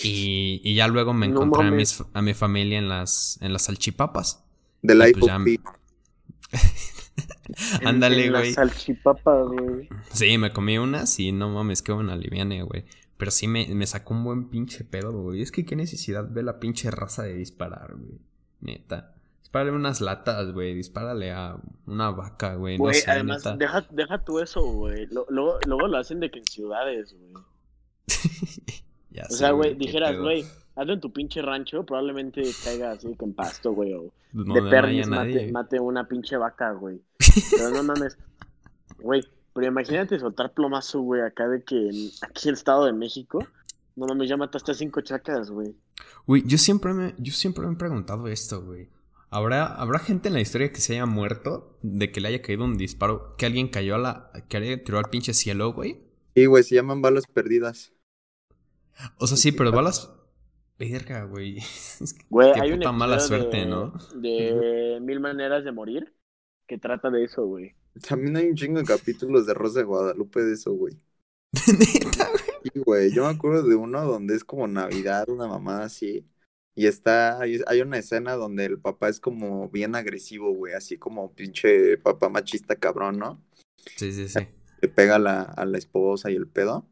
Y, 0.02 0.60
y 0.64 0.74
ya 0.74 0.86
luego 0.88 1.12
me 1.12 1.26
No 1.28 1.34
encontré 1.42 1.62
a, 1.66 1.70
mames. 1.70 2.00
mis- 2.00 2.08
a 2.14 2.22
mi 2.22 2.34
familia 2.34 2.78
en 2.78 2.88
las, 2.88 3.38
en 3.42 3.52
las 3.52 3.62
salchipapas. 3.62 4.44
Del 4.82 4.98
Y 4.98 5.02
iPhone. 5.02 5.44
pues 5.44 5.60
Ándale, 7.84 8.30
güey. 8.30 8.44
Las 8.46 8.54
salchipapas, 8.54 9.46
güey. 9.48 9.88
Sí, 10.12 10.38
me 10.38 10.52
comí 10.52 10.78
unas 10.78 11.18
y 11.18 11.32
no 11.32 11.48
mames, 11.48 11.82
qué 11.82 11.92
buena 11.92 12.16
liviane, 12.16 12.62
güey. 12.62 12.84
Pero 13.16 13.30
sí 13.30 13.48
me, 13.48 13.66
me 13.74 13.86
sacó 13.86 14.14
un 14.14 14.24
buen 14.24 14.48
pinche 14.50 14.84
pedo, 14.84 15.12
güey. 15.12 15.40
Es 15.42 15.50
que 15.50 15.64
qué 15.64 15.74
necesidad 15.74 16.28
ve 16.30 16.42
la 16.42 16.60
pinche 16.60 16.90
raza 16.90 17.22
de 17.22 17.34
disparar, 17.34 17.94
güey. 17.96 18.20
Neta. 18.60 19.14
Dispárale 19.40 19.72
unas 19.72 20.00
latas, 20.00 20.52
güey. 20.52 20.74
Dispárale 20.74 21.32
a 21.32 21.56
una 21.86 22.10
vaca, 22.10 22.54
güey. 22.56 22.76
No 22.76 22.84
Güey, 22.84 22.96
sé, 23.00 23.10
además, 23.10 23.38
neta. 23.44 23.56
deja, 23.56 23.86
deja 23.90 24.24
tú 24.24 24.38
eso, 24.40 24.60
güey. 24.62 25.06
Luego, 25.06 25.58
luego 25.66 25.88
lo 25.88 25.96
hacen 25.98 26.20
de 26.20 26.30
que 26.30 26.40
en 26.40 26.44
ciudades, 26.46 27.14
güey. 27.18 27.32
Ya 29.16 29.24
O 29.28 29.32
sea, 29.32 29.50
güey, 29.52 29.74
dijeras, 29.74 30.16
güey, 30.18 30.44
hazlo 30.76 30.92
en 30.92 31.00
tu 31.00 31.12
pinche 31.12 31.40
rancho, 31.42 31.84
probablemente 31.84 32.42
caiga 32.62 32.92
así 32.92 33.14
que 33.18 33.24
en 33.24 33.32
pasto, 33.34 33.72
güey, 33.72 33.94
o 33.94 34.12
No, 34.32 34.54
de 34.54 34.60
no 34.60 34.70
pernis 34.70 35.08
nadie. 35.08 35.34
mate, 35.34 35.52
mate 35.52 35.80
una 35.80 36.06
pinche 36.06 36.36
vaca, 36.36 36.72
güey. 36.72 37.00
Pero 37.50 37.70
no 37.70 37.82
mames. 37.82 38.16
Güey, 38.98 39.22
pero 39.54 39.66
imagínate 39.68 40.18
soltar 40.18 40.52
plomazo, 40.52 41.00
güey, 41.00 41.22
acá 41.22 41.48
de 41.48 41.62
que 41.64 41.76
en- 41.88 42.10
aquí 42.22 42.44
en 42.44 42.50
el 42.50 42.54
Estado 42.54 42.84
de 42.86 42.92
México, 42.92 43.44
no 43.96 44.06
mames, 44.06 44.28
ya 44.28 44.36
mataste 44.36 44.72
a 44.72 44.74
cinco 44.74 45.00
chacas, 45.00 45.50
güey. 45.50 45.74
Güey, 46.26 46.42
yo 46.46 46.58
siempre 46.58 46.92
me, 46.92 47.14
yo 47.18 47.32
siempre 47.32 47.66
me 47.66 47.72
he 47.72 47.76
preguntado 47.76 48.26
esto, 48.28 48.62
güey. 48.62 48.88
¿Habrá, 49.30 49.66
¿Habrá 49.66 49.98
gente 49.98 50.28
en 50.28 50.34
la 50.34 50.40
historia 50.40 50.70
que 50.72 50.80
se 50.80 50.92
haya 50.94 51.06
muerto 51.06 51.76
de 51.82 52.12
que 52.12 52.20
le 52.20 52.28
haya 52.28 52.42
caído 52.42 52.64
un 52.64 52.76
disparo, 52.78 53.34
que 53.36 53.46
alguien 53.46 53.68
cayó 53.68 53.96
a 53.96 53.98
la, 53.98 54.30
que 54.48 54.56
alguien 54.58 54.84
tiró 54.84 54.98
al 54.98 55.10
pinche 55.10 55.34
cielo, 55.34 55.72
güey? 55.72 55.98
Sí, 56.34 56.46
güey, 56.46 56.62
se 56.62 56.74
llaman 56.76 57.00
balas 57.02 57.24
perdidas. 57.26 57.92
O 59.18 59.26
sea, 59.26 59.36
sí, 59.36 59.52
pero 59.52 59.72
balas. 59.72 60.10
Verga, 60.78 61.24
güey. 61.24 61.58
Es 62.00 62.12
que 62.12 62.24
Güey, 62.28 62.52
hay 62.60 62.72
un 62.72 62.78
puta 62.78 62.92
mala 62.92 63.20
suerte, 63.20 63.58
de, 63.58 63.66
¿no? 63.66 63.92
De 64.14 64.98
Mil 65.02 65.20
Maneras 65.20 65.64
de 65.64 65.72
Morir 65.72 66.12
que 66.66 66.78
trata 66.78 67.10
de 67.10 67.24
eso, 67.24 67.46
güey. 67.46 67.74
También 68.06 68.36
hay 68.36 68.48
un 68.48 68.56
chingo 68.56 68.78
de 68.78 68.84
capítulos 68.84 69.46
de 69.46 69.54
Rosa 69.54 69.78
de 69.78 69.84
Guadalupe 69.84 70.42
de 70.42 70.54
eso, 70.54 70.72
güey. 70.72 70.94
Neta, 71.52 72.28
güey. 72.28 72.44
Sí, 72.62 72.80
güey. 72.84 73.12
Yo 73.12 73.24
me 73.24 73.30
acuerdo 73.30 73.62
de 73.62 73.74
uno 73.74 74.04
donde 74.04 74.34
es 74.34 74.44
como 74.44 74.66
Navidad, 74.66 75.28
una 75.28 75.46
mamá 75.46 75.84
así. 75.84 76.26
Y 76.74 76.86
está, 76.86 77.40
hay, 77.40 77.60
hay 77.66 77.80
una 77.80 77.98
escena 77.98 78.34
donde 78.34 78.66
el 78.66 78.78
papá 78.78 79.08
es 79.08 79.18
como 79.20 79.70
bien 79.70 79.94
agresivo, 79.94 80.52
güey. 80.52 80.74
Así 80.74 80.98
como 80.98 81.32
pinche 81.32 81.96
papá 81.98 82.28
machista 82.28 82.76
cabrón, 82.76 83.18
¿no? 83.18 83.42
Sí, 83.96 84.12
sí, 84.12 84.28
sí. 84.28 84.40
Le 84.82 84.88
pega 84.88 85.16
a 85.16 85.20
la, 85.20 85.42
a 85.42 85.64
la 85.64 85.78
esposa 85.78 86.30
y 86.30 86.34
el 86.34 86.48
pedo. 86.48 86.86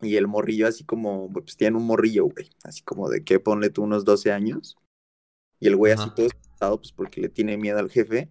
Y 0.00 0.16
el 0.16 0.28
morrillo 0.28 0.68
así 0.68 0.84
como, 0.84 1.30
pues 1.32 1.56
tiene 1.56 1.76
un 1.76 1.86
morrillo, 1.86 2.26
güey. 2.26 2.50
Así 2.64 2.82
como 2.82 3.08
de 3.08 3.24
que 3.24 3.40
ponle 3.40 3.70
tú 3.70 3.82
unos 3.82 4.04
12 4.04 4.32
años. 4.32 4.76
Y 5.60 5.68
el 5.68 5.76
güey 5.76 5.92
así 5.92 6.10
todo 6.10 6.26
espantado, 6.26 6.78
pues 6.80 6.92
porque 6.92 7.20
le 7.22 7.28
tiene 7.28 7.56
miedo 7.58 7.78
al 7.78 7.90
jefe. 7.90 8.30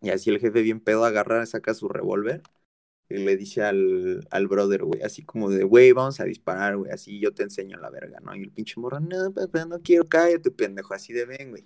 Y 0.00 0.10
así 0.10 0.30
el 0.30 0.40
jefe 0.40 0.62
bien 0.62 0.80
pedo 0.80 1.04
agarra, 1.04 1.44
saca 1.46 1.74
su 1.74 1.88
revólver. 1.88 2.42
Y 3.08 3.18
le 3.18 3.36
dice 3.36 3.62
al, 3.64 4.26
al 4.30 4.48
brother, 4.48 4.84
güey, 4.84 5.02
así 5.02 5.24
como 5.24 5.50
de, 5.50 5.64
güey, 5.64 5.92
vamos 5.92 6.20
a 6.20 6.24
disparar, 6.24 6.76
güey, 6.76 6.92
así 6.92 7.20
yo 7.20 7.34
te 7.34 7.42
enseño 7.44 7.78
la 7.78 7.90
verga, 7.90 8.20
¿no? 8.20 8.34
Y 8.36 8.42
el 8.42 8.52
pinche 8.52 8.80
morro, 8.80 9.00
no, 9.00 9.32
papá, 9.32 9.64
no 9.66 9.80
quiero, 9.82 10.08
cállate, 10.08 10.50
pendejo, 10.52 10.94
así 10.94 11.12
de 11.12 11.26
ven, 11.26 11.50
güey. 11.50 11.64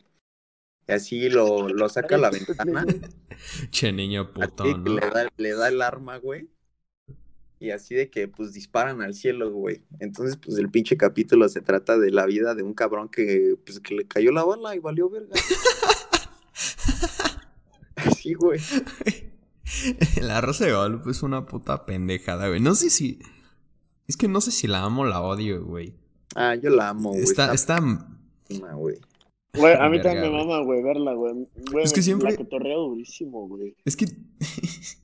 Y 0.88 0.92
así 0.92 1.28
lo, 1.30 1.68
lo 1.68 1.88
saca 1.88 2.16
a 2.16 2.18
la 2.18 2.30
ventana. 2.32 2.86
Che, 3.70 3.92
niño 3.92 4.32
que 4.32 4.74
¿no? 4.74 4.94
le, 4.94 5.00
da, 5.10 5.28
le 5.36 5.54
da 5.54 5.68
el 5.68 5.82
arma, 5.82 6.18
güey. 6.18 6.48
Y 7.64 7.70
así 7.70 7.94
de 7.94 8.10
que, 8.10 8.28
pues, 8.28 8.52
disparan 8.52 9.00
al 9.00 9.14
cielo, 9.14 9.50
güey. 9.50 9.80
Entonces, 10.00 10.36
pues, 10.36 10.58
el 10.58 10.68
pinche 10.70 10.98
capítulo 10.98 11.48
se 11.48 11.62
trata 11.62 11.98
de 11.98 12.10
la 12.10 12.26
vida 12.26 12.54
de 12.54 12.62
un 12.62 12.74
cabrón 12.74 13.08
que, 13.08 13.56
pues, 13.64 13.80
que 13.80 13.94
le 13.94 14.06
cayó 14.06 14.32
la 14.32 14.44
bala 14.44 14.76
y 14.76 14.80
valió 14.80 15.08
verga. 15.08 15.34
Así, 17.96 18.34
güey. 18.34 18.60
La 20.20 20.40
Rosa 20.40 20.66
de 20.66 20.72
Guadalupe 20.72 21.10
es 21.10 21.22
una 21.22 21.46
puta 21.46 21.86
pendejada, 21.86 22.48
güey. 22.48 22.60
No 22.60 22.74
sé 22.74 22.90
si. 22.90 23.18
Es 24.06 24.16
que 24.18 24.28
no 24.28 24.40
sé 24.42 24.50
si 24.50 24.66
la 24.66 24.82
amo 24.82 25.02
o 25.02 25.06
la 25.06 25.22
odio, 25.22 25.64
güey. 25.64 25.94
Ah, 26.34 26.54
yo 26.54 26.68
la 26.70 26.90
amo, 26.90 27.10
güey. 27.10 27.22
Está, 27.22 27.54
Está, 27.54 27.78
está. 27.78 27.80
buenísima, 27.80 28.74
güey. 28.74 28.98
Güey, 29.56 29.74
a 29.74 29.88
mí 29.88 29.98
Verga, 29.98 30.12
también 30.12 30.32
me 30.32 30.38
mama, 30.44 30.62
güey, 30.64 30.82
verla, 30.82 31.14
güey. 31.14 31.48
Güey, 31.70 31.84
Es 31.84 31.92
que 31.92 32.02
siempre- 32.02 32.32
La 32.32 32.36
cotorreo 32.36 32.88
durísimo, 32.88 33.46
güey. 33.48 33.76
Es 33.84 33.96
que. 33.96 34.06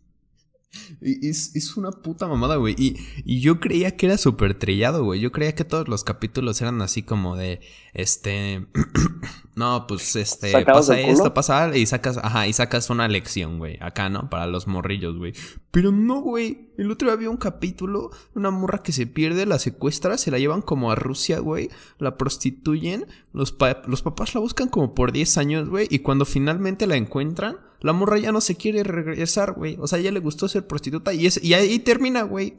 Es, 1.00 1.54
es 1.56 1.76
una 1.76 1.90
puta 1.90 2.26
mamada, 2.26 2.56
güey. 2.56 2.74
Y, 2.78 2.96
y 3.24 3.40
yo 3.40 3.60
creía 3.60 3.96
que 3.96 4.06
era 4.06 4.18
súper 4.18 4.54
trillado, 4.54 5.04
güey. 5.04 5.20
Yo 5.20 5.32
creía 5.32 5.54
que 5.54 5.64
todos 5.64 5.88
los 5.88 6.04
capítulos 6.04 6.60
eran 6.60 6.82
así 6.82 7.02
como 7.02 7.36
de. 7.36 7.60
Este. 7.94 8.66
no, 9.56 9.86
pues 9.86 10.16
este. 10.16 10.52
¿Sacados 10.52 10.88
Pasa 10.88 11.00
esto, 11.00 11.34
pasa. 11.34 11.76
Y 11.76 11.86
sacas. 11.86 12.16
Ajá, 12.18 12.46
y 12.46 12.52
sacas 12.52 12.90
una 12.90 13.08
lección, 13.08 13.58
güey. 13.58 13.78
Acá, 13.80 14.08
¿no? 14.08 14.30
Para 14.30 14.46
los 14.46 14.66
morrillos, 14.66 15.16
güey. 15.16 15.32
Pero 15.70 15.92
no, 15.92 16.20
güey. 16.20 16.70
El 16.78 16.90
otro 16.90 17.08
día 17.08 17.14
había 17.14 17.30
un 17.30 17.36
capítulo. 17.36 18.10
Una 18.34 18.50
morra 18.50 18.82
que 18.82 18.92
se 18.92 19.06
pierde, 19.06 19.46
la 19.46 19.58
secuestra, 19.58 20.18
se 20.18 20.30
la 20.30 20.38
llevan 20.38 20.62
como 20.62 20.90
a 20.90 20.94
Rusia, 20.94 21.38
güey. 21.40 21.70
La 21.98 22.16
prostituyen. 22.16 23.06
Los, 23.32 23.52
pa- 23.52 23.82
los 23.86 24.02
papás 24.02 24.34
la 24.34 24.40
buscan 24.40 24.68
como 24.68 24.94
por 24.94 25.12
10 25.12 25.38
años, 25.38 25.68
güey. 25.68 25.86
Y 25.90 26.00
cuando 26.00 26.24
finalmente 26.24 26.86
la 26.86 26.96
encuentran, 26.96 27.56
la 27.80 27.92
morra 27.92 28.18
ya 28.18 28.32
no 28.32 28.40
se 28.40 28.56
quiere 28.56 28.82
regresar, 28.82 29.52
güey. 29.52 29.76
O 29.80 29.86
sea, 29.86 29.98
ya 29.98 30.12
le 30.12 30.20
gustó 30.20 30.48
ser 30.48 30.66
prostituta. 30.66 31.12
Y, 31.14 31.26
es, 31.26 31.42
y 31.42 31.54
ahí 31.54 31.78
termina, 31.78 32.22
güey. 32.22 32.58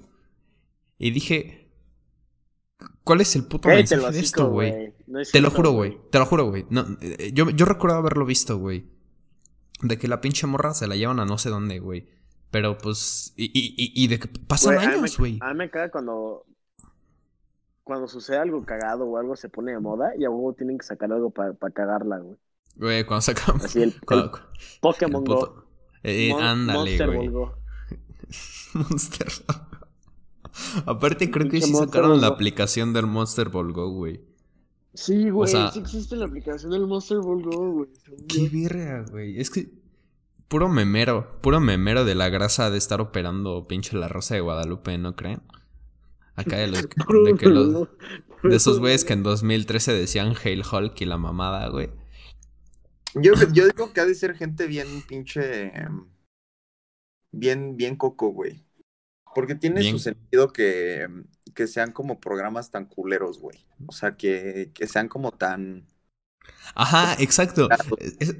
Y 0.97 1.11
dije. 1.11 1.69
¿Cuál 3.03 3.21
es 3.21 3.35
el 3.35 3.45
puto 3.45 3.69
mensaje 3.69 4.11
de 4.11 4.19
esto, 4.19 4.49
güey? 4.49 4.93
No 5.05 5.19
es 5.19 5.31
Te 5.31 5.41
lo 5.41 5.51
juro, 5.51 5.71
güey. 5.71 5.97
Te 6.09 6.17
lo 6.17 6.25
juro, 6.25 6.45
güey. 6.49 6.65
No, 6.69 6.85
eh, 7.01 7.31
yo, 7.33 7.49
yo 7.51 7.65
recuerdo 7.65 7.97
haberlo 7.97 8.25
visto, 8.25 8.57
güey. 8.57 8.85
De 9.81 9.97
que 9.97 10.07
la 10.07 10.21
pinche 10.21 10.47
morra 10.47 10.73
se 10.73 10.87
la 10.87 10.95
llevan 10.95 11.19
a 11.19 11.25
no 11.25 11.37
sé 11.37 11.49
dónde, 11.49 11.79
güey. 11.79 12.07
Pero 12.49 12.77
pues. 12.77 13.33
Y, 13.37 13.45
y, 13.45 13.75
y, 13.77 14.03
y 14.03 14.07
de 14.07 14.19
que 14.19 14.27
pasan 14.27 14.77
años, 14.77 15.17
güey. 15.17 15.37
A 15.41 15.53
mí 15.53 15.57
me 15.57 15.69
caga 15.69 15.91
cuando. 15.91 16.45
Cuando 17.83 18.07
sucede 18.07 18.37
algo 18.37 18.63
cagado 18.63 19.05
o 19.05 19.17
algo 19.17 19.35
se 19.35 19.49
pone 19.49 19.71
de 19.71 19.79
moda 19.79 20.13
y 20.17 20.23
a 20.25 20.29
huevo 20.29 20.53
tienen 20.53 20.77
que 20.77 20.85
sacar 20.85 21.11
algo 21.11 21.31
para 21.31 21.55
cagarla, 21.73 22.19
güey. 22.19 22.37
Güey, 22.75 23.03
cuando 23.05 23.21
sacamos. 23.21 23.65
Así 23.65 23.81
el, 23.83 23.89
el 23.93 24.01
cuando- 24.01 24.39
Pokémon 24.81 25.23
el 25.23 25.27
Go. 25.27 25.39
puto- 25.39 25.65
Eh, 26.03 26.29
Mon- 26.31 26.43
ándale, 26.43 26.79
Monster 26.79 27.07
güey. 27.07 27.27
Ball 27.27 27.31
Go. 27.31 27.55
Monster. 28.73 29.27
Aparte, 30.85 31.31
creo 31.31 31.49
que 31.49 31.61
sí 31.61 31.73
sacaron 31.73 32.19
la 32.21 32.27
Go. 32.29 32.33
aplicación 32.33 32.93
del 32.93 33.07
Monster 33.07 33.49
Ball 33.49 33.71
Go, 33.73 33.89
güey. 33.91 34.21
Sí, 34.93 35.29
güey. 35.29 35.49
sea- 35.49 35.71
sí 35.71 35.79
existe 35.79 36.15
la 36.15 36.25
aplicación 36.25 36.71
del 36.71 36.87
Monster 36.87 37.19
Ball 37.19 37.41
Go, 37.43 37.71
güey. 37.71 37.89
Qué 38.27 38.49
birria, 38.49 39.05
güey. 39.09 39.39
Es 39.39 39.49
que. 39.49 39.69
Puro 40.47 40.67
memero. 40.67 41.39
Puro 41.41 41.61
memero 41.61 42.03
de 42.03 42.13
la 42.15 42.27
grasa 42.29 42.69
de 42.69 42.77
estar 42.77 42.99
operando 42.99 43.67
pinche 43.67 43.95
la 43.95 44.09
rosa 44.09 44.35
de 44.35 44.41
Guadalupe, 44.41 44.97
¿no 44.97 45.15
creen? 45.15 45.41
Acá 46.35 46.57
de 46.57 46.67
los. 46.67 46.81
De, 47.25 47.35
que 47.37 47.47
los, 47.47 47.87
de 48.43 48.55
esos 48.55 48.79
güeyes 48.79 49.05
que 49.05 49.13
en 49.13 49.23
2013 49.23 49.93
decían 49.93 50.33
Hail 50.43 50.63
Hulk 50.69 50.99
y 51.01 51.05
la 51.05 51.17
mamada, 51.17 51.69
güey. 51.69 51.89
Yo, 53.15 53.33
yo 53.53 53.65
digo 53.67 53.93
que 53.93 54.01
ha 54.01 54.05
de 54.05 54.15
ser 54.15 54.35
gente 54.35 54.67
bien 54.67 55.01
pinche. 55.07 55.67
em, 55.77 56.05
Bien, 57.31 57.77
bien 57.77 57.95
coco, 57.95 58.29
güey. 58.33 58.65
Porque 59.35 59.55
tiene 59.55 59.81
Bien. 59.81 59.85
su 59.85 59.99
sentido 59.99 60.53
que, 60.53 61.03
em, 61.03 61.25
que 61.55 61.67
sean 61.67 61.91
como 61.93 62.19
programas 62.19 62.71
tan 62.71 62.85
culeros, 62.87 63.39
güey. 63.39 63.65
O 63.87 63.93
sea, 63.93 64.17
que, 64.17 64.71
que 64.73 64.87
sean 64.87 65.09
como 65.09 65.31
tan. 65.33 65.87
Ajá, 66.75 67.15
exacto. 67.19 67.69
Es- 68.19 68.35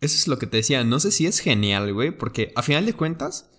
eso 0.00 0.16
es 0.18 0.28
lo 0.28 0.38
que 0.38 0.46
te 0.46 0.58
decía. 0.58 0.84
No 0.84 1.00
sé 1.00 1.12
si 1.12 1.26
es 1.26 1.40
genial, 1.40 1.92
güey, 1.94 2.10
porque 2.16 2.52
a 2.56 2.62
final 2.62 2.86
de 2.86 2.94
cuentas 2.94 3.50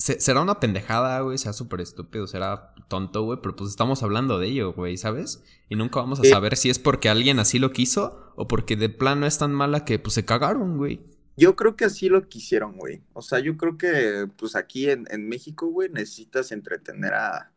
se- 0.00 0.18
será 0.18 0.40
una 0.40 0.58
pendejada, 0.60 1.20
güey, 1.20 1.36
será 1.38 1.52
súper 1.52 1.80
estúpido, 1.82 2.26
será 2.26 2.74
tonto, 2.88 3.22
güey, 3.22 3.38
pero 3.42 3.54
pues 3.54 3.68
estamos 3.70 4.02
hablando 4.02 4.38
de 4.38 4.48
ello, 4.48 4.72
güey, 4.72 4.96
¿sabes? 4.96 5.44
Y 5.68 5.76
nunca 5.76 6.00
vamos 6.00 6.18
a 6.20 6.22
Sí. 6.24 6.30
saber 6.30 6.56
si 6.56 6.70
es 6.70 6.78
porque 6.78 7.08
alguien 7.10 7.38
así 7.38 7.58
lo 7.58 7.70
quiso 7.72 8.32
o 8.34 8.48
porque 8.48 8.76
de 8.76 8.88
plano 8.88 9.26
es 9.26 9.36
tan 9.38 9.52
mala 9.52 9.84
que 9.84 9.98
pues 9.98 10.14
se 10.14 10.24
cagaron, 10.24 10.78
güey. 10.78 11.00
Yo 11.36 11.54
creo 11.54 11.76
que 11.76 11.84
así 11.84 12.08
lo 12.08 12.28
quisieron, 12.28 12.76
güey. 12.76 13.02
O 13.12 13.22
sea, 13.22 13.40
yo 13.40 13.56
creo 13.56 13.76
que, 13.78 14.26
pues 14.36 14.56
aquí 14.56 14.88
en, 14.90 15.06
en 15.10 15.28
México, 15.28 15.66
güey, 15.68 15.88
necesitas 15.90 16.50
entretener 16.50 17.14
a. 17.14 17.52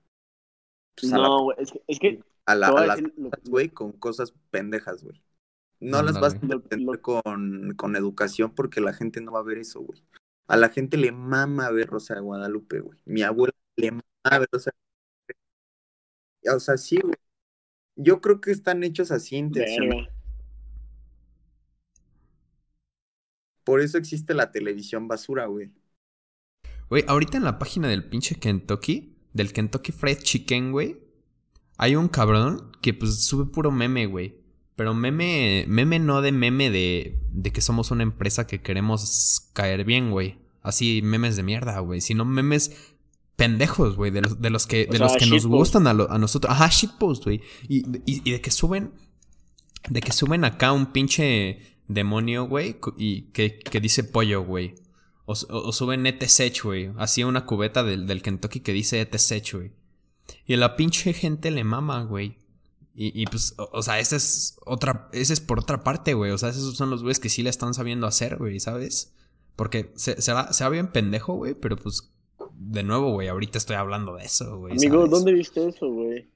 pues, 0.95 1.11
a 1.13 1.17
la- 1.17 1.27
No, 1.27 1.43
güey. 1.43 1.57
Es 1.59 1.71
que, 1.71 1.81
es 1.87 1.99
que 1.99 2.23
a, 2.45 2.55
la- 2.55 2.67
a 2.67 2.85
las 2.85 3.01
lo- 3.01 3.09
güey, 3.45 3.69
con 3.69 3.93
cosas 3.93 4.33
pendejas, 4.51 5.03
güey. 5.03 5.21
No 5.79 6.01
las 6.01 6.19
vas 6.19 6.33
a 6.33 6.37
entretener 6.37 6.85
lo- 6.85 7.01
con, 7.01 7.73
con 7.75 7.95
educación 7.95 8.53
porque 8.53 8.79
la 8.79 8.93
gente 8.93 9.19
no 9.21 9.31
va 9.31 9.39
a 9.39 9.43
ver 9.43 9.57
eso, 9.57 9.79
güey. 9.81 10.01
A 10.53 10.55
la 10.55 10.69
gente 10.69 10.97
le 10.97 11.11
mama 11.11 11.71
ver 11.71 11.87
Rosa 11.87 12.13
de 12.13 12.21
Guadalupe, 12.21 12.79
güey. 12.79 12.99
Mi 13.05 13.23
abuela 13.23 13.55
le 13.75 13.89
mama 13.89 14.03
ver 14.23 14.47
Rosa 14.51 14.69
de 14.69 15.33
Guadalupe. 16.43 16.55
O 16.55 16.59
sea, 16.59 16.77
sí, 16.77 16.99
güey. 17.01 17.15
Yo 17.95 18.21
creo 18.21 18.39
que 18.39 18.51
están 18.51 18.83
hechos 18.83 19.09
así 19.09 19.35
intencionalmente. 19.35 20.13
Por 23.63 23.81
eso 23.81 23.97
existe 23.97 24.35
la 24.35 24.51
televisión 24.51 25.07
basura, 25.07 25.47
güey. 25.47 25.71
Güey, 26.87 27.03
ahorita 27.07 27.37
en 27.37 27.45
la 27.45 27.57
página 27.57 27.87
del 27.87 28.07
pinche 28.07 28.35
Kentucky, 28.35 29.17
del 29.33 29.53
Kentucky 29.53 29.91
Fried 29.91 30.19
Chicken, 30.19 30.71
güey, 30.71 31.01
hay 31.79 31.95
un 31.95 32.09
cabrón 32.09 32.71
que 32.79 32.93
pues 32.93 33.25
sube 33.25 33.51
puro 33.51 33.71
meme, 33.71 34.05
güey. 34.05 34.35
Pero 34.75 34.93
meme, 34.93 35.65
meme 35.67 35.97
no 35.97 36.21
de 36.21 36.31
meme 36.31 36.69
de, 36.69 37.19
de 37.31 37.51
que 37.51 37.61
somos 37.61 37.89
una 37.89 38.03
empresa 38.03 38.45
que 38.45 38.61
queremos 38.61 39.49
caer 39.53 39.83
bien, 39.83 40.11
güey. 40.11 40.42
Así 40.63 41.01
memes 41.03 41.35
de 41.35 41.43
mierda, 41.43 41.77
güey. 41.79 42.01
Sino 42.01 42.25
memes 42.25 42.71
pendejos, 43.35 43.95
güey. 43.95 44.11
De 44.11 44.21
los, 44.21 44.41
de 44.41 44.49
los 44.49 44.65
que, 44.65 44.87
O 44.89 44.91
de 44.91 44.97
sea, 44.97 45.07
los 45.07 45.17
que 45.17 45.25
nos 45.25 45.45
gustan 45.45 45.85
a, 45.87 45.93
lo- 45.93 46.09
a 46.11 46.17
nosotros. 46.17 46.51
Ajá, 46.51 46.67
shitpost, 46.69 47.25
güey. 47.25 47.41
Y, 47.67 47.79
y, 48.09 48.21
y 48.27 48.31
de 48.31 48.41
que 48.41 48.49
suben. 48.51 48.93
De 49.89 50.01
que 50.01 50.11
suben 50.13 50.45
acá 50.45 50.71
un 50.71 50.87
pinche 50.93 51.59
demonio, 51.87 52.45
güey. 52.47 52.77
Y 52.97 53.23
que, 53.33 53.59
que 53.59 53.79
dice 53.81 54.03
pollo, 54.03 54.43
güey. 54.43 54.75
O, 55.25 55.33
o 55.33 55.71
suben 55.73 56.05
ETSech, 56.05 56.63
güey. 56.63 56.91
Así 56.97 57.23
una 57.23 57.45
cubeta 57.45 57.83
del, 57.83 58.07
del 58.07 58.21
Kentucky 58.21 58.61
que 58.61 58.71
dice 58.73 59.01
ETSech, 59.01 59.53
güey. 59.55 59.71
Y 60.45 60.53
a 60.53 60.57
la 60.57 60.75
pinche 60.77 61.13
gente 61.13 61.51
le 61.51 61.63
mama, 61.65 62.03
güey. 62.03 62.37
Y, 62.95 63.19
y 63.21 63.25
pues, 63.25 63.55
o, 63.57 63.69
o 63.73 63.81
sea, 63.81 63.99
esa 63.99 64.15
es 64.15 64.55
otra, 64.65 65.09
ese 65.11 65.33
es 65.33 65.41
por 65.41 65.59
otra 65.59 65.83
parte, 65.83 66.13
güey. 66.13 66.31
O 66.31 66.37
sea, 66.37 66.49
esos 66.49 66.77
son 66.77 66.89
los 66.89 67.01
güeyes 67.01 67.19
que 67.19 67.29
sí 67.29 67.41
le 67.43 67.49
están 67.49 67.73
sabiendo 67.73 68.05
hacer, 68.07 68.37
güey, 68.37 68.59
¿sabes? 68.59 69.13
Porque 69.55 69.91
se, 69.95 70.21
se, 70.21 70.33
va, 70.33 70.51
se 70.51 70.63
va 70.63 70.69
bien 70.69 70.91
pendejo, 70.91 71.35
güey, 71.35 71.53
pero 71.53 71.75
pues, 71.77 72.11
de 72.55 72.83
nuevo, 72.83 73.11
güey, 73.11 73.27
ahorita 73.27 73.57
estoy 73.57 73.75
hablando 73.75 74.15
de 74.15 74.25
eso, 74.25 74.57
güey. 74.57 74.73
Amigo, 74.73 74.97
¿sabes? 74.97 75.11
¿dónde 75.11 75.33
viste 75.33 75.67
eso, 75.67 75.89
güey? 75.89 76.27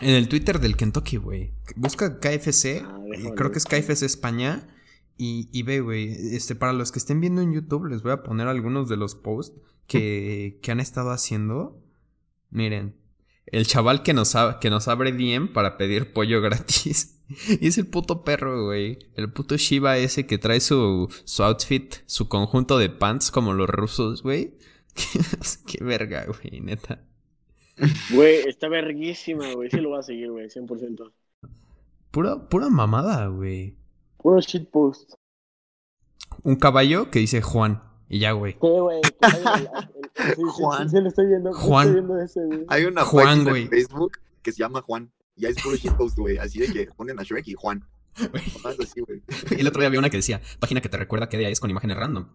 En 0.00 0.10
el 0.10 0.28
Twitter 0.28 0.58
del 0.58 0.76
Kentucky, 0.76 1.16
güey. 1.16 1.52
Busca 1.76 2.18
KFC. 2.18 2.82
Ah, 2.84 2.98
creo 3.36 3.52
que 3.52 3.58
es. 3.58 3.64
KFC 3.64 4.02
España. 4.02 4.68
Y, 5.16 5.48
y 5.52 5.62
ve, 5.62 5.80
güey. 5.80 6.34
Este, 6.34 6.56
para 6.56 6.72
los 6.72 6.90
que 6.90 6.98
estén 6.98 7.20
viendo 7.20 7.40
en 7.40 7.52
YouTube, 7.52 7.86
les 7.86 8.02
voy 8.02 8.12
a 8.12 8.22
poner 8.24 8.48
algunos 8.48 8.88
de 8.88 8.96
los 8.96 9.14
posts 9.14 9.56
que, 9.86 10.58
que 10.62 10.72
han 10.72 10.80
estado 10.80 11.10
haciendo. 11.10 11.80
Miren. 12.50 12.96
El 13.46 13.66
chaval 13.66 14.02
que 14.02 14.14
nos, 14.14 14.34
que 14.60 14.70
nos 14.70 14.88
abre 14.88 15.12
DM 15.12 15.52
para 15.52 15.76
pedir 15.76 16.12
pollo 16.12 16.40
gratis. 16.42 17.21
Y 17.60 17.66
es 17.68 17.78
el 17.78 17.86
puto 17.86 18.24
perro, 18.24 18.66
güey. 18.66 18.98
El 19.14 19.32
puto 19.32 19.56
Shiva 19.56 19.96
ese 19.98 20.26
que 20.26 20.38
trae 20.38 20.60
su, 20.60 21.08
su 21.24 21.42
outfit, 21.42 21.94
su 22.06 22.28
conjunto 22.28 22.78
de 22.78 22.90
pants 22.90 23.30
como 23.30 23.52
los 23.52 23.68
rusos, 23.68 24.22
güey. 24.22 24.54
Qué 25.66 25.82
verga, 25.82 26.26
güey, 26.26 26.60
neta. 26.60 27.04
Güey, 28.10 28.40
está 28.46 28.68
verguísima, 28.68 29.52
güey. 29.54 29.70
Sí 29.70 29.78
lo 29.78 29.90
voy 29.90 29.98
a 30.00 30.02
seguir, 30.02 30.30
güey, 30.30 30.48
100%. 30.48 31.12
Pura, 32.10 32.48
pura 32.48 32.68
mamada, 32.68 33.26
güey. 33.28 33.76
Puro 34.18 34.40
shitpost. 34.40 35.14
Un 36.42 36.56
caballo 36.56 37.10
que 37.10 37.18
dice 37.18 37.40
Juan. 37.40 37.82
Y 38.08 38.18
ya, 38.18 38.32
güey. 38.32 38.52
Sí, 38.52 38.58
güey. 38.60 39.00
Juan. 39.20 39.68
Juan. 40.52 41.06
Estoy 41.06 41.26
viendo 41.26 42.18
ese, 42.20 42.44
güey. 42.44 42.64
Hay 42.68 42.84
una 42.84 43.04
Juan, 43.04 43.26
página 43.26 43.50
güey. 43.50 43.62
en 43.62 43.70
Facebook 43.70 44.18
que 44.42 44.52
se 44.52 44.58
llama 44.58 44.82
Juan. 44.82 45.10
Y 45.42 45.46
hay 45.46 45.54
puro 45.54 45.74
shitpost, 45.74 46.16
güey. 46.16 46.38
Así 46.38 46.60
de 46.60 46.72
que 46.72 46.86
ponen 46.96 47.18
a 47.18 47.24
Shrek 47.24 47.48
y 47.48 47.54
Juan. 47.54 47.84
Nomás 48.54 48.78
así, 48.78 49.00
güey. 49.00 49.22
El 49.58 49.66
otro 49.66 49.80
día 49.80 49.88
había 49.88 49.98
una 49.98 50.08
que 50.08 50.18
decía, 50.18 50.40
página 50.60 50.80
que 50.80 50.88
te 50.88 50.96
recuerda 50.96 51.28
qué 51.28 51.36
día 51.36 51.48
es 51.48 51.58
con 51.58 51.68
imágenes 51.68 51.96
random. 51.96 52.28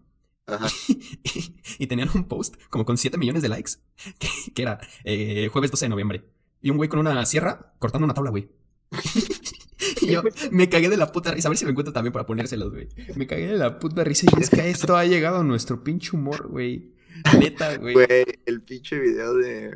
Ajá. 0.46 0.68
y, 0.88 1.54
y 1.78 1.86
tenían 1.86 2.10
un 2.14 2.24
post 2.24 2.56
como 2.68 2.84
con 2.84 2.98
7 2.98 3.16
millones 3.16 3.42
de 3.42 3.48
likes, 3.48 3.72
que, 4.18 4.28
que 4.54 4.62
era 4.62 4.78
eh, 5.04 5.48
jueves 5.50 5.70
12 5.70 5.86
de 5.86 5.88
noviembre. 5.88 6.24
Y 6.60 6.68
un 6.68 6.76
güey 6.76 6.90
con 6.90 6.98
una 6.98 7.24
sierra 7.24 7.72
cortando 7.78 8.04
una 8.04 8.12
tabla, 8.12 8.28
güey. 8.28 8.50
y 10.02 10.08
yo 10.08 10.22
me 10.50 10.68
cagué 10.68 10.90
de 10.90 10.98
la 10.98 11.10
puta 11.10 11.30
risa. 11.30 11.48
A 11.48 11.50
ver 11.50 11.56
si 11.56 11.64
lo 11.64 11.70
encuentro 11.70 11.94
también 11.94 12.12
para 12.12 12.26
ponérselos, 12.26 12.70
güey. 12.70 12.88
Me 13.16 13.26
cagué 13.26 13.46
de 13.46 13.56
la 13.56 13.78
puta 13.78 14.04
risa 14.04 14.26
y 14.36 14.42
es 14.42 14.50
que 14.50 14.68
esto 14.68 14.98
ha 14.98 15.06
llegado 15.06 15.38
a 15.38 15.44
nuestro 15.44 15.82
pinche 15.82 16.14
humor, 16.14 16.48
güey. 16.48 16.92
Neta, 17.38 17.76
güey. 17.76 18.06
Güey, 18.06 18.24
el 18.46 18.62
pinche 18.62 18.98
video 18.98 19.34
de, 19.34 19.74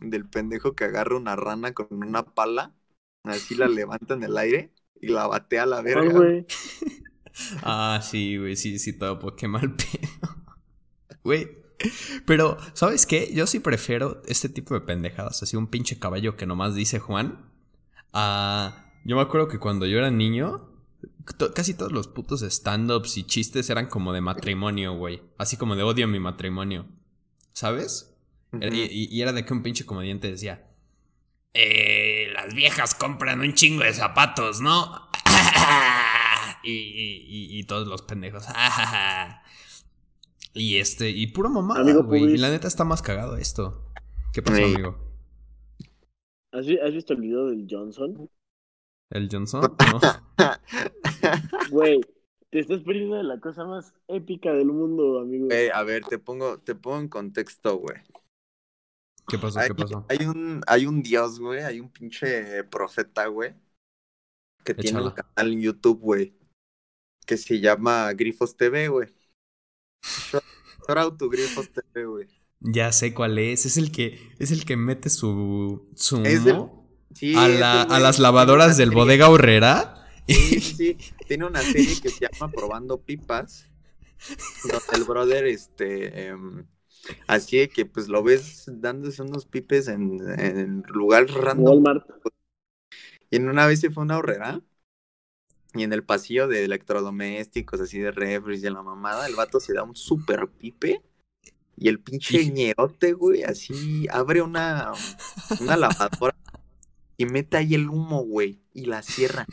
del 0.00 0.28
pendejo 0.28 0.74
que 0.74 0.84
agarra 0.84 1.16
una 1.16 1.36
rana 1.36 1.72
con 1.74 1.88
una 1.90 2.24
pala. 2.24 2.74
Así 3.24 3.54
la 3.54 3.68
levanta 3.68 4.14
en 4.14 4.24
el 4.24 4.36
aire 4.36 4.72
y 5.00 5.08
la 5.08 5.26
batea 5.26 5.62
a 5.64 5.66
la 5.66 5.82
Ah, 5.94 6.02
verga. 6.02 6.10
güey. 6.10 6.46
Ah, 7.62 8.00
sí, 8.02 8.36
güey, 8.36 8.56
sí, 8.56 8.78
sí, 8.78 8.92
todo, 8.98 9.18
pues 9.18 9.34
qué 9.38 9.48
mal 9.48 9.74
pedo. 9.76 10.08
Güey. 11.24 11.48
Pero, 12.26 12.58
¿sabes 12.74 13.06
qué? 13.06 13.32
Yo 13.34 13.46
sí 13.46 13.60
prefiero 13.60 14.22
este 14.26 14.48
tipo 14.48 14.74
de 14.74 14.82
pendejadas, 14.82 15.42
así 15.42 15.56
un 15.56 15.68
pinche 15.68 15.98
caballo 15.98 16.36
que 16.36 16.46
nomás 16.46 16.74
dice 16.74 16.98
Juan. 17.00 17.50
A... 18.14 18.86
Yo 19.04 19.16
me 19.16 19.22
acuerdo 19.22 19.48
que 19.48 19.58
cuando 19.60 19.86
yo 19.86 19.98
era 19.98 20.10
niño, 20.10 20.70
casi 21.54 21.74
todos 21.74 21.92
los 21.92 22.08
putos 22.08 22.42
stand-ups 22.42 23.16
y 23.16 23.24
chistes 23.24 23.70
eran 23.70 23.86
como 23.86 24.12
de 24.12 24.20
matrimonio, 24.20 24.94
güey. 24.94 25.22
Así 25.38 25.56
como 25.56 25.76
de 25.76 25.82
odio 25.82 26.04
a 26.04 26.08
mi 26.08 26.20
matrimonio. 26.20 26.86
¿Sabes? 27.52 28.16
Y, 28.52 28.80
y- 28.80 29.08
y 29.10 29.22
era 29.22 29.32
de 29.32 29.44
que 29.44 29.52
un 29.52 29.62
pinche 29.62 29.86
comediante 29.86 30.30
decía: 30.30 30.68
eh, 31.54 32.28
Las 32.34 32.54
viejas 32.54 32.94
compran 32.94 33.40
un 33.40 33.54
chingo 33.54 33.84
de 33.84 33.92
zapatos, 33.94 34.60
¿no? 34.60 35.08
y, 36.64 36.72
y- 36.72 37.26
y- 37.28 37.58
y 37.58 37.64
todos 37.64 37.86
los 37.88 38.02
pendejos. 38.02 38.44
y 40.54 40.76
este, 40.78 41.10
y 41.10 41.26
puro 41.28 41.48
mamada, 41.50 41.80
Amigo 41.80 42.04
güey. 42.04 42.34
Y 42.34 42.36
la 42.36 42.50
neta 42.50 42.68
está 42.68 42.84
más 42.84 43.02
cagado 43.02 43.36
esto. 43.36 43.90
¿Qué 44.32 44.42
pasó, 44.42 44.56
Sí. 44.58 44.62
amigo? 44.64 44.98
¿Has, 46.52 46.66
vi- 46.66 46.78
has 46.78 46.92
visto 46.92 47.14
el 47.14 47.20
video 47.22 47.46
del 47.46 47.66
Johnson? 47.70 48.28
¿El 49.12 49.28
Johnson? 49.30 49.76
No. 49.92 50.00
Güey, 51.70 52.00
te 52.50 52.58
estás 52.58 52.82
perdiendo 52.82 53.16
de 53.16 53.22
la 53.22 53.38
cosa 53.38 53.64
más 53.64 53.94
épica 54.08 54.52
del 54.52 54.66
mundo, 54.66 55.20
amigo. 55.20 55.46
Güey, 55.46 55.68
a 55.70 55.82
ver, 55.82 56.04
te 56.04 56.18
pongo, 56.18 56.58
te 56.58 56.74
pongo 56.74 56.98
en 56.98 57.08
contexto, 57.08 57.76
güey. 57.76 57.98
¿Qué 59.28 59.38
pasó? 59.38 59.60
Hay, 59.60 59.68
¿Qué 59.68 59.74
pasó? 59.74 60.04
hay 60.08 60.26
un, 60.26 60.62
hay 60.66 60.86
un 60.86 61.02
dios, 61.02 61.38
güey, 61.38 61.60
hay 61.62 61.78
un 61.80 61.90
pinche 61.90 62.64
profeta, 62.64 63.26
güey, 63.26 63.54
que 64.64 64.74
tiene 64.74 65.00
un 65.00 65.10
canal 65.10 65.52
en 65.52 65.60
YouTube, 65.60 66.00
güey, 66.00 66.34
que 67.24 67.36
se 67.36 67.60
llama 67.60 68.12
Grifos 68.14 68.56
TV, 68.56 68.88
güey. 68.88 69.08
Shout 70.04 70.42
shout 70.88 70.98
out 70.98 71.18
to 71.18 71.28
Grifos 71.28 71.70
TV, 71.70 72.04
güey. 72.06 72.28
Ya 72.60 72.92
sé 72.92 73.14
cuál 73.14 73.38
es. 73.38 73.66
Es 73.66 73.76
el 73.76 73.92
que, 73.92 74.18
es 74.38 74.50
el 74.50 74.64
que 74.64 74.76
mete 74.76 75.10
su, 75.10 75.86
su 75.94 76.22
Es 76.24 76.44
el- 76.46 76.68
Sí, 77.14 77.34
a, 77.36 77.48
la- 77.48 77.82
a 77.82 78.00
las 78.00 78.18
lavadoras 78.18 78.76
del 78.76 78.90
bodega 78.90 79.28
horrera. 79.28 80.06
Sí, 80.26 80.60
sí. 80.60 80.96
Tiene 81.26 81.46
una 81.46 81.62
serie 81.62 82.00
que 82.00 82.10
se 82.10 82.28
llama 82.28 82.52
Probando 82.52 82.98
Pipas. 83.00 83.68
Donde 84.62 84.96
el 84.96 85.04
brother, 85.04 85.46
este. 85.46 86.28
em, 86.28 86.66
así 87.26 87.58
de 87.58 87.68
que 87.68 87.86
pues 87.86 88.08
lo 88.08 88.22
ves 88.22 88.64
dándose 88.68 89.22
unos 89.22 89.46
pipes 89.46 89.88
en, 89.88 90.20
en 90.38 90.82
lugares 90.88 91.32
random. 91.34 91.84
Walmart. 91.84 92.06
Y 93.30 93.36
en 93.36 93.48
una 93.48 93.66
vez 93.66 93.80
se 93.80 93.90
fue 93.90 94.02
a 94.02 94.04
una 94.04 94.18
horrera. 94.18 94.60
Y 95.74 95.84
en 95.84 95.92
el 95.92 96.04
pasillo 96.04 96.48
de 96.48 96.64
electrodomésticos, 96.64 97.80
así 97.80 97.98
de 97.98 98.10
refres 98.12 98.62
y 98.62 98.68
la 98.70 98.82
mamada, 98.82 99.26
el 99.26 99.34
vato 99.34 99.58
se 99.58 99.72
da 99.72 99.82
un 99.82 99.96
super 99.96 100.46
pipe. 100.48 101.02
Y 101.76 101.88
el 101.88 102.00
pinche 102.00 102.46
ñerote, 102.50 103.12
güey, 103.14 103.42
así 103.44 104.06
abre 104.10 104.42
una, 104.42 104.92
una 105.60 105.76
lavadora 105.76 106.36
y 107.22 107.26
mete 107.26 107.56
ahí 107.56 107.74
el 107.76 107.88
humo, 107.88 108.24
güey, 108.24 108.60
y 108.74 108.86
la 108.86 109.00
cierra. 109.02 109.46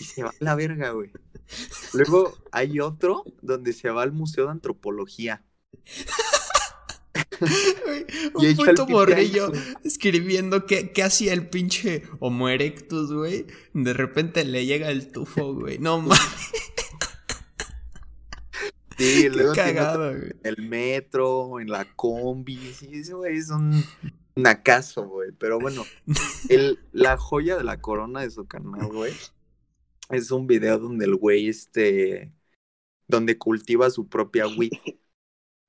Y 0.00 0.04
se 0.04 0.22
va 0.22 0.28
a 0.30 0.34
la 0.38 0.54
verga, 0.54 0.90
güey. 0.90 1.10
Luego 1.94 2.36
hay 2.52 2.78
otro 2.80 3.24
donde 3.40 3.72
se 3.72 3.88
va 3.88 4.02
al 4.02 4.12
Museo 4.12 4.44
de 4.44 4.50
Antropología. 4.50 5.42
Y 8.38 8.48
Un 8.48 8.56
puto 8.56 8.86
morrillo 8.86 9.50
escribiendo 9.84 10.66
qué, 10.66 10.92
qué 10.92 11.02
hacía 11.04 11.32
el 11.32 11.48
pinche 11.48 12.02
Homo 12.20 12.48
erectus, 12.50 13.12
güey. 13.12 13.46
De 13.72 13.94
repente 13.94 14.44
le 14.44 14.66
llega 14.66 14.90
el 14.90 15.10
tufo, 15.10 15.54
güey. 15.54 15.78
No 15.78 16.00
mames, 16.02 16.20
Sí, 18.98 19.28
luego 19.28 19.52
otro 19.52 19.62
cagado, 19.62 20.10
güey. 20.18 20.32
el 20.42 20.68
metro, 20.68 21.60
en 21.60 21.70
la 21.70 21.84
combi. 21.94 22.74
Sí, 22.74 22.90
ese 22.92 23.14
güey 23.14 23.36
es 23.38 23.48
un 23.50 23.84
nacazo, 24.42 25.08
güey. 25.08 25.32
Pero 25.32 25.58
bueno, 25.60 25.84
el, 26.48 26.78
la 26.92 27.16
joya 27.16 27.56
de 27.56 27.64
la 27.64 27.80
corona 27.80 28.20
de 28.20 28.30
su 28.30 28.46
canal, 28.46 28.86
güey, 28.86 29.12
es 30.10 30.30
un 30.30 30.46
video 30.46 30.78
donde 30.78 31.04
el 31.04 31.16
güey, 31.16 31.48
este, 31.48 32.32
donde 33.06 33.38
cultiva 33.38 33.90
su 33.90 34.08
propia 34.08 34.46
weed. 34.46 34.72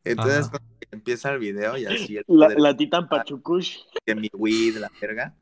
Entonces, 0.03 0.47
Ajá. 0.47 0.49
cuando 0.51 0.70
empieza 0.91 1.32
el 1.32 1.39
video 1.39 1.78
y 1.78 1.86
así 1.86 2.17
el 2.17 2.24
La, 2.28 2.49
la 2.49 2.76
Titan 2.76 3.09
Pachucush. 3.09 3.80
de 4.05 4.15
mi 4.15 4.30
weed, 4.34 4.78
la 4.78 4.91
verga. 5.01 5.36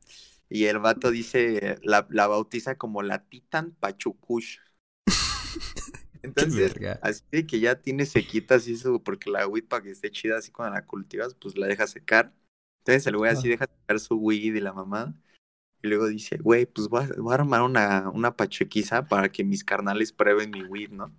Y 0.50 0.64
el 0.64 0.78
vato 0.78 1.10
dice, 1.10 1.78
la, 1.82 2.06
la 2.10 2.26
bautiza 2.26 2.76
como 2.76 3.02
la 3.02 3.24
Titan 3.28 3.72
Pachucush. 3.78 4.58
Entonces, 6.22 6.74
así 7.02 7.22
de 7.30 7.46
que 7.46 7.60
ya 7.60 7.80
tiene 7.80 8.04
sequita 8.04 8.56
así 8.56 8.76
su, 8.76 9.02
porque 9.02 9.30
la 9.30 9.46
weed 9.46 9.64
para 9.64 9.82
que 9.84 9.90
esté 9.90 10.10
chida 10.10 10.38
así 10.38 10.50
cuando 10.50 10.74
la 10.74 10.84
cultivas, 10.84 11.34
pues 11.34 11.56
la 11.56 11.66
deja 11.66 11.86
secar. 11.86 12.32
Entonces 12.88 13.06
el 13.06 13.16
güey 13.18 13.30
así 13.30 13.48
deja 13.48 13.66
secar 13.66 14.00
su 14.00 14.16
weed 14.16 14.54
y 14.54 14.60
la 14.60 14.72
mamá. 14.72 15.14
Y 15.82 15.88
luego 15.88 16.08
dice, 16.08 16.38
güey, 16.38 16.66
pues 16.66 16.88
voy 16.88 17.04
a, 17.04 17.08
voy 17.18 17.32
a 17.32 17.34
armar 17.34 17.62
una, 17.62 18.10
una 18.12 18.34
pachequiza 18.36 19.06
para 19.06 19.30
que 19.30 19.44
mis 19.44 19.62
carnales 19.62 20.12
prueben 20.12 20.50
mi 20.50 20.62
weed, 20.64 20.90
¿no? 20.90 21.12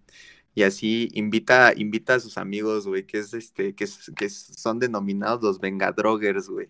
Y 0.56 0.64
así 0.64 1.10
invita, 1.14 1.72
invita 1.76 2.16
a 2.16 2.20
sus 2.20 2.38
amigos, 2.38 2.88
güey, 2.88 3.06
que 3.06 3.20
es 3.20 3.34
este, 3.34 3.76
que, 3.76 3.84
es- 3.86 4.12
que 4.18 4.30
son 4.30 4.80
denominados 4.80 5.42
los 5.44 5.60
vengadroggers, 5.60 6.50
güey. 6.50 6.68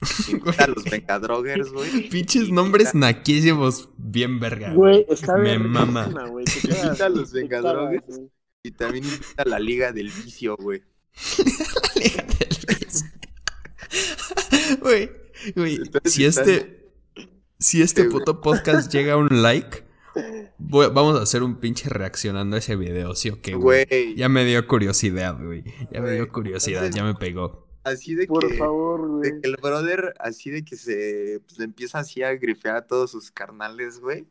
Invita 0.30 0.64
a 0.64 0.68
los 0.68 0.84
vengadroggers, 0.84 1.72
güey. 1.72 2.08
Pinches 2.10 2.48
nombres 2.50 2.94
invita- 2.94 3.06
naquísimos 3.12 3.88
bien 3.98 4.38
verga, 4.38 4.72
Güey, 4.72 5.04
está 5.08 5.36
Me 5.36 5.58
verguísima, 5.58 5.84
mama. 5.86 6.06
quedas- 6.06 6.30
Invita 6.84 7.06
a 7.06 7.08
los 7.08 7.32
güey. 7.32 8.00
Y 8.62 8.70
también 8.70 9.04
invita 9.04 9.42
a 9.42 9.44
la 9.44 9.58
Liga 9.58 9.92
del 9.92 10.06
Vicio, 10.10 10.56
güey. 10.56 10.82
Aléjate 11.96 12.36
del 12.46 12.48
piso. 12.66 12.77
Güey, 14.80 15.10
güey, 15.56 15.78
si 16.04 16.24
este, 16.24 16.90
si 17.58 17.82
este 17.82 18.04
puto 18.04 18.40
podcast 18.40 18.92
llega 18.92 19.14
a 19.14 19.16
un 19.16 19.28
like, 19.42 19.84
voy- 20.58 20.90
vamos 20.92 21.18
a 21.18 21.22
hacer 21.22 21.42
un 21.42 21.60
pinche 21.60 21.88
reaccionando 21.88 22.56
a 22.56 22.58
ese 22.60 22.76
video, 22.76 23.14
¿sí 23.14 23.30
o 23.30 23.40
qué, 23.42 23.54
güey? 23.54 23.86
Ya 24.16 24.28
me 24.28 24.44
dio 24.44 24.66
curiosidad, 24.66 25.38
güey. 25.42 25.64
Ya 25.90 26.00
me 26.00 26.12
dio 26.12 26.28
curiosidad, 26.30 26.86
entonces- 26.86 26.96
ya 26.96 27.04
me 27.04 27.14
pegó. 27.14 27.68
así 27.84 28.14
de 28.14 28.26
Por 28.26 28.46
que... 28.48 28.54
favor, 28.58 29.20
De 29.20 29.40
que 29.40 29.48
el 29.48 29.56
brother, 29.56 30.14
así 30.20 30.50
de 30.50 30.64
que 30.64 30.76
se 30.76 31.40
pues, 31.46 31.58
le 31.58 31.64
empieza 31.64 31.98
así 32.00 32.22
a 32.22 32.34
grifear 32.34 32.76
a 32.76 32.86
todos 32.86 33.10
sus 33.12 33.30
carnales, 33.30 34.00
güey. 34.00 34.26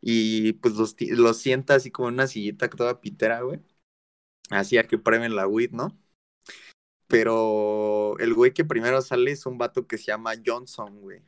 Y 0.00 0.54
pues 0.54 0.74
los, 0.76 0.96
los 1.00 1.38
sienta 1.38 1.74
así 1.76 1.90
como 1.90 2.08
en 2.08 2.14
una 2.14 2.26
sillita 2.26 2.68
toda 2.70 3.00
pitera, 3.00 3.42
güey. 3.42 3.60
Así 4.50 4.78
a 4.78 4.84
que 4.86 4.98
prueben 4.98 5.36
la 5.36 5.46
weed, 5.48 5.72
¿no? 5.72 5.98
Pero 7.10 8.16
el 8.20 8.34
güey 8.34 8.54
que 8.54 8.64
primero 8.64 9.02
sale 9.02 9.32
es 9.32 9.44
un 9.44 9.58
vato 9.58 9.86
que 9.86 9.98
se 9.98 10.06
llama 10.06 10.32
Johnson, 10.46 11.00
güey. 11.00 11.22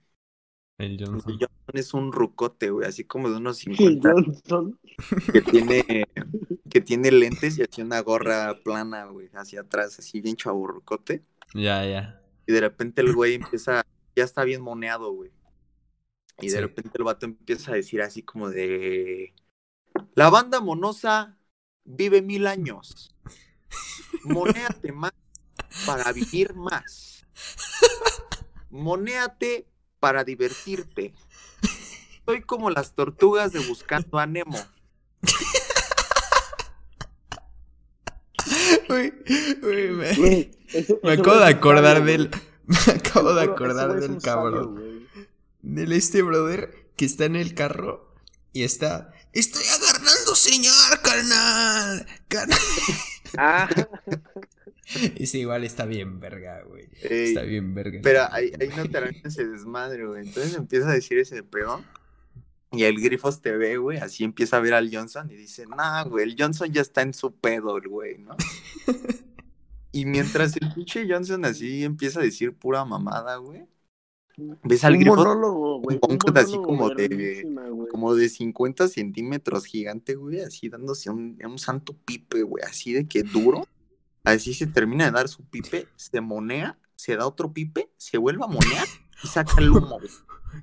El 0.78 0.96
Johnson. 0.98 1.32
Johnson 1.40 1.48
es 1.74 1.92
un 1.94 2.12
rucote, 2.12 2.70
güey, 2.70 2.88
así 2.88 3.04
como 3.04 3.28
de 3.30 3.36
unos 3.36 3.58
50 3.58 4.12
Johnson. 4.12 4.78
que 5.32 5.42
tiene, 5.42 6.06
que 6.70 6.80
tiene 6.80 7.10
lentes 7.10 7.58
y 7.58 7.62
así 7.62 7.82
una 7.82 8.00
gorra 8.00 8.60
plana, 8.64 9.06
güey, 9.06 9.28
hacia 9.34 9.62
atrás, 9.62 9.98
así 9.98 10.20
bien 10.20 10.36
chaburrucote. 10.36 11.24
Ya, 11.54 11.84
ya. 11.84 12.22
Y 12.46 12.52
de 12.52 12.60
repente 12.60 13.00
el 13.02 13.12
güey 13.14 13.34
empieza, 13.34 13.84
ya 14.16 14.24
está 14.24 14.44
bien 14.44 14.62
moneado, 14.62 15.12
güey. 15.12 15.30
Y 16.40 16.46
de 16.46 16.52
Sí. 16.52 16.60
repente 16.60 16.90
el 16.94 17.04
vato 17.04 17.26
empieza 17.26 17.72
a 17.72 17.74
decir 17.74 18.02
así 18.02 18.22
como 18.22 18.48
de... 18.50 19.34
La 20.14 20.30
banda 20.30 20.60
monosa 20.60 21.38
vive 21.84 22.22
mil 22.22 22.46
años. 22.46 23.14
Monéate 24.24 24.92
más 24.92 25.12
para 25.86 26.12
vivir 26.12 26.54
más. 26.54 27.26
Monéate 28.70 29.66
para 30.00 30.24
divertirte. 30.24 31.14
Soy 32.24 32.42
como 32.42 32.70
las 32.70 32.94
tortugas 32.94 33.52
de 33.52 33.60
Buscando 33.60 34.18
a 34.18 34.26
Nemo. 34.26 34.58
Güey, 38.88 39.12
güey, 39.60 40.50
me, 41.02 41.12
acabo 41.12 41.38
de 41.38 41.46
acordar 41.46 41.98
sabio, 41.98 42.12
del. 42.12 42.30
Me 42.66 42.92
acabo 42.92 43.34
de 43.34 43.42
acordar 43.42 43.94
del 43.94 44.20
sabio, 44.20 44.22
cabrón. 44.22 45.08
Del 45.62 45.92
este 45.92 46.22
brother 46.22 46.90
que 46.96 47.04
está 47.04 47.24
en 47.24 47.36
el 47.36 47.54
carro 47.54 48.14
y 48.52 48.64
está. 48.64 49.12
Estoy 49.32 49.62
agarrando 49.64 50.34
señal, 50.34 51.00
carnal. 51.02 52.06
Carnal. 52.28 52.58
Ah, 53.38 53.68
Ese 55.16 55.38
igual 55.38 55.64
está 55.64 55.84
bien 55.86 56.20
verga, 56.20 56.62
güey. 56.62 56.88
Ey, 57.02 57.28
Está 57.28 57.42
bien 57.42 57.74
verga. 57.74 58.00
Pero 58.02 58.22
ahí, 58.30 58.52
ahí 58.60 58.68
no 58.76 58.88
termina 58.88 59.28
ese 59.28 59.46
desmadre, 59.46 60.06
güey. 60.06 60.26
Entonces 60.26 60.54
empieza 60.54 60.88
a 60.90 60.92
decir 60.94 61.18
ese 61.18 61.42
pedo. 61.42 61.82
Y 62.74 62.84
el 62.84 63.00
Grifos 63.00 63.42
TV, 63.42 63.76
güey, 63.76 63.98
así 63.98 64.24
empieza 64.24 64.56
a 64.56 64.60
ver 64.60 64.72
al 64.72 64.88
Johnson 64.90 65.30
y 65.30 65.34
dice, 65.34 65.66
nah, 65.66 66.04
güey, 66.04 66.24
el 66.24 66.36
Johnson 66.38 66.72
ya 66.72 66.80
está 66.80 67.02
en 67.02 67.12
su 67.12 67.30
pedo, 67.34 67.76
el 67.76 67.86
güey, 67.86 68.16
¿no? 68.16 68.34
y 69.92 70.06
mientras 70.06 70.56
el 70.56 70.72
pinche 70.72 71.06
Johnson 71.08 71.44
así 71.44 71.84
empieza 71.84 72.20
a 72.20 72.22
decir 72.22 72.54
pura 72.54 72.82
mamada, 72.86 73.36
güey, 73.36 73.66
ves 74.62 74.84
al 74.84 74.94
un 74.94 75.00
Grifos 75.00 75.18
monólogo, 75.18 75.80
güey. 75.80 75.98
un 76.00 76.12
Un 76.12 76.18
monólogo 76.18 76.38
así 76.40 76.56
monólogo 76.58 76.66
como 76.66 76.90
de- 76.94 77.44
güey. 77.44 77.88
como 77.88 78.14
de 78.14 78.28
50 78.30 78.88
centímetros 78.88 79.66
gigante, 79.66 80.14
güey, 80.14 80.40
así 80.40 80.70
dándose 80.70 81.10
un, 81.10 81.38
un 81.44 81.58
santo 81.58 81.94
pipe, 82.06 82.42
güey, 82.42 82.64
así 82.64 82.94
de 82.94 83.06
que 83.06 83.22
duro. 83.22 83.66
Así 84.24 84.54
se 84.54 84.66
termina 84.66 85.06
de 85.06 85.10
dar 85.10 85.28
su 85.28 85.44
pipe, 85.44 85.88
se 85.96 86.20
monea, 86.20 86.78
se 86.96 87.16
da 87.16 87.26
otro 87.26 87.52
pipe, 87.52 87.90
se 87.96 88.18
vuelve 88.18 88.44
a 88.44 88.48
monear 88.48 88.86
y 89.22 89.26
saca 89.26 89.54
el 89.58 89.70
humo, 89.70 89.98
güey. 89.98 90.10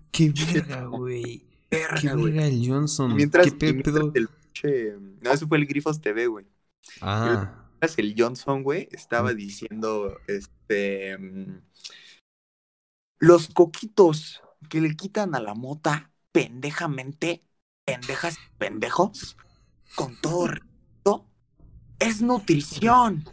Qué 0.12 0.30
verga, 0.32 0.86
güey. 0.86 1.46
Qué 1.70 1.78
Verga, 2.16 2.46
el 2.48 2.68
Johnson. 2.68 3.16
Mientras, 3.16 3.46
¿Qué 3.48 3.52
pe- 3.52 3.74
mientras 3.74 3.96
el 4.16 4.28
pinche. 4.28 4.94
No, 5.22 5.32
eso 5.32 5.48
fue 5.48 5.58
el 5.58 5.66
Grifos 5.68 6.00
TV, 6.02 6.28
güey. 6.28 6.46
Ah. 7.02 7.66
Mientras 7.72 7.98
el 8.00 8.16
Johnson, 8.18 8.64
güey, 8.64 8.88
estaba 8.92 9.34
diciendo, 9.34 10.18
este. 10.28 11.18
mm, 11.18 11.62
Los 13.20 13.50
coquitos 13.50 14.42
que 14.70 14.82
le 14.82 14.96
quitan 14.96 15.36
a 15.36 15.40
la 15.40 15.54
mota 15.54 16.12
pendejamente, 16.32 17.42
pendejas 17.86 18.38
pendejos, 18.58 19.36
con 19.96 20.20
todo 20.22 20.48
respeto, 20.48 21.26
es 22.00 22.22
nutrición. 22.22 23.26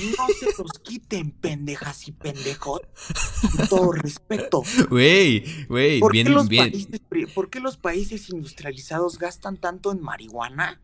No 0.00 0.26
se 0.38 0.46
los 0.62 0.78
quiten, 0.82 1.30
pendejas 1.30 2.08
y 2.08 2.12
pendejos, 2.12 2.80
con 3.56 3.68
todo 3.68 3.92
respeto. 3.92 4.62
Güey, 4.90 5.66
güey, 5.66 6.00
¿Por, 6.00 6.12
bien, 6.12 6.32
los 6.32 6.48
bien. 6.48 6.70
países, 6.70 7.00
por 7.34 7.50
qué 7.50 7.60
los 7.60 7.76
países 7.76 8.28
industrializados 8.30 9.18
gastan 9.18 9.56
tanto 9.56 9.92
en 9.92 10.00
marihuana? 10.00 10.80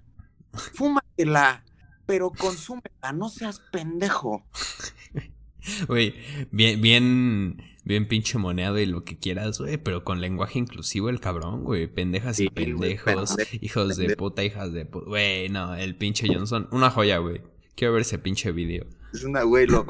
Fúmatela, 0.75 1.65
pero 2.07 2.31
consúmela, 2.31 3.13
no 3.15 3.29
seas 3.29 3.61
pendejo. 3.73 4.45
Güey, 5.89 6.15
bien, 6.51 6.81
bien, 6.81 7.63
bien 7.85 8.09
pinche 8.09 8.39
moneado 8.39 8.79
y 8.79 8.87
lo 8.87 9.05
que 9.05 9.19
quieras, 9.19 9.59
güey, 9.59 9.77
pero 9.77 10.05
con 10.05 10.21
lenguaje 10.21 10.59
inclusivo 10.59 11.11
el 11.11 11.21
cabrón, 11.21 11.65
güey. 11.65 11.87
Pendejas 11.87 12.41
y 12.41 12.45
Sí, 12.45 12.51
pendejos, 12.51 13.35
pendejo, 13.37 13.57
hijos 13.61 13.97
de 13.97 14.17
puta, 14.17 14.43
hijas 14.43 14.73
de 14.73 14.87
puta. 14.87 15.07
Güey, 15.07 15.49
no, 15.51 15.75
el 15.75 15.97
pinche 15.97 16.27
Johnson, 16.33 16.69
una 16.73 16.91
joya, 16.91 17.19
güey. 17.19 17.43
Quiero 17.75 17.93
ver 17.93 18.03
ese 18.03 18.19
pinche 18.19 18.53
video. 18.53 18.87
Es 19.13 19.25
una, 19.25 19.43
güey, 19.43 19.67
lo. 19.67 19.85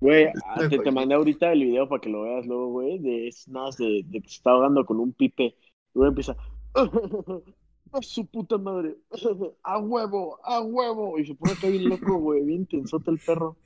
Güey, 0.00 0.26
ah, 0.46 0.68
te, 0.68 0.78
te 0.78 0.90
mandé 0.92 1.14
ahorita 1.16 1.52
el 1.52 1.64
video 1.64 1.88
para 1.88 2.00
que 2.00 2.08
lo 2.08 2.22
veas 2.22 2.46
luego, 2.46 2.68
güey, 2.70 2.98
de 3.00 3.26
es 3.28 3.48
nada 3.48 3.66
más 3.66 3.76
de, 3.78 4.04
de 4.06 4.20
que 4.20 4.28
se 4.28 4.36
está 4.36 4.50
ahogando 4.50 4.84
con 4.86 5.00
un 5.00 5.12
pipe. 5.12 5.44
Y 5.46 5.54
luego 5.94 6.10
empieza, 6.10 6.36
a 7.92 8.02
su 8.02 8.26
puta 8.26 8.58
madre, 8.58 8.96
a 9.64 9.78
huevo, 9.78 10.38
a 10.44 10.60
huevo. 10.60 11.18
Y 11.18 11.26
se 11.26 11.34
pone 11.34 11.52
acá 11.52 11.66
bien 11.68 11.88
loco, 11.88 12.16
güey, 12.18 12.44
bien 12.44 12.66
tensote 12.66 13.10
el 13.10 13.18
perro. 13.18 13.56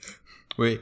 Güey, 0.57 0.79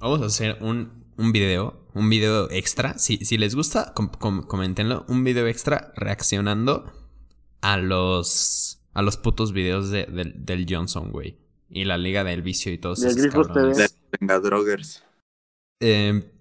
vamos 0.00 0.20
a 0.22 0.26
hacer 0.26 0.58
un, 0.62 1.04
un 1.16 1.30
video, 1.32 1.80
un 1.94 2.10
video 2.10 2.50
extra. 2.50 2.98
Si, 2.98 3.18
si 3.24 3.38
les 3.38 3.54
gusta, 3.54 3.92
com- 3.94 4.10
com- 4.10 4.42
coméntenlo. 4.42 5.04
Un 5.08 5.22
video 5.22 5.46
extra 5.46 5.92
reaccionando 5.96 6.84
a 7.60 7.76
los 7.76 8.74
a 8.94 9.02
los 9.02 9.16
putos 9.16 9.52
videos 9.52 9.90
de- 9.90 10.06
del- 10.06 10.44
del 10.44 10.66
Johnson, 10.68 11.12
güey. 11.12 11.36
Y 11.70 11.84
la 11.84 11.98
Liga 11.98 12.24
del 12.24 12.42
Vicio 12.42 12.72
y 12.72 12.78
todos 12.78 13.02
esos 13.02 13.16
Grifos 13.20 13.46
cabrones. 13.48 13.76
TV. 13.76 13.88
Venga, 14.20 14.40
Drogers. 14.40 15.04
Eh, 15.80 16.32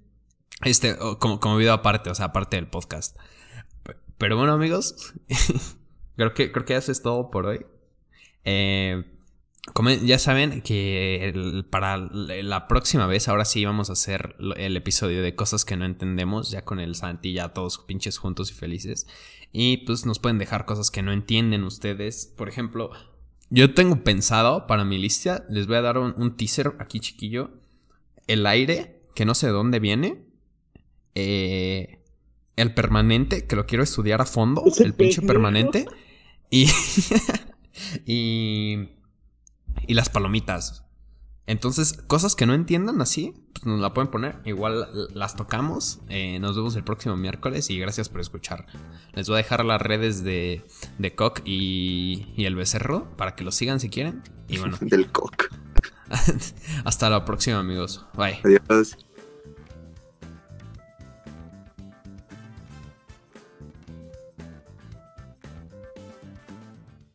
este, 0.64 0.96
como, 1.20 1.40
como 1.40 1.58
video 1.58 1.74
aparte, 1.74 2.10
o 2.10 2.16
sea, 2.16 2.26
aparte 2.28 2.56
del 2.56 2.68
podcast. 2.70 3.18
Pero 4.18 4.38
bueno, 4.38 4.54
amigos, 4.54 5.14
creo 6.16 6.34
que, 6.34 6.52
creo 6.52 6.66
que 6.66 6.76
eso 6.76 6.92
es 6.92 7.02
todo 7.02 7.30
por 7.30 7.46
hoy. 7.46 7.66
Eh, 8.46 9.04
como 9.74 9.90
ya 9.90 10.18
saben 10.18 10.62
que 10.62 11.28
el- 11.28 11.66
para 11.70 11.98
la 11.98 12.68
próxima 12.70 13.06
vez, 13.06 13.28
ahora 13.28 13.44
sí 13.44 13.66
vamos 13.66 13.90
a 13.90 13.94
hacer 13.94 14.38
el 14.56 14.78
episodio 14.78 15.22
de 15.22 15.36
cosas 15.36 15.66
que 15.66 15.76
no 15.76 15.84
entendemos, 15.86 16.50
ya 16.50 16.64
con 16.64 16.80
el 16.80 16.96
Santi, 16.96 17.34
ya 17.34 17.50
todos 17.54 17.80
pinches 17.80 18.18
juntos 18.18 18.50
y 18.50 18.54
felices. 18.54 19.08
Y 19.52 19.86
pues 19.86 20.06
nos 20.06 20.20
pueden 20.20 20.38
dejar 20.40 20.66
cosas 20.66 20.90
que 20.90 21.02
no 21.02 21.12
entienden 21.12 21.64
ustedes. 21.66 22.34
Por 22.38 22.48
ejemplo, 22.50 22.92
yo 23.50 23.74
tengo 23.74 24.04
pensado 24.04 24.68
para 24.68 24.86
mi 24.86 24.98
lista, 24.98 25.46
les 25.50 25.68
voy 25.68 25.78
a 25.78 25.82
dar 25.82 25.98
un, 25.98 26.14
un 26.18 26.36
teaser 26.36 26.74
aquí 26.80 27.00
chiquillo. 27.00 27.52
El 28.28 28.46
aire, 28.46 29.02
que 29.16 29.26
no 29.26 29.34
sé 29.36 29.48
de 29.48 29.54
dónde 29.54 29.80
viene. 29.80 30.26
Eh, 31.16 32.04
el 32.56 32.74
permanente, 32.74 33.48
que 33.48 33.56
lo 33.56 33.66
quiero 33.66 33.84
estudiar 33.84 34.22
a 34.22 34.26
fondo. 34.26 34.64
El 34.80 34.94
pinche 34.94 35.22
permanente. 35.22 35.86
Y, 36.50 36.70
y. 38.06 38.88
Y 39.86 39.94
las 39.94 40.08
palomitas. 40.08 40.87
Entonces, 41.48 41.94
cosas 41.94 42.36
que 42.36 42.46
no 42.46 42.54
entiendan 42.54 43.02
así, 43.02 43.34
pues 43.54 43.66
nos 43.66 43.80
la 43.80 43.94
pueden 43.94 44.12
poner. 44.12 44.36
Igual 44.46 44.90
las 45.14 45.36
tocamos. 45.36 46.02
Eh, 46.10 46.40
nos 46.40 46.58
vemos 46.58 46.76
el 46.76 46.84
próximo 46.84 47.16
miércoles 47.16 47.70
y 47.70 47.80
gracias 47.80 48.10
por 48.10 48.20
escuchar. 48.20 48.68
Les 49.14 49.28
voy 49.28 49.36
a 49.36 49.38
dejar 49.38 49.64
las 49.64 49.82
redes 49.82 50.24
de, 50.24 50.66
de 50.98 51.16
Coq 51.16 51.40
y, 51.46 52.28
y 52.36 52.46
el 52.46 52.56
becerro 52.56 53.16
para 53.16 53.36
que 53.36 53.46
lo 53.46 53.52
sigan 53.52 53.80
si 53.80 53.90
quieren. 53.90 54.24
Y 54.50 54.58
bueno, 54.60 54.78
Del 54.82 55.10
cock. 55.12 55.50
hasta 56.86 57.10
la 57.10 57.24
próxima, 57.26 57.60
amigos. 57.60 58.06
Bye. 58.14 58.40
Adiós. 58.44 58.98